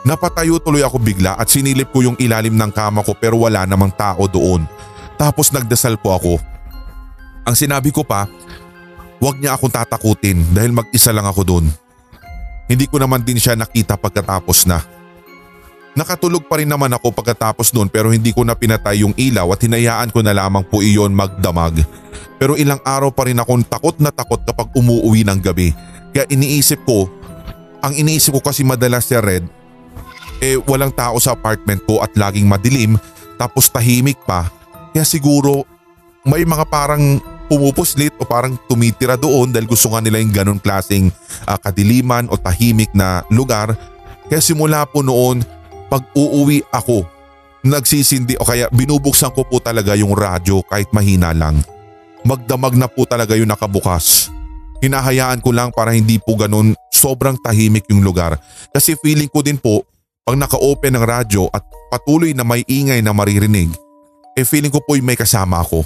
Napatayo 0.00 0.56
tuloy 0.62 0.80
ako 0.80 0.96
bigla 0.96 1.36
at 1.36 1.50
sinilip 1.50 1.92
ko 1.92 2.00
yung 2.00 2.16
ilalim 2.16 2.56
ng 2.56 2.72
kama 2.72 3.04
ko 3.04 3.12
pero 3.12 3.36
wala 3.36 3.68
namang 3.68 3.92
tao 3.92 4.24
doon. 4.24 4.64
Tapos 5.20 5.52
nagdasal 5.52 6.00
po 6.00 6.16
ako. 6.16 6.32
Ang 7.44 7.56
sinabi 7.58 7.92
ko 7.92 8.00
pa, 8.00 8.24
huwag 9.20 9.36
niya 9.36 9.52
akong 9.52 9.74
tatakutin 9.74 10.40
dahil 10.56 10.72
mag-isa 10.72 11.12
lang 11.12 11.28
ako 11.28 11.42
doon. 11.44 11.66
Hindi 12.70 12.86
ko 12.86 13.02
naman 13.02 13.26
din 13.26 13.36
siya 13.36 13.58
nakita 13.58 13.98
pagkatapos 13.98 14.64
na. 14.64 14.80
Nakatulog 15.90 16.46
pa 16.46 16.62
rin 16.62 16.70
naman 16.70 16.94
ako 16.94 17.10
pagkatapos 17.10 17.74
noon 17.74 17.90
pero 17.90 18.14
hindi 18.14 18.30
ko 18.30 18.46
na 18.46 18.54
pinatay 18.54 19.02
yung 19.02 19.14
ilaw 19.18 19.50
at 19.50 19.60
hinayaan 19.66 20.14
ko 20.14 20.22
na 20.22 20.30
lamang 20.30 20.62
po 20.62 20.78
iyon 20.78 21.10
magdamag. 21.10 21.82
Pero 22.38 22.54
ilang 22.54 22.78
araw 22.86 23.10
pa 23.10 23.26
rin 23.26 23.36
akong 23.36 23.66
takot 23.66 23.98
na 23.98 24.14
takot 24.14 24.38
kapag 24.46 24.70
umuwi 24.72 25.26
ng 25.26 25.40
gabi. 25.42 25.74
Kaya 26.14 26.30
iniisip 26.30 26.86
ko, 26.86 27.10
ang 27.82 27.92
iniisip 27.98 28.38
ko 28.38 28.40
kasi 28.40 28.62
madalas 28.62 29.10
si 29.10 29.18
Red, 29.18 29.44
eh 30.40 30.56
walang 30.64 30.94
tao 30.94 31.18
sa 31.20 31.36
apartment 31.36 31.84
ko 31.84 32.00
at 32.00 32.14
laging 32.16 32.46
madilim 32.46 32.96
tapos 33.36 33.68
tahimik 33.68 34.16
pa. 34.24 34.48
Kaya 34.94 35.04
siguro 35.04 35.66
may 36.24 36.46
mga 36.46 36.64
parang 36.70 37.18
pumupuslit 37.50 38.14
o 38.22 38.24
parang 38.24 38.54
tumitira 38.70 39.18
doon 39.18 39.50
dahil 39.50 39.66
gusto 39.66 39.90
nga 39.90 39.98
nila 39.98 40.22
yung 40.22 40.30
ganun 40.30 40.60
klaseng 40.62 41.10
uh, 41.50 41.58
kadiliman 41.58 42.30
o 42.30 42.38
tahimik 42.38 42.94
na 42.94 43.26
lugar. 43.26 43.74
Kaya 44.30 44.38
simula 44.38 44.86
po 44.86 45.02
noon, 45.02 45.42
pag 45.90 46.06
uuwi 46.14 46.62
ako, 46.70 47.02
nagsisindi 47.66 48.38
o 48.38 48.46
kaya 48.46 48.70
binubuksan 48.70 49.34
ko 49.34 49.42
po 49.42 49.58
talaga 49.58 49.98
yung 49.98 50.14
radyo 50.14 50.62
kahit 50.70 50.88
mahina 50.94 51.34
lang. 51.34 51.58
Magdamag 52.22 52.78
na 52.78 52.86
po 52.86 53.04
talaga 53.04 53.34
yung 53.34 53.50
nakabukas. 53.50 54.30
Hinahayaan 54.80 55.44
ko 55.44 55.52
lang 55.52 55.74
para 55.74 55.92
hindi 55.92 56.16
po 56.16 56.38
ganun 56.38 56.72
sobrang 56.94 57.36
tahimik 57.42 57.84
yung 57.90 58.00
lugar. 58.00 58.38
Kasi 58.72 58.96
feeling 59.02 59.28
ko 59.28 59.44
din 59.44 59.58
po 59.58 59.84
pag 60.24 60.38
naka-open 60.38 60.94
ng 60.94 61.04
radyo 61.04 61.50
at 61.52 61.66
patuloy 61.90 62.32
na 62.32 62.46
may 62.46 62.64
ingay 62.64 63.02
na 63.02 63.10
maririnig, 63.10 63.72
eh 64.38 64.46
feeling 64.46 64.72
ko 64.72 64.80
po 64.80 64.96
may 65.02 65.18
kasama 65.18 65.60
ako. 65.60 65.84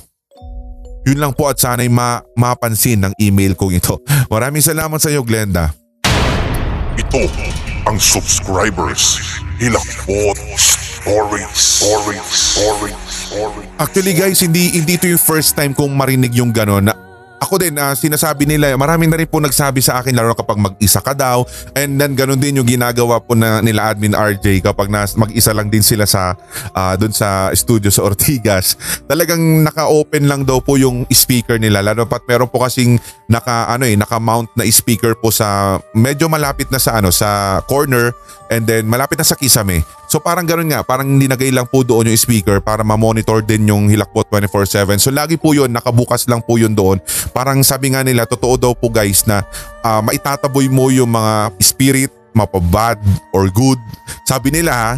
Yun 1.04 1.20
lang 1.20 1.32
po 1.36 1.48
at 1.48 1.60
sana'y 1.60 1.88
ma 1.88 2.20
mapansin 2.36 3.08
ng 3.08 3.12
email 3.20 3.56
kong 3.56 3.76
ito. 3.76 4.00
Maraming 4.32 4.64
salamat 4.64 5.00
sa 5.00 5.08
iyo 5.08 5.24
Glenda. 5.24 5.72
Ito 6.94 7.63
ang 7.84 8.00
subscribers 8.00 9.20
Hilakbot 9.60 10.40
Stories 10.56 11.52
Stories 11.52 12.24
Stories 12.24 13.00
Stories 13.04 13.68
Actually 13.76 14.16
guys, 14.16 14.40
hindi, 14.40 14.72
hindi 14.72 14.96
ito 14.96 15.04
yung 15.04 15.20
first 15.20 15.52
time 15.52 15.76
kong 15.76 15.92
marinig 15.92 16.32
yung 16.32 16.48
gano'n 16.48 16.88
na 16.88 17.03
ako 17.44 17.60
din, 17.60 17.76
uh, 17.76 17.92
sinasabi 17.92 18.48
nila, 18.48 18.72
marami 18.80 19.04
na 19.04 19.20
rin 19.20 19.28
po 19.28 19.36
nagsabi 19.36 19.84
sa 19.84 20.00
akin 20.00 20.16
lalo 20.16 20.32
kapag 20.32 20.56
mag-isa 20.56 21.04
ka 21.04 21.12
daw 21.12 21.44
and 21.76 22.00
then 22.00 22.16
ganun 22.16 22.40
din 22.40 22.56
yung 22.56 22.64
ginagawa 22.64 23.20
po 23.20 23.36
na 23.36 23.60
nila 23.60 23.92
admin 23.92 24.16
RJ 24.16 24.64
kapag 24.64 24.88
nas, 24.88 25.12
mag-isa 25.14 25.52
lang 25.52 25.68
din 25.68 25.84
sila 25.84 26.08
sa 26.08 26.32
uh, 26.72 26.94
dun 26.96 27.12
sa 27.12 27.52
studio 27.52 27.92
sa 27.92 28.08
Ortigas. 28.08 28.80
Talagang 29.04 29.60
naka-open 29.60 30.24
lang 30.24 30.48
daw 30.48 30.64
po 30.64 30.80
yung 30.80 31.04
speaker 31.12 31.60
nila 31.60 31.84
lalo 31.84 32.08
pat 32.08 32.24
meron 32.24 32.48
po 32.48 32.64
kasing 32.64 32.96
naka 33.28 33.68
ano 33.68 33.84
eh 33.84 33.94
naka-mount 33.94 34.56
na 34.56 34.64
speaker 34.72 35.12
po 35.12 35.28
sa 35.28 35.76
medyo 35.92 36.32
malapit 36.32 36.72
na 36.72 36.80
sa 36.80 36.96
ano 36.96 37.12
sa 37.12 37.60
corner 37.68 38.16
and 38.48 38.64
then 38.64 38.88
malapit 38.88 39.20
na 39.20 39.26
sa 39.26 39.36
kisame. 39.36 39.84
So 40.08 40.22
parang 40.22 40.46
ganoon 40.46 40.70
nga, 40.70 40.80
parang 40.86 41.08
ninagay 41.08 41.50
lang 41.50 41.66
po 41.66 41.82
doon 41.82 42.12
yung 42.12 42.20
speaker 42.20 42.60
para 42.62 42.86
ma-monitor 42.86 43.42
din 43.42 43.66
yung 43.68 43.90
Hilakbot 43.90 44.28
24/7. 44.30 45.00
So 45.00 45.10
lagi 45.10 45.34
po 45.40 45.56
yun, 45.56 45.72
nakabukas 45.72 46.28
lang 46.30 46.44
po 46.44 46.60
yun 46.60 46.76
doon. 46.76 47.02
Parang 47.34 47.60
sabi 47.66 47.92
nga 47.94 48.04
nila, 48.04 48.28
totoo 48.28 48.54
daw 48.54 48.72
po 48.76 48.92
guys 48.92 49.26
na 49.26 49.42
uh, 49.82 50.00
maitataboy 50.04 50.68
mo 50.70 50.92
yung 50.92 51.10
mga 51.10 51.50
spirit, 51.58 52.12
mapabad 52.34 52.98
or 53.34 53.48
good. 53.50 53.78
Sabi 54.26 54.54
nila 54.54 54.72
ha, 54.74 54.92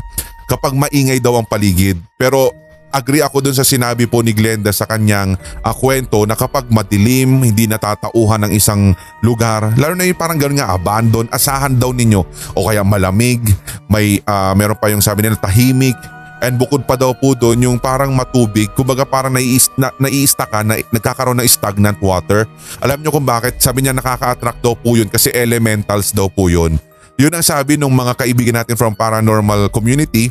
kapag 0.47 0.75
maingay 0.75 1.19
daw 1.19 1.37
ang 1.37 1.47
paligid. 1.47 1.99
Pero 2.16 2.66
agree 2.94 3.22
ako 3.22 3.44
dun 3.44 3.57
sa 3.57 3.66
sinabi 3.66 4.09
po 4.09 4.22
ni 4.22 4.33
Glenda 4.33 4.70
sa 4.70 4.88
kanyang 4.88 5.37
uh, 5.62 5.75
kwento 5.75 6.25
na 6.25 6.38
kapag 6.38 6.68
madilim, 6.72 7.44
hindi 7.44 7.68
natatauhan 7.68 8.49
ng 8.49 8.53
isang 8.55 8.96
lugar, 9.20 9.75
lalo 9.77 9.94
na 9.94 10.09
yung 10.09 10.18
parang 10.18 10.38
gano'n 10.38 10.59
nga 10.59 10.72
abandon, 10.72 11.27
asahan 11.29 11.77
daw 11.77 11.92
ninyo 11.92 12.22
o 12.57 12.64
kaya 12.64 12.81
malamig, 12.87 13.42
may 13.90 14.20
uh, 14.25 14.57
meron 14.57 14.79
pa 14.79 14.88
yung 14.88 15.05
sabi 15.05 15.27
nila 15.27 15.38
tahimik, 15.38 15.96
And 16.37 16.61
bukod 16.61 16.85
pa 16.85 17.01
daw 17.01 17.16
po 17.16 17.33
doon 17.33 17.64
yung 17.64 17.79
parang 17.81 18.12
matubig, 18.12 18.68
kumbaga 18.77 19.09
parang 19.09 19.33
naiista, 19.33 19.72
na, 19.81 19.88
naiista 19.96 20.44
ka 20.44 20.61
na 20.61 20.77
nagkakaroon 20.92 21.40
ng 21.40 21.49
stagnant 21.49 21.96
water. 21.96 22.44
Alam 22.85 23.01
nyo 23.01 23.09
kung 23.09 23.25
bakit? 23.25 23.57
Sabi 23.57 23.81
niya 23.81 23.96
nakaka-attract 23.96 24.61
daw 24.61 24.77
po 24.77 25.01
yun 25.01 25.09
kasi 25.09 25.33
elementals 25.33 26.12
daw 26.12 26.29
po 26.29 26.53
yun. 26.53 26.77
Yun 27.16 27.33
ang 27.33 27.40
sabi 27.40 27.81
ng 27.81 27.88
mga 27.88 28.12
kaibigan 28.20 28.61
natin 28.61 28.77
from 28.77 28.92
paranormal 28.92 29.72
community. 29.72 30.29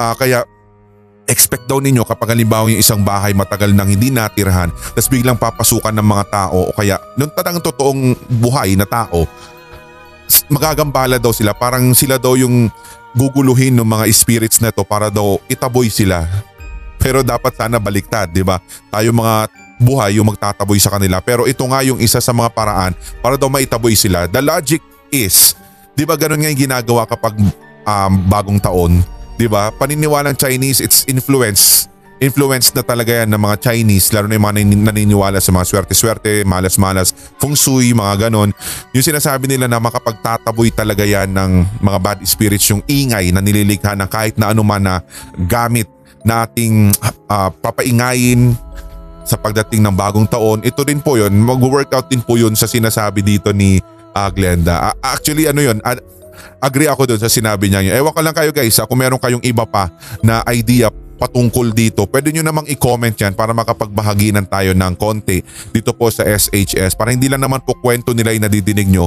Uh, 0.00 0.16
kaya 0.16 0.48
expect 1.30 1.70
daw 1.70 1.78
ninyo 1.78 2.02
kapag 2.02 2.34
halimbawa 2.34 2.68
yung 2.68 2.82
isang 2.82 3.00
bahay 3.00 3.32
matagal 3.32 3.70
nang 3.72 3.88
hindi 3.88 4.10
natirhan 4.10 4.74
tapos 4.92 5.08
biglang 5.08 5.38
papasukan 5.38 5.94
ng 5.94 6.06
mga 6.06 6.24
tao 6.28 6.68
o 6.68 6.74
kaya 6.74 6.98
nung 7.14 7.30
tatang 7.30 7.62
totoong 7.62 8.18
buhay 8.42 8.74
na 8.74 8.84
tao 8.84 9.24
magagambala 10.50 11.22
daw 11.22 11.30
sila 11.30 11.54
parang 11.54 11.94
sila 11.94 12.18
daw 12.18 12.34
yung 12.34 12.72
guguluhin 13.12 13.76
ng 13.76 13.84
mga 13.84 14.04
spirits 14.12 14.58
na 14.58 14.72
to 14.72 14.82
para 14.82 15.12
daw 15.12 15.36
itaboy 15.48 15.92
sila. 15.92 16.24
Pero 16.96 17.20
dapat 17.20 17.52
sana 17.58 17.76
baliktad, 17.76 18.30
di 18.32 18.40
ba? 18.40 18.62
Tayo 18.88 19.12
mga 19.12 19.50
buhay 19.82 20.16
yung 20.16 20.30
magtataboy 20.32 20.78
sa 20.80 20.94
kanila. 20.96 21.18
Pero 21.20 21.44
ito 21.44 21.62
nga 21.66 21.82
yung 21.84 21.98
isa 22.00 22.22
sa 22.22 22.32
mga 22.32 22.50
paraan 22.54 22.92
para 23.20 23.36
daw 23.36 23.50
maitaboy 23.50 23.92
sila. 23.98 24.30
The 24.30 24.40
logic 24.40 24.80
is, 25.12 25.58
di 25.92 26.06
ba 26.06 26.16
ganun 26.16 26.40
nga 26.40 26.50
yung 26.50 26.62
ginagawa 26.70 27.04
kapag 27.04 27.36
um, 27.84 28.12
bagong 28.30 28.60
taon? 28.62 29.02
'Di 29.42 29.50
ba? 29.50 29.74
Paniniwalang 29.74 30.38
Chinese, 30.38 30.78
it's 30.78 31.02
influence. 31.10 31.90
Influence 32.22 32.70
na 32.70 32.86
talaga 32.86 33.10
yan 33.10 33.34
ng 33.34 33.42
mga 33.42 33.56
Chinese, 33.58 34.14
lalo 34.14 34.30
na 34.30 34.38
yung 34.38 34.46
mga 34.46 34.54
naniniwala 34.94 35.42
sa 35.42 35.50
mga 35.50 35.66
swerte-swerte, 35.66 36.46
malas-malas, 36.46 37.10
feng 37.42 37.58
shui, 37.58 37.90
mga 37.90 38.30
ganon. 38.30 38.54
Yung 38.94 39.02
sinasabi 39.02 39.50
nila 39.50 39.66
na 39.66 39.82
makapagtataboy 39.82 40.70
talaga 40.70 41.02
yan 41.02 41.34
ng 41.34 41.82
mga 41.82 41.98
bad 41.98 42.18
spirits, 42.22 42.70
yung 42.70 42.78
ingay 42.86 43.34
na 43.34 43.42
nililikha 43.42 43.98
ng 43.98 44.06
kahit 44.06 44.38
na 44.38 44.54
anuman 44.54 44.78
na 44.78 44.94
gamit 45.50 45.90
nating 46.22 46.94
uh, 47.26 47.50
papaingayin 47.58 48.54
sa 49.26 49.34
pagdating 49.34 49.82
ng 49.82 49.94
bagong 49.98 50.30
taon. 50.30 50.62
Ito 50.62 50.86
din 50.86 51.02
po 51.02 51.18
yun, 51.18 51.34
mag-workout 51.42 52.06
din 52.06 52.22
po 52.22 52.38
yun 52.38 52.54
sa 52.54 52.70
sinasabi 52.70 53.26
dito 53.26 53.50
ni 53.50 53.82
uh, 54.14 54.30
Glenda. 54.30 54.94
Uh, 54.94 54.94
actually 55.02 55.50
ano 55.50 55.58
yun, 55.58 55.82
uh, 55.82 55.98
agree 56.60 56.88
ako 56.88 57.14
doon 57.14 57.20
sa 57.20 57.30
sinabi 57.30 57.68
niya. 57.68 57.98
Ewan 57.98 58.14
ka 58.14 58.22
lang 58.22 58.34
kayo 58.36 58.50
guys, 58.50 58.78
kung 58.88 58.98
meron 59.00 59.20
kayong 59.20 59.44
iba 59.44 59.64
pa 59.64 59.92
na 60.20 60.42
idea 60.52 60.90
patungkol 61.22 61.70
dito, 61.70 62.02
pwede 62.10 62.34
nyo 62.34 62.42
namang 62.42 62.66
i-comment 62.66 63.14
yan 63.14 63.38
para 63.38 63.54
makapagbahaginan 63.54 64.42
tayo 64.50 64.74
ng 64.74 64.94
konti 64.98 65.38
dito 65.70 65.94
po 65.94 66.10
sa 66.10 66.26
SHS 66.26 66.98
para 66.98 67.14
hindi 67.14 67.30
lang 67.30 67.46
naman 67.46 67.62
po 67.62 67.78
kwento 67.78 68.10
nila 68.10 68.34
yung 68.34 68.42
nadidinig 68.42 68.90
nyo, 68.90 69.06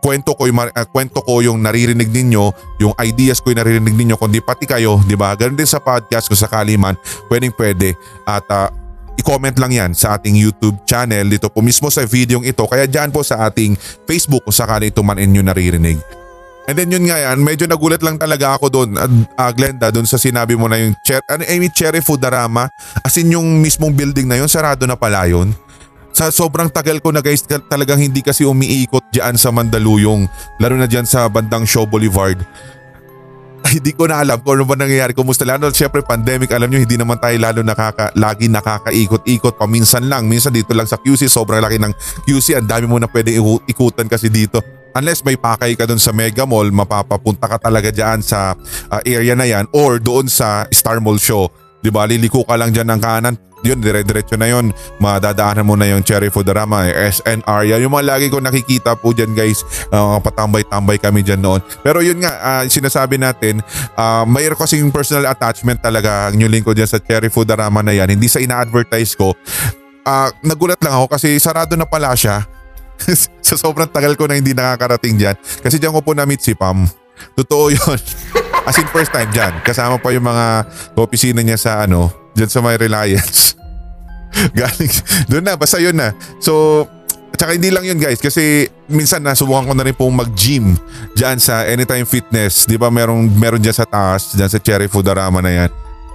kwento 0.00 0.32
ko 0.32 0.48
yung 0.48 0.56
uh, 0.56 0.86
kwento 0.88 1.20
ko 1.20 1.44
yung 1.44 1.60
naririnig 1.60 2.08
ninyo, 2.08 2.44
yung 2.80 2.96
ideas 3.04 3.44
ko 3.44 3.52
yung 3.52 3.60
naririnig 3.60 3.92
ninyo 3.92 4.16
kundi 4.16 4.40
pati 4.40 4.64
kayo, 4.64 5.04
'di 5.04 5.14
ba? 5.20 5.36
Ganun 5.36 5.60
din 5.60 5.68
sa 5.68 5.78
podcast 5.78 6.32
kung 6.32 6.40
sakali 6.40 6.80
man, 6.80 6.96
pwedeng 7.28 7.52
pwede 7.52 7.92
at 8.24 8.44
uh, 8.48 8.72
i-comment 9.20 9.56
lang 9.60 9.72
yan 9.76 9.90
sa 9.92 10.16
ating 10.16 10.32
YouTube 10.32 10.80
channel 10.88 11.28
dito 11.28 11.52
po 11.52 11.60
mismo 11.60 11.92
sa 11.92 12.08
video 12.08 12.40
ito 12.40 12.64
kaya 12.64 12.88
diyan 12.88 13.12
po 13.12 13.20
sa 13.20 13.44
ating 13.44 13.76
Facebook 14.08 14.48
kung 14.48 14.56
sakali 14.56 14.88
ito 14.88 15.04
man 15.04 15.20
inyo 15.20 15.44
naririnig. 15.44 16.19
And 16.68 16.76
then 16.76 16.92
yun 16.92 17.08
nga 17.08 17.16
yan, 17.16 17.40
medyo 17.40 17.64
nagulat 17.64 18.04
lang 18.04 18.20
talaga 18.20 18.54
ako 18.54 18.66
doon, 18.68 18.94
uh, 18.94 19.52
Glenda, 19.56 19.88
doon 19.88 20.04
sa 20.04 20.20
sinabi 20.20 20.54
mo 20.54 20.68
na 20.68 20.76
yung 20.76 20.94
cher 21.00 21.24
ano, 21.24 21.42
I 21.48 21.56
mean, 21.56 21.72
Cherry 21.72 22.04
Foodarama. 22.04 22.68
As 23.00 23.16
in 23.16 23.32
yung 23.32 23.64
mismong 23.64 23.96
building 23.96 24.28
na 24.28 24.36
yun, 24.38 24.46
sarado 24.46 24.84
na 24.84 24.94
pala 24.94 25.24
yun. 25.24 25.56
Sa 26.12 26.28
sobrang 26.28 26.68
tagal 26.68 27.00
ko 27.00 27.14
na 27.14 27.24
guys, 27.24 27.40
talagang 27.42 27.96
hindi 27.96 28.20
kasi 28.20 28.44
umiikot 28.44 29.08
diyan 29.08 29.40
sa 29.40 29.48
Mandaluyong, 29.54 30.28
lalo 30.60 30.74
na 30.76 30.84
diyan 30.84 31.08
sa 31.08 31.26
bandang 31.32 31.64
Show 31.64 31.88
Boulevard. 31.88 32.36
Ay, 33.66 33.76
hindi 33.76 33.92
ko 33.92 34.08
na 34.08 34.20
alam 34.20 34.40
kung 34.40 34.56
ano 34.56 34.64
ba 34.64 34.72
nangyayari. 34.72 35.12
Kumusta 35.12 35.44
lalo? 35.44 35.68
Siyempre 35.74 36.00
pandemic, 36.00 36.48
alam 36.54 36.70
nyo, 36.70 36.80
hindi 36.80 36.96
naman 36.96 37.20
tayo 37.20 37.36
lalo 37.36 37.60
nakaka, 37.60 38.08
lagi 38.16 38.48
nakakaikot-ikot. 38.48 39.60
Paminsan 39.60 40.08
lang. 40.08 40.24
Minsan 40.24 40.56
dito 40.56 40.72
lang 40.72 40.88
sa 40.88 40.96
QC, 40.96 41.28
sobrang 41.28 41.60
laki 41.60 41.76
ng 41.76 41.92
QC. 42.24 42.56
Ang 42.56 42.68
dami 42.68 42.86
mo 42.88 42.96
na 42.96 43.04
pwede 43.04 43.36
ikutan 43.68 44.08
kasi 44.08 44.32
dito 44.32 44.79
unless 44.96 45.22
may 45.26 45.36
pakay 45.38 45.74
ka 45.78 45.84
doon 45.86 46.00
sa 46.00 46.14
Mega 46.14 46.44
Mall, 46.46 46.70
mapapapunta 46.74 47.46
ka 47.46 47.58
talaga 47.60 47.90
diyan 47.92 48.22
sa 48.22 48.54
uh, 48.90 49.00
area 49.06 49.34
na 49.34 49.46
yan 49.46 49.66
or 49.74 49.98
doon 50.02 50.26
sa 50.26 50.66
Star 50.70 50.98
Mall 50.98 51.20
show. 51.20 51.50
'Di 51.80 51.88
ba? 51.88 52.04
Liliko 52.04 52.44
ka 52.44 52.56
lang 52.56 52.70
diyan 52.74 52.88
ng 52.96 53.00
kanan. 53.00 53.36
Yun, 53.60 53.76
dire-diretso 53.84 54.40
na 54.40 54.48
yun. 54.48 54.72
Madadaanan 54.96 55.68
mo 55.68 55.76
na 55.76 55.84
yung 55.84 56.00
Cherry 56.00 56.32
Foodarama, 56.32 56.88
SNR. 56.88 57.68
Yan 57.68 57.84
yung 57.84 57.92
mga 57.92 58.16
lagi 58.16 58.32
ko 58.32 58.40
nakikita 58.40 58.96
po 58.96 59.12
dyan 59.12 59.36
guys. 59.36 59.60
Uh, 59.92 60.16
patambay-tambay 60.16 60.96
kami 60.96 61.20
dyan 61.20 61.44
noon. 61.44 61.60
Pero 61.84 62.00
yun 62.00 62.24
nga, 62.24 62.40
uh, 62.40 62.62
sinasabi 62.64 63.20
natin, 63.20 63.60
uh, 64.00 64.24
mayroon 64.24 64.56
kasing 64.56 64.88
personal 64.88 65.28
attachment 65.28 65.76
talaga 65.84 66.32
ang 66.32 66.40
new 66.40 66.48
link 66.48 66.64
ko 66.64 66.72
dyan 66.72 66.88
sa 66.88 66.96
Cherry 67.04 67.28
Foodarama 67.28 67.84
na 67.84 67.92
yan. 67.92 68.08
Hindi 68.08 68.32
sa 68.32 68.40
ina-advertise 68.40 69.12
ko. 69.12 69.36
Uh, 70.08 70.32
nagulat 70.40 70.80
lang 70.80 70.96
ako 70.96 71.12
kasi 71.12 71.36
sarado 71.36 71.76
na 71.76 71.84
pala 71.84 72.16
siya 72.16 72.48
sa 73.50 73.58
sobrang 73.58 73.90
tagal 73.90 74.14
ko 74.14 74.30
na 74.30 74.38
hindi 74.38 74.54
nakakarating 74.54 75.18
dyan. 75.18 75.34
Kasi 75.34 75.82
dyan 75.82 75.90
ko 75.90 76.00
po 76.06 76.14
na-meet 76.14 76.38
si 76.38 76.54
Pam. 76.54 76.86
Totoo 77.34 77.74
yun. 77.74 77.98
As 78.68 78.78
in 78.78 78.86
first 78.94 79.10
time 79.10 79.26
dyan. 79.34 79.58
Kasama 79.66 79.98
pa 79.98 80.14
yung 80.14 80.24
mga 80.24 80.70
opisina 80.94 81.42
niya 81.42 81.58
sa 81.58 81.82
ano, 81.82 82.14
dyan 82.38 82.46
sa 82.46 82.62
may 82.62 82.78
Reliance. 82.78 83.58
Galing. 84.58 84.94
Doon 85.26 85.44
na, 85.44 85.58
basta 85.58 85.82
yun 85.82 85.98
na. 85.98 86.14
So, 86.38 86.86
Tsaka 87.30 87.56
hindi 87.56 87.72
lang 87.72 87.88
yun 87.88 87.96
guys 87.96 88.20
kasi 88.20 88.68
minsan 88.84 89.24
nasubukan 89.24 89.64
ko 89.64 89.72
na 89.72 89.80
rin 89.80 89.96
pong 89.96 90.12
mag-gym 90.12 90.76
dyan 91.16 91.40
sa 91.40 91.64
Anytime 91.64 92.04
Fitness. 92.04 92.68
Di 92.68 92.76
ba 92.76 92.92
merong, 92.92 93.32
meron 93.32 93.64
dyan 93.64 93.72
sa 93.72 93.88
taas, 93.88 94.36
dyan 94.36 94.52
sa 94.52 94.60
Cherry 94.60 94.92
Foodarama 94.92 95.40
na 95.40 95.48
yan 95.48 95.70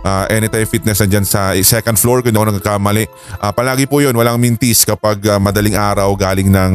uh, 0.06 0.30
Anytime 0.30 0.70
Fitness 0.70 1.02
nandyan 1.02 1.26
sa 1.26 1.58
second 1.66 1.98
floor 1.98 2.22
kung 2.22 2.38
ako 2.38 2.54
nagkakamali. 2.54 3.10
Uh, 3.42 3.52
palagi 3.52 3.90
po 3.90 4.00
yun, 4.00 4.14
walang 4.14 4.38
mintis 4.38 4.86
kapag 4.86 5.18
uh, 5.26 5.42
madaling 5.42 5.74
araw 5.74 6.14
galing 6.14 6.54
ng 6.54 6.74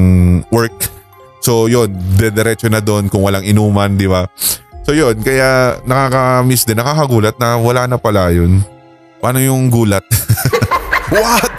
work. 0.51 0.75
So 1.41 1.71
yun, 1.71 1.95
dediretso 2.19 2.67
na 2.69 2.83
doon 2.83 3.07
kung 3.09 3.23
walang 3.25 3.47
inuman, 3.47 3.95
di 3.95 4.11
ba? 4.11 4.27
So 4.85 4.93
yun, 4.93 5.17
kaya 5.23 5.81
nakaka-miss 5.87 6.67
din, 6.67 6.77
nakakagulat 6.77 7.39
na 7.39 7.57
wala 7.57 7.87
na 7.87 7.97
pala 7.97 8.35
yun. 8.35 8.61
Paano 9.23 9.39
yung 9.41 9.71
gulat? 9.73 10.05
What? 11.15 11.53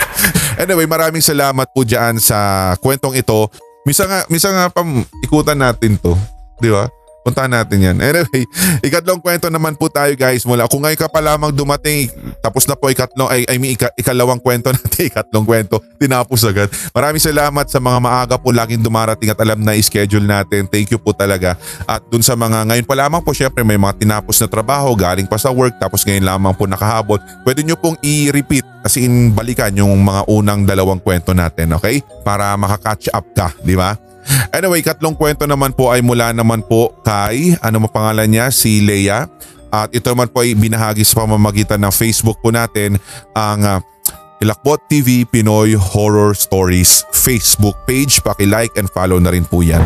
Anyway, 0.61 0.85
maraming 0.85 1.25
salamat 1.25 1.73
po 1.73 1.81
dyan 1.81 2.21
sa 2.21 2.71
kwentong 2.77 3.17
ito. 3.17 3.49
Misa 3.81 4.05
nga, 4.05 4.21
misa 4.29 4.53
nga 4.53 4.69
pam 4.69 5.01
ikutan 5.25 5.57
natin 5.57 5.97
to. 5.97 6.13
Di 6.61 6.69
ba? 6.69 6.85
Puntahan 7.21 7.53
natin 7.53 7.77
yan. 7.77 7.97
Anyway, 8.01 8.49
ikatlong 8.87 9.21
kwento 9.21 9.45
naman 9.53 9.77
po 9.77 9.85
tayo 9.93 10.09
guys 10.17 10.41
mula. 10.41 10.65
Kung 10.65 10.81
ngayon 10.81 10.97
ka 10.97 11.05
pa 11.05 11.21
lamang 11.21 11.53
dumating, 11.53 12.09
tapos 12.41 12.65
na 12.65 12.73
po 12.73 12.89
ikatlong, 12.89 13.29
ay, 13.29 13.45
I 13.45 13.61
mean, 13.61 13.77
ika, 13.77 13.93
ikalawang 13.93 14.41
kwento 14.41 14.69
natin, 14.75 15.05
ikatlong 15.05 15.45
kwento, 15.45 15.85
tinapos 16.01 16.41
agad. 16.49 16.73
Maraming 16.89 17.21
salamat 17.21 17.69
sa 17.69 17.77
mga 17.77 17.97
maaga 18.01 18.35
po 18.41 18.49
laging 18.49 18.81
dumarating 18.81 19.29
at 19.29 19.37
alam 19.37 19.61
na 19.61 19.77
i-schedule 19.77 20.25
natin. 20.25 20.65
Thank 20.65 20.89
you 20.89 20.97
po 20.97 21.13
talaga. 21.13 21.53
At 21.85 22.01
dun 22.09 22.25
sa 22.25 22.33
mga 22.33 22.65
ngayon 22.73 22.85
pa 22.89 22.97
lamang 22.97 23.21
po, 23.21 23.37
syempre 23.37 23.61
may 23.61 23.77
mga 23.77 24.01
tinapos 24.01 24.41
na 24.41 24.49
trabaho, 24.49 24.89
galing 24.97 25.29
pa 25.29 25.37
sa 25.37 25.53
work, 25.53 25.77
tapos 25.77 26.01
ngayon 26.01 26.25
lamang 26.25 26.57
po 26.57 26.65
nakahabot. 26.65 27.21
Pwede 27.45 27.61
nyo 27.61 27.77
pong 27.77 28.01
i-repeat 28.01 28.65
kasi 28.81 29.05
in 29.05 29.29
balikan 29.37 29.69
yung 29.77 30.01
mga 30.01 30.25
unang 30.25 30.65
dalawang 30.65 30.97
kwento 30.97 31.37
natin, 31.37 31.77
okay? 31.77 32.01
Para 32.25 32.57
makakatch 32.57 33.13
up 33.13 33.25
ka, 33.37 33.53
di 33.61 33.77
ba? 33.77 33.93
Anyway, 34.51 34.83
katlong 34.83 35.15
kwento 35.15 35.47
naman 35.47 35.71
po 35.71 35.89
ay 35.89 36.03
mula 36.03 36.35
naman 36.35 36.61
po 36.65 36.93
kay, 37.01 37.55
ano 37.63 37.85
mo 37.85 37.87
pangalan 37.87 38.27
niya, 38.27 38.49
si 38.53 38.83
Leia. 38.83 39.27
At 39.71 39.95
ito 39.95 40.11
naman 40.11 40.27
po 40.27 40.43
ay 40.43 40.51
binahagi 40.53 41.07
sa 41.07 41.23
pamamagitan 41.23 41.79
ng 41.79 41.93
Facebook 41.95 42.37
po 42.43 42.51
natin 42.51 42.99
ang 43.31 43.59
uh, 43.63 43.79
Ilakbot 44.41 44.81
TV 44.89 45.23
Pinoy 45.23 45.77
Horror 45.77 46.33
Stories 46.33 47.05
Facebook 47.13 47.77
page. 47.85 48.19
Paki-like 48.25 48.73
and 48.75 48.89
follow 48.89 49.21
na 49.21 49.31
rin 49.31 49.45
po 49.45 49.61
yan. 49.61 49.79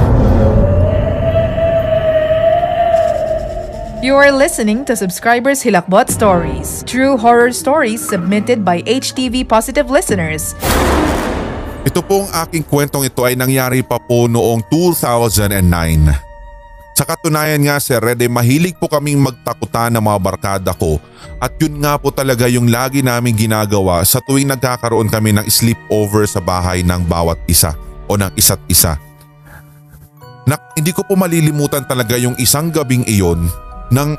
You 4.05 4.13
are 4.15 4.31
listening 4.31 4.85
to 4.85 4.95
Subscribers 4.95 5.65
Hilakbot 5.65 6.13
Stories, 6.13 6.85
true 6.85 7.17
horror 7.17 7.49
stories 7.49 8.05
submitted 8.05 8.63
by 8.63 8.85
HTV 8.85 9.49
Positive 9.49 9.89
listeners. 9.89 10.53
Ito 11.85 12.01
pong 12.01 12.25
aking 12.33 12.65
kwentong 12.65 13.05
ito 13.05 13.21
ay 13.21 13.37
nangyari 13.37 13.85
pa 13.85 14.01
po 14.01 14.25
noong 14.25 14.65
2009. 14.73 15.53
Sa 16.97 17.03
katunayan 17.05 17.61
nga 17.61 17.77
Sir 17.77 18.01
Red, 18.01 18.23
eh, 18.25 18.31
mahilig 18.31 18.73
po 18.81 18.89
kaming 18.89 19.21
magtakutan 19.21 19.93
ng 19.93 20.01
mga 20.01 20.19
barkada 20.23 20.71
ko 20.73 20.97
at 21.37 21.53
yun 21.61 21.77
nga 21.83 21.99
po 22.01 22.09
talaga 22.09 22.49
yung 22.49 22.71
lagi 22.73 23.05
namin 23.05 23.37
ginagawa 23.37 24.01
sa 24.01 24.17
tuwing 24.23 24.49
nagkakaroon 24.49 25.11
kami 25.11 25.35
ng 25.35 25.45
sleepover 25.45 26.25
sa 26.25 26.41
bahay 26.41 26.81
ng 26.81 27.05
bawat 27.05 27.37
isa 27.45 27.77
o 28.09 28.17
ng 28.17 28.33
isa't 28.33 28.63
isa. 28.65 28.97
Na, 30.49 30.57
hindi 30.73 30.89
ko 30.89 31.05
po 31.05 31.13
malilimutan 31.13 31.85
talaga 31.85 32.17
yung 32.17 32.33
isang 32.41 32.73
gabing 32.73 33.05
iyon 33.05 33.45
nang 33.93 34.17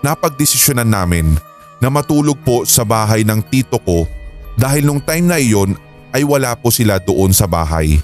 napagdesisyonan 0.00 0.88
namin 0.88 1.36
na 1.84 1.92
matulog 1.92 2.40
po 2.46 2.64
sa 2.64 2.80
bahay 2.86 3.26
ng 3.28 3.44
tito 3.52 3.76
ko 3.84 4.08
dahil 4.56 4.88
nung 4.88 5.04
time 5.04 5.26
na 5.28 5.36
iyon 5.36 5.76
ay 6.16 6.24
wala 6.24 6.56
po 6.56 6.72
sila 6.72 6.96
doon 6.96 7.36
sa 7.36 7.44
bahay. 7.44 8.00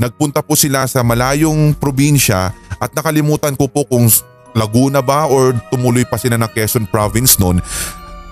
Nagpunta 0.00 0.40
po 0.40 0.56
sila 0.56 0.88
sa 0.88 1.04
malayong 1.04 1.76
probinsya 1.76 2.56
at 2.80 2.90
nakalimutan 2.96 3.52
ko 3.52 3.68
po 3.68 3.84
kung 3.84 4.08
Laguna 4.56 4.98
ba 4.98 5.28
or 5.30 5.54
tumuloy 5.68 6.02
pa 6.08 6.16
sila 6.16 6.34
ng 6.40 6.50
Quezon 6.50 6.88
Province 6.88 7.36
noon. 7.38 7.60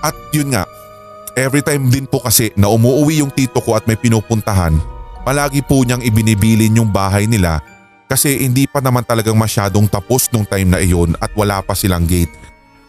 At 0.01 0.17
yun 0.33 0.51
nga, 0.51 0.65
every 1.37 1.61
time 1.61 1.87
din 1.87 2.09
po 2.09 2.19
kasi 2.19 2.51
na 2.57 2.67
umuwi 2.67 3.23
yung 3.23 3.31
tito 3.31 3.61
ko 3.63 3.77
at 3.77 3.85
may 3.85 3.95
pinupuntahan, 3.95 4.75
palagi 5.23 5.63
po 5.63 5.79
niyang 5.85 6.03
ibinibilin 6.03 6.81
yung 6.81 6.91
bahay 6.91 7.29
nila 7.29 7.63
kasi 8.09 8.41
hindi 8.41 8.65
pa 8.65 8.81
naman 8.81 9.05
talagang 9.05 9.37
masyadong 9.37 9.85
tapos 9.85 10.27
nung 10.33 10.43
time 10.43 10.73
na 10.73 10.81
iyon 10.81 11.13
at 11.21 11.29
wala 11.37 11.61
pa 11.61 11.77
silang 11.77 12.03
gate. 12.09 12.33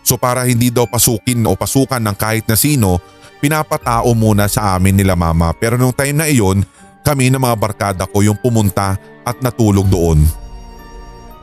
So 0.02 0.16
para 0.16 0.48
hindi 0.48 0.72
daw 0.72 0.88
pasukin 0.88 1.44
o 1.44 1.54
pasukan 1.54 2.00
ng 2.00 2.16
kahit 2.16 2.48
na 2.48 2.56
sino, 2.56 2.98
pinapatao 3.40 4.12
muna 4.12 4.46
sa 4.46 4.76
amin 4.76 4.94
nila 4.94 5.16
mama 5.16 5.50
pero 5.56 5.80
nung 5.80 5.96
time 5.96 6.14
na 6.14 6.28
iyon 6.28 6.62
kami 7.00 7.32
ng 7.32 7.40
mga 7.40 7.56
barkada 7.56 8.04
ko 8.04 8.20
yung 8.20 8.36
pumunta 8.36 9.00
at 9.24 9.36
natulog 9.40 9.88
doon. 9.88 10.20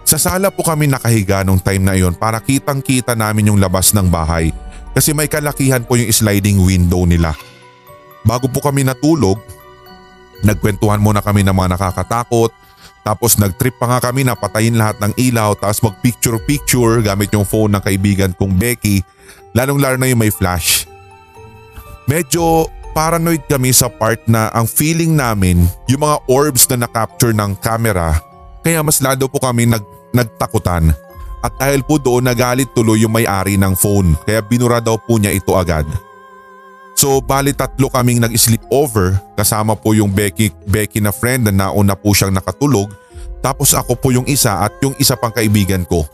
Sa 0.07 0.15
sala 0.15 0.47
po 0.53 0.63
kami 0.63 0.87
nakahiga 0.87 1.43
nung 1.43 1.59
time 1.59 1.83
na 1.83 1.97
iyon 1.97 2.15
para 2.15 2.39
kitang 2.39 2.79
kita 2.79 3.11
namin 3.17 3.51
yung 3.51 3.59
labas 3.59 3.91
ng 3.91 4.07
bahay 4.07 4.55
kasi 4.95 5.11
may 5.11 5.27
kalakihan 5.27 5.83
po 5.83 5.99
yung 5.99 6.07
sliding 6.13 6.63
window 6.63 7.03
nila. 7.03 7.35
Bago 8.23 8.47
po 8.47 8.63
kami 8.63 8.87
natulog, 8.87 9.41
nagkwentuhan 10.47 11.03
muna 11.03 11.19
kami 11.19 11.43
ng 11.43 11.51
mga 11.51 11.75
nakakatakot 11.75 12.55
tapos 13.03 13.35
nagtrip 13.35 13.75
pa 13.75 13.87
nga 13.87 13.99
kami 14.11 14.23
na 14.23 14.35
patayin 14.35 14.79
lahat 14.79 14.99
ng 15.03 15.11
ilaw 15.19 15.55
tapos 15.59 15.83
mag 15.83 15.95
picture 15.99 16.39
picture 16.43 17.03
gamit 17.03 17.31
yung 17.35 17.47
phone 17.47 17.75
ng 17.75 17.83
kaibigan 17.83 18.31
kong 18.35 18.55
Becky 18.55 19.03
lalong 19.51 19.79
lalo 19.79 19.95
na 19.99 20.07
yung 20.07 20.23
may 20.23 20.31
flash. 20.31 20.86
Medyo 22.07 22.71
paranoid 22.95 23.43
kami 23.51 23.75
sa 23.75 23.91
part 23.91 24.23
na 24.31 24.47
ang 24.55 24.63
feeling 24.63 25.11
namin 25.11 25.67
yung 25.91 26.07
mga 26.07 26.23
orbs 26.31 26.63
na 26.71 26.87
na-capture 26.87 27.35
ng 27.35 27.59
camera 27.59 28.15
kaya 28.63 28.79
mas 28.79 29.03
lado 29.03 29.27
po 29.27 29.43
kami 29.43 29.67
nag, 29.67 29.83
nagtakutan. 30.15 30.95
At 31.43 31.53
dahil 31.59 31.83
po 31.83 31.99
doon 31.99 32.23
nagalit 32.23 32.71
tuloy 32.71 33.03
yung 33.03 33.11
may-ari 33.11 33.59
ng 33.59 33.75
phone 33.75 34.15
kaya 34.23 34.39
binura 34.39 34.79
daw 34.79 34.95
po 34.95 35.19
niya 35.19 35.35
ito 35.35 35.51
agad. 35.59 35.83
So 36.95 37.19
bali 37.19 37.51
tatlo 37.51 37.91
kaming 37.91 38.23
nag-sleep 38.23 38.63
over 38.71 39.19
kasama 39.35 39.75
po 39.75 39.91
yung 39.91 40.09
Becky, 40.09 40.55
Becky 40.63 41.03
na 41.03 41.11
friend 41.11 41.51
na 41.51 41.67
nauna 41.67 41.93
po 41.93 42.15
siyang 42.15 42.31
nakatulog 42.31 42.87
tapos 43.43 43.75
ako 43.75 43.99
po 43.99 44.15
yung 44.15 44.25
isa 44.25 44.63
at 44.63 44.71
yung 44.79 44.95
isa 44.95 45.19
pang 45.19 45.35
kaibigan 45.35 45.83
ko. 45.83 46.07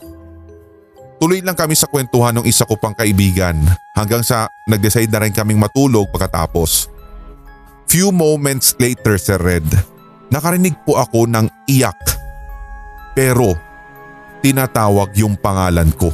Tuloy 1.24 1.40
lang 1.40 1.56
kami 1.56 1.72
sa 1.72 1.88
kwentuhan 1.88 2.36
ng 2.36 2.44
isa 2.44 2.68
ko 2.68 2.76
pang 2.76 2.92
kaibigan 2.92 3.56
hanggang 3.96 4.20
sa 4.20 4.52
nag-decide 4.68 5.08
na 5.08 5.24
rin 5.24 5.32
kaming 5.32 5.56
matulog 5.56 6.12
pagkatapos. 6.12 6.92
Few 7.88 8.12
moments 8.12 8.76
later 8.76 9.16
Sir 9.16 9.40
Red, 9.40 9.64
nakarinig 10.28 10.76
po 10.84 11.00
ako 11.00 11.24
ng 11.24 11.48
iyak. 11.64 11.96
Pero 13.16 13.56
tinatawag 14.44 15.16
yung 15.16 15.40
pangalan 15.40 15.88
ko. 15.96 16.12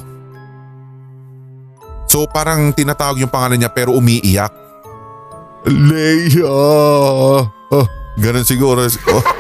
So 2.07 2.31
parang 2.31 2.70
tinatawag 2.70 3.18
yung 3.18 3.35
pangalan 3.35 3.66
niya 3.66 3.75
pero 3.75 3.99
umiiyak. 3.99 4.55
Leia! 5.66 6.46
Oh, 6.46 7.87
ganun 8.14 8.46
siguro. 8.46 8.87
Oh. 8.87 9.39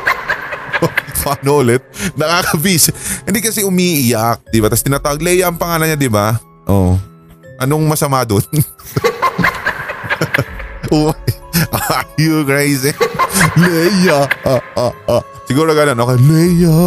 Paano 1.30 1.62
ulit? 1.62 1.78
Nakakabis. 2.18 2.90
Hindi 3.22 3.38
kasi 3.38 3.62
umiiyak, 3.62 4.50
di 4.50 4.58
ba? 4.58 4.66
Tapos 4.66 4.82
tinatawag, 4.82 5.22
Leia 5.22 5.46
ang 5.46 5.54
pangalan 5.54 5.94
niya, 5.94 5.98
di 6.02 6.10
ba? 6.10 6.34
Oh. 6.66 6.98
Anong 7.62 7.86
masama 7.86 8.26
doon? 8.26 8.42
oh, 10.90 11.14
are 11.70 12.10
you 12.18 12.42
crazy? 12.42 12.90
Leia! 13.62 14.26
Ah, 14.42 14.58
ah, 14.74 14.94
ah. 15.06 15.22
Siguro 15.46 15.70
ganun, 15.70 16.02
okay, 16.02 16.18
Leia! 16.18 16.78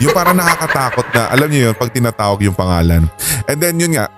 Yung 0.00 0.14
parang 0.16 0.40
nakakatakot 0.40 1.12
na, 1.12 1.28
alam 1.28 1.52
niyo 1.52 1.68
yun, 1.68 1.74
pag 1.76 1.92
tinatawag 1.92 2.40
yung 2.40 2.56
pangalan. 2.56 3.12
And 3.44 3.60
then 3.60 3.76
yun 3.76 3.92
nga, 3.92 4.08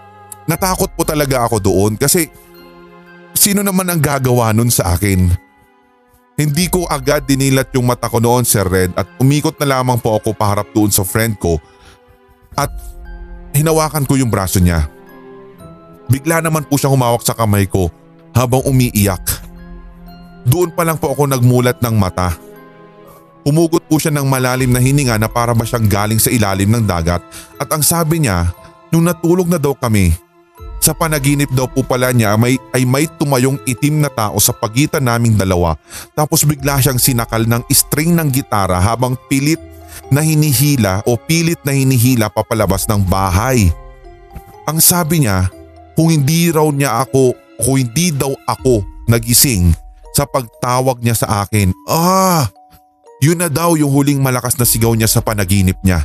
natakot 0.47 0.95
po 0.95 1.03
talaga 1.03 1.51
ako 1.51 1.59
doon 1.59 1.99
kasi 1.99 2.31
sino 3.35 3.67
naman 3.67 3.91
ang 3.91 3.99
gagawa 3.99 4.55
nun 4.55 4.71
sa 4.71 4.95
akin? 4.95 5.35
Hindi 6.33 6.65
ko 6.73 6.89
agad 6.89 7.29
dinilat 7.29 7.77
yung 7.77 7.85
mata 7.85 8.09
ko 8.09 8.17
noon 8.17 8.49
Sir 8.49 8.65
Red 8.65 8.97
at 8.97 9.05
umikot 9.21 9.53
na 9.61 9.79
lamang 9.79 10.01
po 10.01 10.17
ako 10.17 10.33
paharap 10.33 10.65
doon 10.73 10.89
sa 10.89 11.05
friend 11.05 11.37
ko 11.37 11.61
at 12.57 12.73
hinawakan 13.53 14.09
ko 14.09 14.17
yung 14.17 14.33
braso 14.33 14.57
niya. 14.57 14.89
Bigla 16.09 16.41
naman 16.41 16.65
po 16.65 16.81
siyang 16.81 16.97
humawak 16.97 17.21
sa 17.25 17.37
kamay 17.37 17.69
ko 17.69 17.93
habang 18.33 18.65
umiiyak. 18.65 19.21
Doon 20.49 20.73
pa 20.73 20.83
lang 20.83 20.97
po 20.97 21.13
ako 21.13 21.29
nagmulat 21.29 21.79
ng 21.85 21.95
mata. 22.01 22.35
Humugot 23.45 23.85
po 23.85 24.01
siya 24.01 24.15
ng 24.17 24.27
malalim 24.27 24.73
na 24.73 24.81
hininga 24.81 25.21
na 25.21 25.29
para 25.29 25.53
ba 25.53 25.69
siyang 25.69 25.87
galing 25.87 26.19
sa 26.19 26.33
ilalim 26.33 26.71
ng 26.73 26.85
dagat 26.87 27.21
at 27.61 27.69
ang 27.69 27.83
sabi 27.85 28.25
niya 28.25 28.55
nung 28.89 29.05
natulog 29.05 29.51
na 29.51 29.59
daw 29.59 29.75
kami 29.75 30.15
sa 30.83 30.91
panaginip 30.91 31.47
daw 31.55 31.71
po 31.71 31.87
pala 31.87 32.11
niya 32.11 32.35
may, 32.35 32.59
ay 32.75 32.83
may 32.83 33.07
tumayong 33.07 33.63
itim 33.71 34.03
na 34.03 34.11
tao 34.11 34.35
sa 34.43 34.51
pagitan 34.51 35.07
naming 35.07 35.39
dalawa 35.39 35.79
tapos 36.19 36.43
bigla 36.43 36.83
siyang 36.83 36.99
sinakal 36.99 37.47
ng 37.47 37.63
string 37.71 38.19
ng 38.19 38.27
gitara 38.35 38.83
habang 38.83 39.15
pilit 39.31 39.63
na 40.11 40.27
hinihila 40.27 41.07
o 41.07 41.15
pilit 41.15 41.63
na 41.63 41.71
hinihila 41.71 42.27
papalabas 42.33 42.89
ng 42.91 43.07
bahay. 43.07 43.71
Ang 44.67 44.83
sabi 44.83 45.23
niya 45.23 45.47
kung 45.95 46.11
hindi 46.11 46.51
raw 46.51 46.67
niya 46.69 47.07
ako 47.07 47.37
kung 47.63 47.77
hindi 47.79 48.11
daw 48.11 48.35
ako 48.51 48.83
nagising 49.07 49.71
sa 50.13 50.27
pagtawag 50.27 51.01
niya 51.01 51.15
sa 51.17 51.47
akin. 51.47 51.71
Ah! 51.87 52.51
Yun 53.23 53.39
na 53.39 53.47
daw 53.47 53.79
yung 53.79 53.95
huling 53.95 54.19
malakas 54.19 54.59
na 54.59 54.67
sigaw 54.67 54.93
niya 54.99 55.07
sa 55.07 55.23
panaginip 55.23 55.79
niya. 55.87 56.03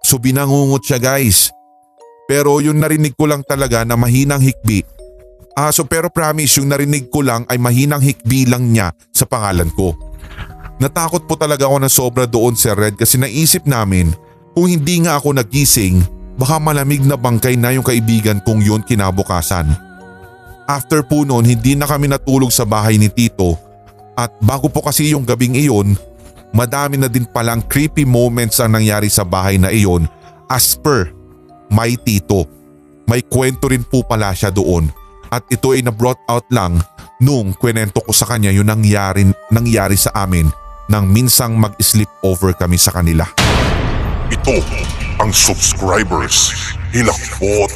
So 0.00 0.16
binangungot 0.16 0.80
siya 0.86 0.96
guys 0.96 1.52
pero 2.26 2.58
yung 2.58 2.82
narinig 2.82 3.14
ko 3.14 3.30
lang 3.30 3.46
talaga 3.46 3.86
na 3.86 3.94
mahinang 3.94 4.42
hikbi. 4.42 4.82
Ah, 5.56 5.72
so 5.72 5.88
pero 5.88 6.12
promise 6.12 6.60
yung 6.60 6.68
narinig 6.68 7.08
ko 7.08 7.24
lang 7.24 7.48
ay 7.48 7.56
mahinang 7.56 8.02
hikbi 8.02 8.44
lang 8.44 8.68
niya 8.68 8.92
sa 9.14 9.24
pangalan 9.24 9.72
ko. 9.72 9.96
Natakot 10.76 11.24
po 11.24 11.40
talaga 11.40 11.64
ako 11.64 11.76
ng 11.80 11.92
sobra 11.92 12.28
doon 12.28 12.52
Sir 12.52 12.76
Red 12.76 13.00
kasi 13.00 13.16
naisip 13.16 13.64
namin 13.64 14.12
kung 14.52 14.68
hindi 14.68 15.00
nga 15.00 15.16
ako 15.16 15.40
nagising 15.40 16.04
baka 16.36 16.60
malamig 16.60 17.00
na 17.00 17.16
bangkay 17.16 17.56
na 17.56 17.72
yung 17.72 17.86
kaibigan 17.86 18.44
kong 18.44 18.60
yun 18.60 18.84
kinabukasan. 18.84 19.72
after 20.66 21.00
po 21.00 21.22
noon 21.22 21.46
hindi 21.46 21.78
na 21.78 21.86
kami 21.88 22.10
natulog 22.10 22.50
sa 22.50 22.66
bahay 22.66 22.98
ni 23.00 23.08
Tito 23.08 23.56
at 24.18 24.34
bago 24.44 24.68
po 24.68 24.84
kasi 24.84 25.12
yung 25.12 25.24
gabing 25.24 25.56
iyon, 25.56 25.96
madami 26.52 27.00
na 27.00 27.08
din 27.08 27.24
palang 27.28 27.60
creepy 27.64 28.04
moments 28.04 28.60
ang 28.60 28.76
nangyari 28.76 29.08
sa 29.08 29.24
bahay 29.24 29.56
na 29.56 29.68
iyon 29.68 30.08
as 30.48 30.76
per 30.76 31.15
my 31.70 31.94
Tito. 32.00 32.46
May 33.06 33.22
kwento 33.22 33.70
rin 33.70 33.86
po 33.86 34.02
pala 34.02 34.34
siya 34.34 34.50
doon 34.50 34.90
at 35.30 35.46
ito 35.50 35.74
ay 35.74 35.82
na-brought 35.82 36.20
out 36.26 36.46
lang 36.50 36.78
nung 37.22 37.54
kwenento 37.54 38.02
ko 38.02 38.12
sa 38.12 38.26
kanya 38.26 38.50
yung 38.50 38.68
nangyari, 38.68 39.26
nangyari 39.50 39.94
sa 39.94 40.10
amin 40.14 40.50
nang 40.86 41.10
minsang 41.10 41.58
mag-sleep 41.58 42.10
over 42.22 42.54
kami 42.54 42.78
sa 42.78 42.94
kanila. 42.94 43.26
Ito 44.26 44.58
ang 45.22 45.30
subscribers 45.30 46.50
Hilakbot 46.90 47.70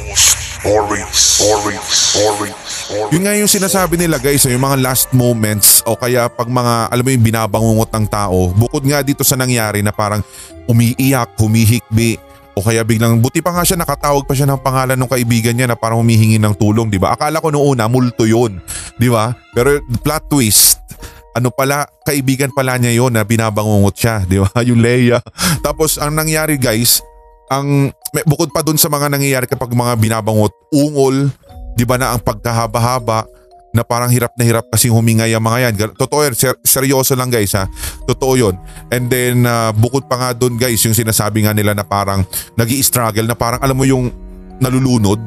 Stories 0.61 1.09
Stories 1.09 1.81
Stories 1.81 2.55
Stories 2.91 3.11
Yun 3.11 3.23
nga 3.25 3.33
yung 3.33 3.49
sinasabi 3.49 3.97
nila 3.97 4.21
guys, 4.21 4.45
yung 4.45 4.61
mga 4.61 4.77
last 4.83 5.09
moments 5.15 5.81
o 5.89 5.97
kaya 5.97 6.29
pag 6.29 6.45
mga 6.45 6.91
alam 6.91 7.03
mo 7.03 7.09
yung 7.09 7.25
binabangungot 7.25 7.89
ng 7.89 8.05
tao, 8.07 8.53
bukod 8.53 8.83
nga 8.85 9.01
dito 9.01 9.25
sa 9.25 9.39
nangyari 9.39 9.81
na 9.81 9.89
parang 9.89 10.21
umiiyak, 10.69 11.33
humihikbi, 11.39 12.21
o 12.55 12.59
kaya 12.59 12.83
biglang 12.83 13.23
buti 13.23 13.39
pa 13.39 13.55
nga 13.55 13.63
siya 13.63 13.79
nakatawag 13.79 14.27
pa 14.27 14.35
siya 14.35 14.49
ng 14.49 14.59
pangalan 14.59 14.99
ng 14.99 15.09
kaibigan 15.09 15.55
niya 15.55 15.71
na 15.71 15.77
parang 15.79 16.03
humihingi 16.03 16.35
ng 16.35 16.55
tulong, 16.59 16.91
'di 16.91 16.99
ba? 16.99 17.15
Akala 17.15 17.39
ko 17.39 17.47
noong 17.51 17.79
una 17.79 17.87
multo 17.87 18.27
'yon, 18.27 18.59
'di 18.99 19.07
ba? 19.07 19.31
Pero 19.55 19.79
plot 20.03 20.27
twist, 20.27 20.83
ano 21.31 21.47
pala, 21.51 21.87
kaibigan 22.03 22.51
pala 22.51 22.75
niya 22.75 22.91
'yon 22.91 23.15
na 23.15 23.23
binabangungot 23.23 23.95
siya, 23.95 24.27
'di 24.27 24.43
ba? 24.43 24.51
Yung 24.67 24.83
Leia. 24.83 25.23
Tapos 25.63 25.95
ang 25.95 26.11
nangyari 26.11 26.59
guys, 26.59 26.99
ang 27.47 27.91
may- 28.11 28.27
bukod 28.27 28.51
pa 28.51 28.59
dun 28.63 28.79
sa 28.79 28.91
mga 28.91 29.07
nangyayari 29.07 29.47
kapag 29.47 29.71
mga 29.71 29.95
binabangot, 29.95 30.51
ungol, 30.75 31.31
'di 31.79 31.83
ba 31.87 31.95
na 31.95 32.11
ang 32.11 32.19
pagkahaba-haba 32.19 33.40
na 33.71 33.87
parang 33.87 34.11
hirap 34.11 34.35
na 34.35 34.43
hirap 34.43 34.67
kasing 34.67 34.91
huminga 34.91 35.27
yung 35.31 35.43
mga 35.43 35.71
yan. 35.71 35.73
Totoo 35.95 36.27
yan, 36.27 36.35
ser- 36.35 36.59
seryoso 36.63 37.15
lang 37.15 37.31
guys 37.31 37.55
ha. 37.55 37.67
Totoo 38.03 38.33
yun. 38.35 38.55
And 38.91 39.07
then 39.07 39.47
uh, 39.47 39.71
bukod 39.71 40.11
pa 40.11 40.19
nga 40.19 40.29
dun 40.35 40.59
guys, 40.59 40.83
yung 40.83 40.95
sinasabi 40.95 41.47
nga 41.47 41.55
nila 41.55 41.71
na 41.71 41.87
parang 41.87 42.27
nag 42.59 42.69
struggle 42.83 43.23
na 43.23 43.35
parang 43.35 43.63
alam 43.63 43.75
mo 43.75 43.87
yung 43.87 44.11
nalulunod. 44.59 45.19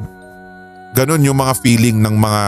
Ganon 0.95 1.25
yung 1.27 1.35
mga 1.35 1.53
feeling 1.59 1.99
ng 1.99 2.15
mga 2.15 2.41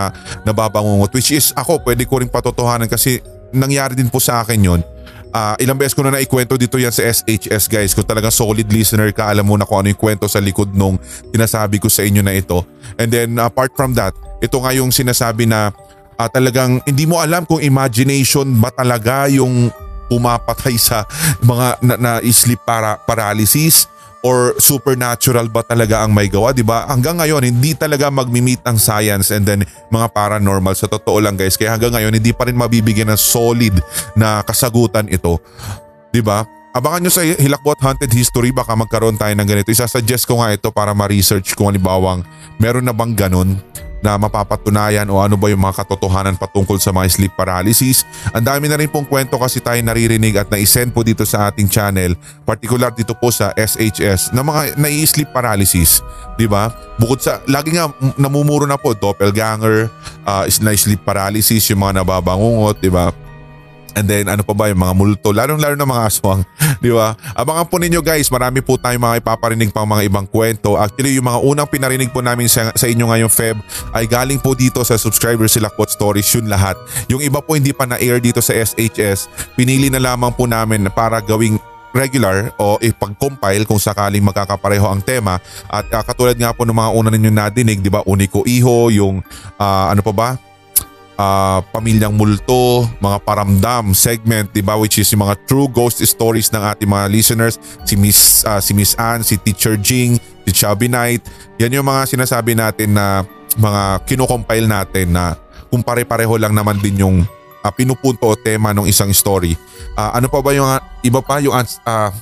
nababangungot 0.48 1.12
which 1.12 1.36
is 1.36 1.52
ako 1.58 1.84
pwede 1.84 2.08
ko 2.08 2.24
rin 2.24 2.32
patotohanan 2.32 2.88
kasi 2.88 3.20
nangyari 3.52 3.98
din 3.98 4.08
po 4.08 4.22
sa 4.22 4.46
akin 4.46 4.62
yun. 4.62 4.82
Ah, 5.36 5.60
ilang 5.60 5.76
beses 5.76 5.92
ko 5.92 6.08
na 6.08 6.16
naikwento 6.16 6.56
dito 6.56 6.80
yan 6.80 6.94
sa 6.94 7.04
SHS 7.04 7.68
guys. 7.68 7.92
Kung 7.92 8.08
talagang 8.08 8.32
solid 8.32 8.66
listener 8.72 9.12
ka, 9.12 9.28
alam 9.28 9.44
mo 9.44 9.60
na 9.60 9.68
kung 9.68 9.84
ano 9.84 9.92
yung 9.92 10.00
kwento 10.00 10.26
sa 10.32 10.40
likod 10.40 10.72
nung 10.72 10.96
sinasabi 11.36 11.84
ko 11.84 11.92
sa 11.92 12.08
inyo 12.08 12.24
na 12.24 12.32
ito. 12.32 12.64
And 12.96 13.12
then 13.12 13.36
apart 13.38 13.76
from 13.76 13.92
that, 14.00 14.16
ito 14.40 14.56
nga 14.64 14.72
yung 14.72 14.90
sinasabi 14.90 15.44
na 15.44 15.76
ah, 16.18 16.30
talagang 16.30 16.82
hindi 16.84 17.06
mo 17.06 17.22
alam 17.22 17.46
kung 17.46 17.62
imagination 17.62 18.58
ba 18.58 18.74
talaga 18.74 19.30
yung 19.30 19.70
pumapatay 20.08 20.76
sa 20.80 21.04
mga 21.44 21.68
na, 21.84 21.96
na 22.00 22.12
sleep 22.32 22.64
para 22.66 22.98
paralysis 23.04 23.86
or 24.26 24.58
supernatural 24.58 25.46
ba 25.48 25.62
talaga 25.62 26.02
ang 26.02 26.12
may 26.12 26.28
gawa, 26.28 26.52
'di 26.52 26.66
ba? 26.66 26.90
Hanggang 26.90 27.22
ngayon 27.22 27.48
hindi 27.48 27.78
talaga 27.78 28.10
magmi-meet 28.10 28.66
ang 28.66 28.82
science 28.82 29.30
and 29.30 29.46
then 29.46 29.62
mga 29.94 30.10
paranormal 30.12 30.74
sa 30.74 30.90
totoo 30.90 31.22
lang 31.22 31.38
guys. 31.38 31.56
Kaya 31.56 31.78
hanggang 31.78 31.94
ngayon 31.94 32.18
hindi 32.18 32.34
pa 32.34 32.50
rin 32.50 32.58
mabibigyan 32.58 33.14
ng 33.14 33.20
solid 33.20 33.78
na 34.18 34.42
kasagutan 34.42 35.06
ito. 35.08 35.38
'Di 36.10 36.24
ba? 36.26 36.44
Abangan 36.78 37.10
nyo 37.10 37.12
sa 37.14 37.26
Hilakbot 37.26 37.82
Haunted 37.82 38.14
History 38.14 38.54
baka 38.54 38.78
magkaroon 38.78 39.18
tayo 39.18 39.34
ng 39.34 39.48
ganito. 39.50 39.74
Isasuggest 39.74 40.30
ko 40.30 40.46
nga 40.46 40.54
ito 40.54 40.70
para 40.70 40.94
ma-research 40.94 41.58
kung 41.58 41.74
halimbawang 41.74 42.22
meron 42.62 42.86
na 42.86 42.94
bang 42.94 43.18
ganun 43.18 43.58
na 44.02 44.16
mapapatunayan 44.16 45.10
o 45.10 45.18
ano 45.18 45.36
ba 45.36 45.50
yung 45.50 45.62
mga 45.62 45.84
katotohanan 45.84 46.38
patungkol 46.38 46.78
sa 46.78 46.94
mga 46.94 47.08
sleep 47.10 47.34
paralysis. 47.34 48.06
Ang 48.32 48.46
dami 48.46 48.70
na 48.70 48.78
rin 48.78 48.90
pong 48.90 49.06
kwento 49.06 49.38
kasi 49.38 49.62
tayo 49.62 49.78
naririnig 49.82 50.38
at 50.38 50.48
na-send 50.50 50.94
po 50.94 51.02
dito 51.02 51.26
sa 51.26 51.50
ating 51.50 51.68
channel, 51.70 52.14
particular 52.46 52.94
dito 52.94 53.18
po 53.18 53.34
sa 53.34 53.52
SHS, 53.58 54.34
na 54.34 54.46
mga 54.46 54.78
nai-sleep 54.78 55.30
paralysis. 55.34 56.02
Ba? 56.48 56.70
Bukod 57.02 57.20
sa, 57.20 57.42
lagi 57.50 57.74
nga 57.74 57.90
namumuro 58.16 58.70
na 58.70 58.78
po, 58.78 58.94
doppelganger, 58.94 59.90
uh, 60.24 60.46
sleep 60.50 61.02
paralysis, 61.02 61.66
yung 61.74 61.82
mga 61.82 62.06
nababangungot, 62.06 62.78
ba? 62.94 63.27
And 63.98 64.06
then 64.06 64.30
ano 64.30 64.46
pa 64.46 64.54
ba 64.54 64.70
yung 64.70 64.78
mga 64.78 64.94
multo, 64.94 65.34
lalong-lalo 65.34 65.74
na 65.74 65.90
mga 65.90 66.04
aswang, 66.06 66.46
di 66.86 66.94
ba? 66.94 67.18
Abangan 67.34 67.66
po 67.66 67.82
ninyo 67.82 68.06
guys, 68.06 68.30
marami 68.30 68.62
po 68.62 68.78
tayong 68.78 69.02
mga 69.02 69.26
ipaparinig 69.26 69.74
pang 69.74 69.90
mga 69.90 70.06
ibang 70.06 70.30
kwento. 70.30 70.78
Actually 70.78 71.18
yung 71.18 71.26
mga 71.26 71.42
unang 71.42 71.66
pinarinig 71.66 72.14
po 72.14 72.22
namin 72.22 72.46
sa, 72.46 72.70
sa 72.78 72.86
inyo 72.86 73.10
ngayong 73.10 73.34
Feb 73.34 73.58
ay 73.98 74.06
galing 74.06 74.38
po 74.38 74.54
dito 74.54 74.86
sa 74.86 75.02
subscriber 75.02 75.50
sila 75.50 75.74
Quote 75.74 75.90
Stories, 75.90 76.30
yun 76.38 76.46
lahat. 76.46 76.78
Yung 77.10 77.26
iba 77.26 77.42
po 77.42 77.58
hindi 77.58 77.74
pa 77.74 77.90
na-air 77.90 78.22
dito 78.22 78.38
sa 78.38 78.54
SHS, 78.54 79.26
pinili 79.58 79.90
na 79.90 79.98
lamang 79.98 80.30
po 80.30 80.46
namin 80.46 80.86
para 80.94 81.18
gawing 81.18 81.58
regular 81.98 82.54
o 82.62 82.78
ipag-compile 82.78 83.66
kung 83.66 83.82
sakaling 83.82 84.22
magkakapareho 84.22 84.86
ang 84.86 85.02
tema 85.02 85.42
at 85.66 85.90
ah, 85.90 86.06
katulad 86.06 86.38
nga 86.38 86.54
po 86.54 86.62
ng 86.62 86.78
mga 86.78 86.92
una 86.94 87.10
ninyo 87.10 87.32
nadinig, 87.34 87.82
di 87.82 87.90
ba? 87.90 88.06
Uniko 88.06 88.46
Iho, 88.46 88.94
yung 88.94 89.26
ah, 89.58 89.90
ano 89.90 90.06
pa 90.06 90.14
ba? 90.14 90.30
Ah, 91.18 91.60
pamilyang 91.74 92.14
multo, 92.14 92.86
mga 93.02 93.18
paramdam 93.26 93.92
segment, 93.92 94.54
'di 94.54 94.62
ba, 94.64 94.78
which 94.78 95.02
is 95.02 95.10
yung 95.12 95.26
mga 95.26 95.36
true 95.50 95.68
ghost 95.68 96.00
stories 96.06 96.54
ng 96.54 96.62
ating 96.62 96.88
mga 96.88 97.06
listeners, 97.10 97.58
si 97.84 97.98
Miss 97.98 98.46
ah, 98.46 98.62
si 98.62 98.72
Miss 98.72 98.94
Ann, 98.96 99.26
si 99.26 99.36
Teacher 99.36 99.76
Jing, 99.76 100.22
si 100.48 100.52
Chubby 100.54 100.88
Knight. 100.88 101.26
Yan 101.58 101.74
yung 101.74 101.90
mga 101.90 102.08
sinasabi 102.08 102.54
natin 102.54 102.96
na 102.96 103.26
mga 103.58 104.06
kinocompile 104.06 104.70
natin 104.70 105.12
na 105.12 105.34
kung 105.68 105.84
pare-pareho 105.84 106.38
lang 106.40 106.54
naman 106.56 106.78
din 106.80 107.02
yung 107.02 107.18
ah, 107.66 107.74
pinupunto 107.74 108.30
o 108.30 108.38
tema 108.38 108.72
ng 108.72 108.88
isang 108.88 109.12
story. 109.12 109.58
Ah, 109.98 110.16
ano 110.16 110.30
pa 110.32 110.40
ba 110.40 110.54
yung 110.54 110.70
ah, 110.70 110.80
iba 111.04 111.20
pa 111.20 111.42
yung 111.42 111.58
ah, 111.58 112.14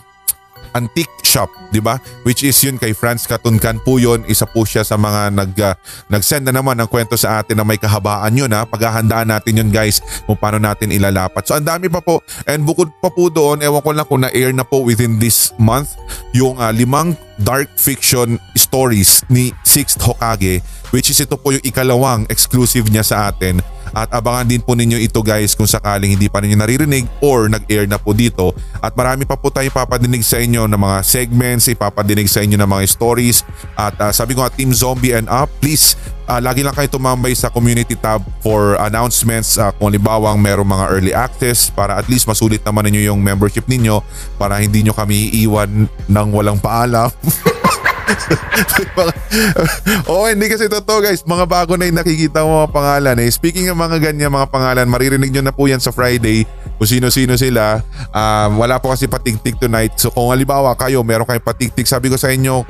antique 0.76 1.12
shop, 1.24 1.50
'di 1.72 1.80
ba? 1.80 1.98
Which 2.28 2.44
is 2.44 2.60
yun 2.62 2.76
kay 2.76 2.92
Franz 2.92 3.24
Katunkan 3.26 3.82
po 3.82 3.98
yun. 3.98 4.28
Isa 4.28 4.46
po 4.46 4.68
siya 4.68 4.84
sa 4.84 5.00
mga 5.00 5.34
nag 5.34 5.54
uh, 5.56 5.74
nag-send 6.12 6.46
na 6.46 6.54
naman 6.54 6.78
ng 6.78 6.90
kwento 6.92 7.16
sa 7.16 7.42
atin 7.42 7.58
na 7.58 7.66
may 7.66 7.80
kahabaan 7.80 8.36
yun 8.36 8.52
ha. 8.52 8.68
Paghahandaan 8.68 9.32
natin 9.32 9.64
yun 9.64 9.72
guys 9.72 10.04
kung 10.28 10.38
paano 10.38 10.60
natin 10.60 10.92
ilalapat. 10.92 11.48
So 11.48 11.56
ang 11.56 11.66
dami 11.66 11.88
pa 11.88 12.04
po. 12.04 12.20
And 12.46 12.68
bukod 12.68 12.92
pa 13.00 13.08
po 13.08 13.32
doon, 13.32 13.64
ewan 13.64 13.82
ko 13.82 13.90
lang 13.96 14.08
kung 14.08 14.22
na-air 14.22 14.52
na 14.52 14.68
po 14.68 14.84
within 14.84 15.18
this 15.18 15.56
month 15.58 15.96
yung 16.36 16.60
uh, 16.60 16.70
limang 16.70 17.16
dark 17.42 17.72
fiction 17.76 18.40
stories 18.56 19.24
ni 19.28 19.52
Sixth 19.68 20.00
Hokage 20.00 20.64
which 20.96 21.12
is 21.12 21.20
ito 21.20 21.36
po 21.36 21.52
yung 21.52 21.66
ikalawang 21.68 22.24
exclusive 22.32 22.88
niya 22.88 23.04
sa 23.04 23.28
atin 23.28 23.60
at 23.94 24.10
abangan 24.10 24.48
din 24.48 24.64
po 24.64 24.74
ninyo 24.74 24.98
ito 24.98 25.22
guys 25.22 25.54
kung 25.54 25.70
sakaling 25.70 26.18
hindi 26.18 26.32
pa 26.32 26.42
ninyo 26.42 26.58
naririnig 26.58 27.06
or 27.22 27.52
nag-air 27.52 27.86
na 27.86 28.02
po 28.02 28.16
dito 28.16 28.56
at 28.82 28.96
marami 28.98 29.28
pa 29.28 29.38
po 29.38 29.54
tayo 29.54 29.68
papadinig 29.70 30.26
sa 30.26 30.42
inyo 30.42 30.66
ng 30.66 30.80
mga 30.80 30.98
segments, 31.06 31.70
ipapadinig 31.70 32.26
sa 32.26 32.42
inyo 32.42 32.58
ng 32.58 32.70
mga 32.70 32.84
stories 32.90 33.46
at 33.78 33.94
uh, 34.02 34.10
sabi 34.10 34.34
ko 34.34 34.42
nga 34.42 34.54
Team 34.54 34.74
Zombie 34.74 35.14
and 35.14 35.30
Up 35.30 35.52
please 35.62 35.94
uh, 36.30 36.42
lagi 36.42 36.66
lang 36.66 36.74
kayo 36.74 36.90
tumambay 36.90 37.34
sa 37.38 37.50
community 37.54 37.94
tab 37.98 38.22
for 38.42 38.78
announcements 38.82 39.58
uh, 39.58 39.72
kung 39.78 39.94
libawang 39.94 40.38
merong 40.42 40.68
mga 40.68 40.86
early 40.90 41.14
access 41.14 41.70
para 41.70 41.98
at 41.98 42.06
least 42.10 42.26
masulit 42.30 42.62
naman 42.66 42.90
ninyo 42.90 43.14
yung 43.14 43.20
membership 43.22 43.66
ninyo 43.70 44.02
para 44.38 44.58
hindi 44.60 44.82
nyo 44.86 44.94
kami 44.94 45.34
iiwan 45.34 45.88
ng 45.88 46.28
walang 46.34 46.58
paalam. 46.62 47.10
Oo, 50.12 50.26
hindi 50.30 50.46
kasi 50.48 50.70
totoo 50.70 51.02
guys. 51.02 51.26
Mga 51.26 51.46
bago 51.50 51.74
na 51.76 51.90
yung 51.90 52.00
nakikita 52.00 52.46
mo 52.46 52.66
mga 52.66 52.72
pangalan 52.72 53.18
eh. 53.22 53.30
Speaking 53.30 53.70
ng 53.72 53.78
mga 53.78 53.98
ganyan 54.12 54.32
mga 54.32 54.50
pangalan, 54.50 54.88
maririnig 54.88 55.32
nyo 55.34 55.44
na 55.46 55.54
po 55.54 55.66
yan 55.66 55.82
sa 55.82 55.90
Friday 55.90 56.46
kung 56.78 56.90
sino-sino 56.90 57.34
sila. 57.40 57.82
Um, 58.12 58.62
wala 58.62 58.78
po 58.78 58.94
kasi 58.94 59.10
patiktik 59.10 59.58
tonight. 59.58 59.98
So 59.98 60.14
kung 60.14 60.32
halimbawa 60.32 60.76
kayo, 60.78 61.02
meron 61.02 61.26
kayong 61.26 61.46
patiktik, 61.46 61.88
sabi 61.88 62.12
ko 62.12 62.18
sa 62.20 62.30
inyo, 62.30 62.64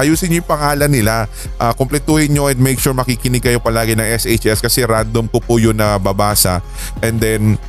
ayusin 0.00 0.32
nyo 0.32 0.38
yung 0.42 0.50
pangalan 0.50 0.90
nila. 0.90 1.14
Uh, 1.60 1.72
kompletuhin 1.76 2.32
nyo 2.32 2.50
and 2.50 2.60
make 2.60 2.80
sure 2.80 2.96
makikinig 2.96 3.44
kayo 3.44 3.62
palagi 3.62 3.94
ng 3.94 4.06
SHS 4.16 4.64
kasi 4.64 4.84
random 4.84 5.28
ko 5.30 5.38
po 5.40 5.60
yun 5.60 5.76
na 5.76 6.00
babasa. 6.00 6.64
And 7.04 7.20
then 7.20 7.60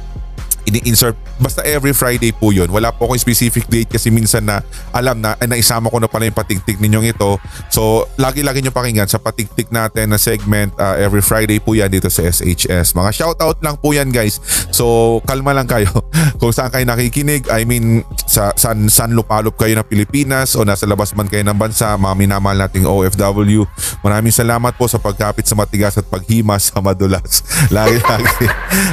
ini-insert 0.65 1.17
basta 1.41 1.65
every 1.65 1.91
Friday 1.91 2.29
po 2.29 2.53
yun. 2.53 2.69
Wala 2.69 2.93
po 2.93 3.09
akong 3.09 3.17
specific 3.17 3.65
date 3.65 3.89
kasi 3.89 4.13
minsan 4.13 4.45
na 4.45 4.61
alam 4.93 5.17
na 5.17 5.33
eh, 5.41 5.49
naisama 5.49 5.89
ko 5.89 5.97
na 5.97 6.05
pala 6.05 6.29
yung 6.29 6.37
patiktik 6.37 6.77
ninyong 6.77 7.17
ito. 7.17 7.41
So 7.73 8.05
lagi-lagi 8.21 8.61
nyo 8.61 8.69
pakinggan 8.69 9.09
sa 9.09 9.17
patiktik 9.17 9.73
natin 9.73 10.13
na 10.13 10.21
segment 10.21 10.71
uh, 10.77 10.95
every 11.01 11.25
Friday 11.25 11.57
po 11.57 11.73
yan 11.73 11.89
dito 11.89 12.07
sa 12.13 12.21
SHS. 12.21 12.93
Mga 12.93 13.09
shoutout 13.17 13.57
lang 13.65 13.75
po 13.81 13.91
yan 13.91 14.13
guys. 14.13 14.37
So 14.69 15.19
kalma 15.25 15.57
lang 15.57 15.65
kayo. 15.65 15.89
Kung 16.41 16.53
saan 16.53 16.69
kayo 16.69 16.85
nakikinig, 16.85 17.49
I 17.49 17.65
mean 17.65 18.05
sa 18.29 18.53
saan, 18.53 18.85
saan 18.91 19.17
lupalop 19.17 19.57
kayo 19.57 19.73
ng 19.81 19.87
Pilipinas 19.87 20.53
o 20.53 20.61
nasa 20.61 20.85
labas 20.85 21.17
man 21.17 21.25
kayo 21.25 21.41
ng 21.41 21.57
bansa, 21.57 21.97
mga 21.97 22.15
minamahal 22.15 22.69
nating 22.69 22.85
OFW. 22.85 23.65
Maraming 24.05 24.33
salamat 24.33 24.77
po 24.77 24.85
sa 24.85 25.01
pagkapit 25.01 25.49
sa 25.49 25.57
matigas 25.57 25.97
at 25.97 26.05
paghimas 26.05 26.69
sa 26.69 26.83
madulas. 26.83 27.41
Lagi-lagi. 27.75 28.45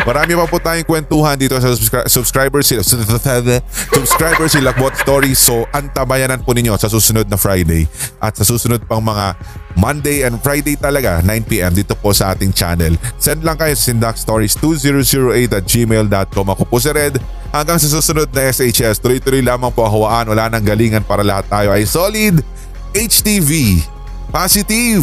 Marami 0.06 0.32
pa 0.38 0.46
po 0.46 0.56
tayong 0.62 0.86
kwentuhan 0.86 1.36
dito 1.36 1.58
sa 1.58 1.74
subscri- 1.74 2.06
subscribe 2.06 2.37
subscribers 2.38 2.66
sila 2.70 2.82
subscribers 3.90 4.50
sila 4.54 4.70
Lakbot 4.70 4.94
Stories. 4.94 5.42
So 5.42 5.66
antabayanan 5.74 6.46
po 6.46 6.54
ninyo 6.54 6.78
sa 6.78 6.86
susunod 6.86 7.26
na 7.26 7.34
Friday 7.34 7.90
at 8.22 8.38
sa 8.38 8.46
susunod 8.46 8.86
pang 8.86 9.02
mga 9.02 9.34
Monday 9.74 10.22
and 10.22 10.38
Friday 10.38 10.78
talaga 10.78 11.18
9pm 11.26 11.74
dito 11.74 11.98
po 11.98 12.14
sa 12.14 12.30
ating 12.30 12.54
channel. 12.54 12.94
Send 13.18 13.42
lang 13.42 13.58
kayo 13.58 13.74
sa 13.74 13.90
sindakstories2008 13.90 15.50
at 15.50 15.64
gmail.com. 15.66 16.46
Ako 16.54 16.62
po 16.62 16.78
si 16.78 16.94
Red. 16.94 17.18
Hanggang 17.50 17.82
sa 17.82 17.90
susunod 17.90 18.30
na 18.30 18.54
SHS, 18.54 19.02
tuloy-tuloy 19.02 19.42
lamang 19.42 19.74
po 19.74 19.82
hawaan. 19.82 20.30
Wala 20.30 20.46
nang 20.46 20.62
galingan 20.62 21.02
para 21.02 21.26
lahat 21.26 21.50
tayo 21.50 21.74
ay 21.74 21.82
solid. 21.90 22.38
HTV. 22.94 23.82
Positive. 24.30 25.02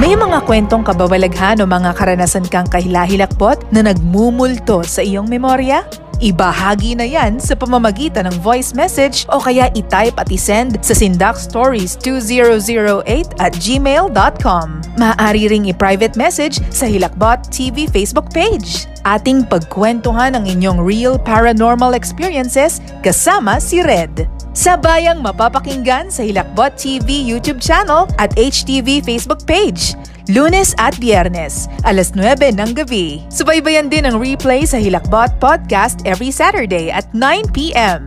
May 0.00 0.16
mga 0.16 0.48
kwentong 0.48 0.80
kabawalaghan 0.80 1.60
o 1.60 1.68
mga 1.68 1.92
karanasan 1.92 2.48
kang 2.48 2.64
kahilahilakbot 2.64 3.68
na 3.68 3.84
nagmumulto 3.84 4.80
sa 4.80 5.04
iyong 5.04 5.28
memorya? 5.28 5.84
Ibahagi 6.24 6.96
na 6.96 7.04
yan 7.04 7.36
sa 7.36 7.52
pamamagitan 7.52 8.24
ng 8.32 8.36
voice 8.40 8.72
message 8.72 9.28
o 9.28 9.36
kaya 9.36 9.68
i-type 9.76 10.16
at 10.16 10.32
i-send 10.32 10.80
sa 10.80 10.96
sindakstories2008 10.96 13.44
at 13.44 13.52
gmail.com. 13.60 14.66
Maaari 14.96 15.52
ring 15.52 15.68
i-private 15.68 16.16
message 16.16 16.64
sa 16.72 16.88
Hilakbot 16.88 17.52
TV 17.52 17.84
Facebook 17.84 18.32
page. 18.32 18.88
Ating 19.04 19.44
pagkwentuhan 19.52 20.32
ang 20.32 20.48
inyong 20.48 20.80
real 20.80 21.20
paranormal 21.20 21.92
experiences 21.92 22.80
kasama 23.04 23.60
si 23.60 23.84
Red. 23.84 24.39
Sabayang 24.60 25.24
mapapakinggan 25.24 26.12
sa 26.12 26.20
Hilakbot 26.20 26.76
TV 26.76 27.24
YouTube 27.24 27.64
channel 27.64 28.04
at 28.20 28.28
HTV 28.36 29.00
Facebook 29.00 29.48
page. 29.48 29.96
Lunes 30.28 30.76
at 30.76 30.92
Biyernes, 31.00 31.64
alas 31.88 32.12
9 32.12 32.60
ng 32.60 32.76
gabi. 32.76 33.24
Subaybayan 33.32 33.88
din 33.88 34.04
ang 34.04 34.20
replay 34.20 34.68
sa 34.68 34.76
Hilakbot 34.76 35.32
Podcast 35.40 36.04
every 36.04 36.28
Saturday 36.28 36.92
at 36.92 37.08
9pm. 37.16 38.04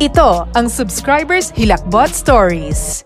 Ito 0.00 0.48
ang 0.56 0.72
Subscribers 0.72 1.52
Hilakbot 1.52 2.16
Stories. 2.16 3.04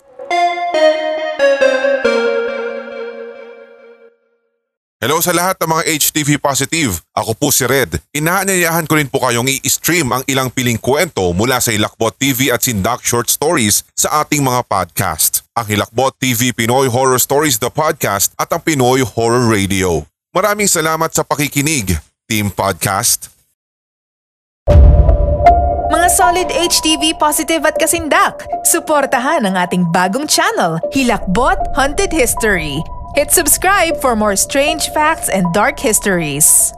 Hello 5.05 5.21
sa 5.21 5.37
lahat 5.37 5.61
ng 5.61 5.69
mga 5.69 5.85
HTV 6.01 6.41
Positive. 6.41 6.97
Ako 7.13 7.37
po 7.37 7.53
si 7.53 7.69
Red. 7.69 8.01
Inaanyayahan 8.17 8.89
ko 8.89 8.97
rin 8.97 9.05
po 9.05 9.21
kayong 9.21 9.45
i-stream 9.61 10.09
ang 10.09 10.25
ilang 10.25 10.49
piling 10.49 10.81
kwento 10.81 11.29
mula 11.37 11.61
sa 11.61 11.77
Hilakbot 11.77 12.17
TV 12.17 12.49
at 12.49 12.65
Sindak 12.65 13.05
Short 13.05 13.29
Stories 13.29 13.85
sa 13.93 14.25
ating 14.25 14.41
mga 14.41 14.65
podcast. 14.65 15.45
Ang 15.61 15.69
Hilakbot 15.69 16.17
TV 16.17 16.57
Pinoy 16.57 16.89
Horror 16.89 17.21
Stories 17.21 17.61
The 17.61 17.69
Podcast 17.69 18.33
at 18.41 18.49
ang 18.49 18.65
Pinoy 18.65 19.05
Horror 19.05 19.45
Radio. 19.45 20.09
Maraming 20.33 20.73
salamat 20.73 21.13
sa 21.13 21.21
pakikinig, 21.21 22.01
Team 22.25 22.49
Podcast. 22.49 23.29
Mga 25.93 26.09
solid 26.17 26.49
HTV 26.49 27.21
positive 27.21 27.61
at 27.69 27.77
kasindak, 27.77 28.41
suportahan 28.65 29.45
ang 29.45 29.61
ating 29.61 29.85
bagong 29.93 30.25
channel, 30.25 30.81
Hilakbot 30.97 31.61
Haunted 31.77 32.09
History. 32.09 32.81
Hit 33.15 33.31
subscribe 33.31 34.03
for 34.03 34.19
more 34.19 34.35
strange 34.35 34.91
facts 34.91 35.31
and 35.31 35.47
dark 35.55 35.79
histories. 35.79 36.75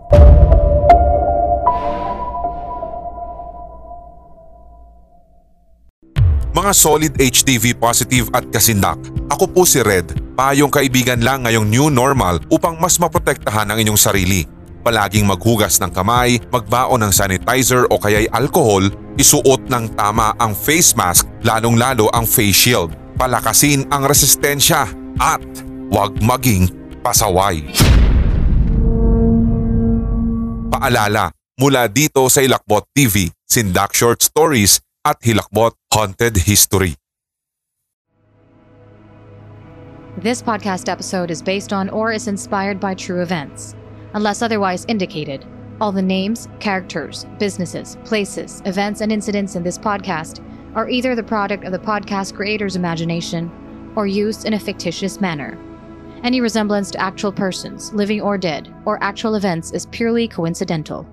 Mga 6.53 6.73
solid 6.77 7.17
HTV 7.17 7.81
positive 7.81 8.29
at 8.37 8.45
kasindak. 8.53 9.01
Ako 9.33 9.49
po 9.49 9.65
si 9.65 9.81
Red, 9.81 10.13
payong 10.37 10.69
kaibigan 10.69 11.25
lang 11.25 11.49
ngayong 11.49 11.73
new 11.73 11.89
normal 11.89 12.37
upang 12.53 12.77
mas 12.85 13.01
maprotektahan 13.01 13.73
ang 13.73 13.81
inyong 13.81 13.97
sarili. 13.97 14.45
Palaging 14.85 15.25
maghugas 15.25 15.81
ng 15.81 15.89
kamay, 15.89 16.37
magbaon 16.53 17.01
ng 17.01 17.13
sanitizer 17.17 17.89
o 17.89 17.97
kaya'y 17.97 18.29
alcohol, 18.37 18.85
isuot 19.17 19.73
ng 19.73 19.97
tama 19.97 20.37
ang 20.37 20.53
face 20.53 20.93
mask 21.01 21.25
lalong-lalo 21.49 22.13
ang 22.13 22.29
face 22.29 22.69
shield. 22.69 22.93
Palakasin 23.17 23.89
ang 23.89 24.05
resistensya 24.05 24.85
at 25.17 25.41
huwag 25.91 26.19
maging 26.19 26.71
pasaway. 27.03 27.63
Paalala, 30.71 31.31
mula 31.57 31.89
dito 31.89 32.27
sa 32.27 32.43
Ilakbot 32.43 32.91
TV, 32.93 33.31
Sindak 33.47 33.95
Short 33.95 34.21
Stories 34.21 34.83
at 35.07 35.23
Hilakbot 35.23 35.79
Haunted 35.95 36.37
History. 36.43 36.99
This 40.17 40.43
podcast 40.43 40.89
episode 40.89 41.31
is 41.31 41.45
based 41.45 41.73
on 41.73 41.89
or 41.93 42.11
is 42.11 42.27
inspired 42.27 42.81
by 42.81 42.95
true 42.95 43.23
events. 43.23 43.77
Unless 44.15 44.41
otherwise 44.41 44.85
indicated, 44.89 45.45
all 45.79 45.93
the 45.93 46.03
names, 46.03 46.49
characters, 46.59 47.27
businesses, 47.39 48.01
places, 48.05 48.63
events, 48.65 49.03
and 49.05 49.13
incidents 49.13 49.57
in 49.57 49.63
this 49.63 49.77
podcast 49.77 50.41
are 50.75 50.89
either 50.89 51.15
the 51.15 51.23
product 51.23 51.65
of 51.65 51.73
the 51.73 51.79
podcast 51.79 52.35
creator's 52.35 52.77
imagination 52.77 53.53
or 53.95 54.07
used 54.07 54.45
in 54.45 54.55
a 54.55 54.61
fictitious 54.61 55.21
manner. 55.21 55.57
Any 56.27 56.41
resemblance 56.41 56.91
to 56.91 57.01
actual 57.01 57.31
persons, 57.31 57.93
living 57.93 58.21
or 58.21 58.37
dead, 58.37 58.75
or 58.85 59.01
actual 59.01 59.37
events 59.37 59.71
is 59.71 59.87
purely 59.87 60.27
coincidental. 60.27 61.07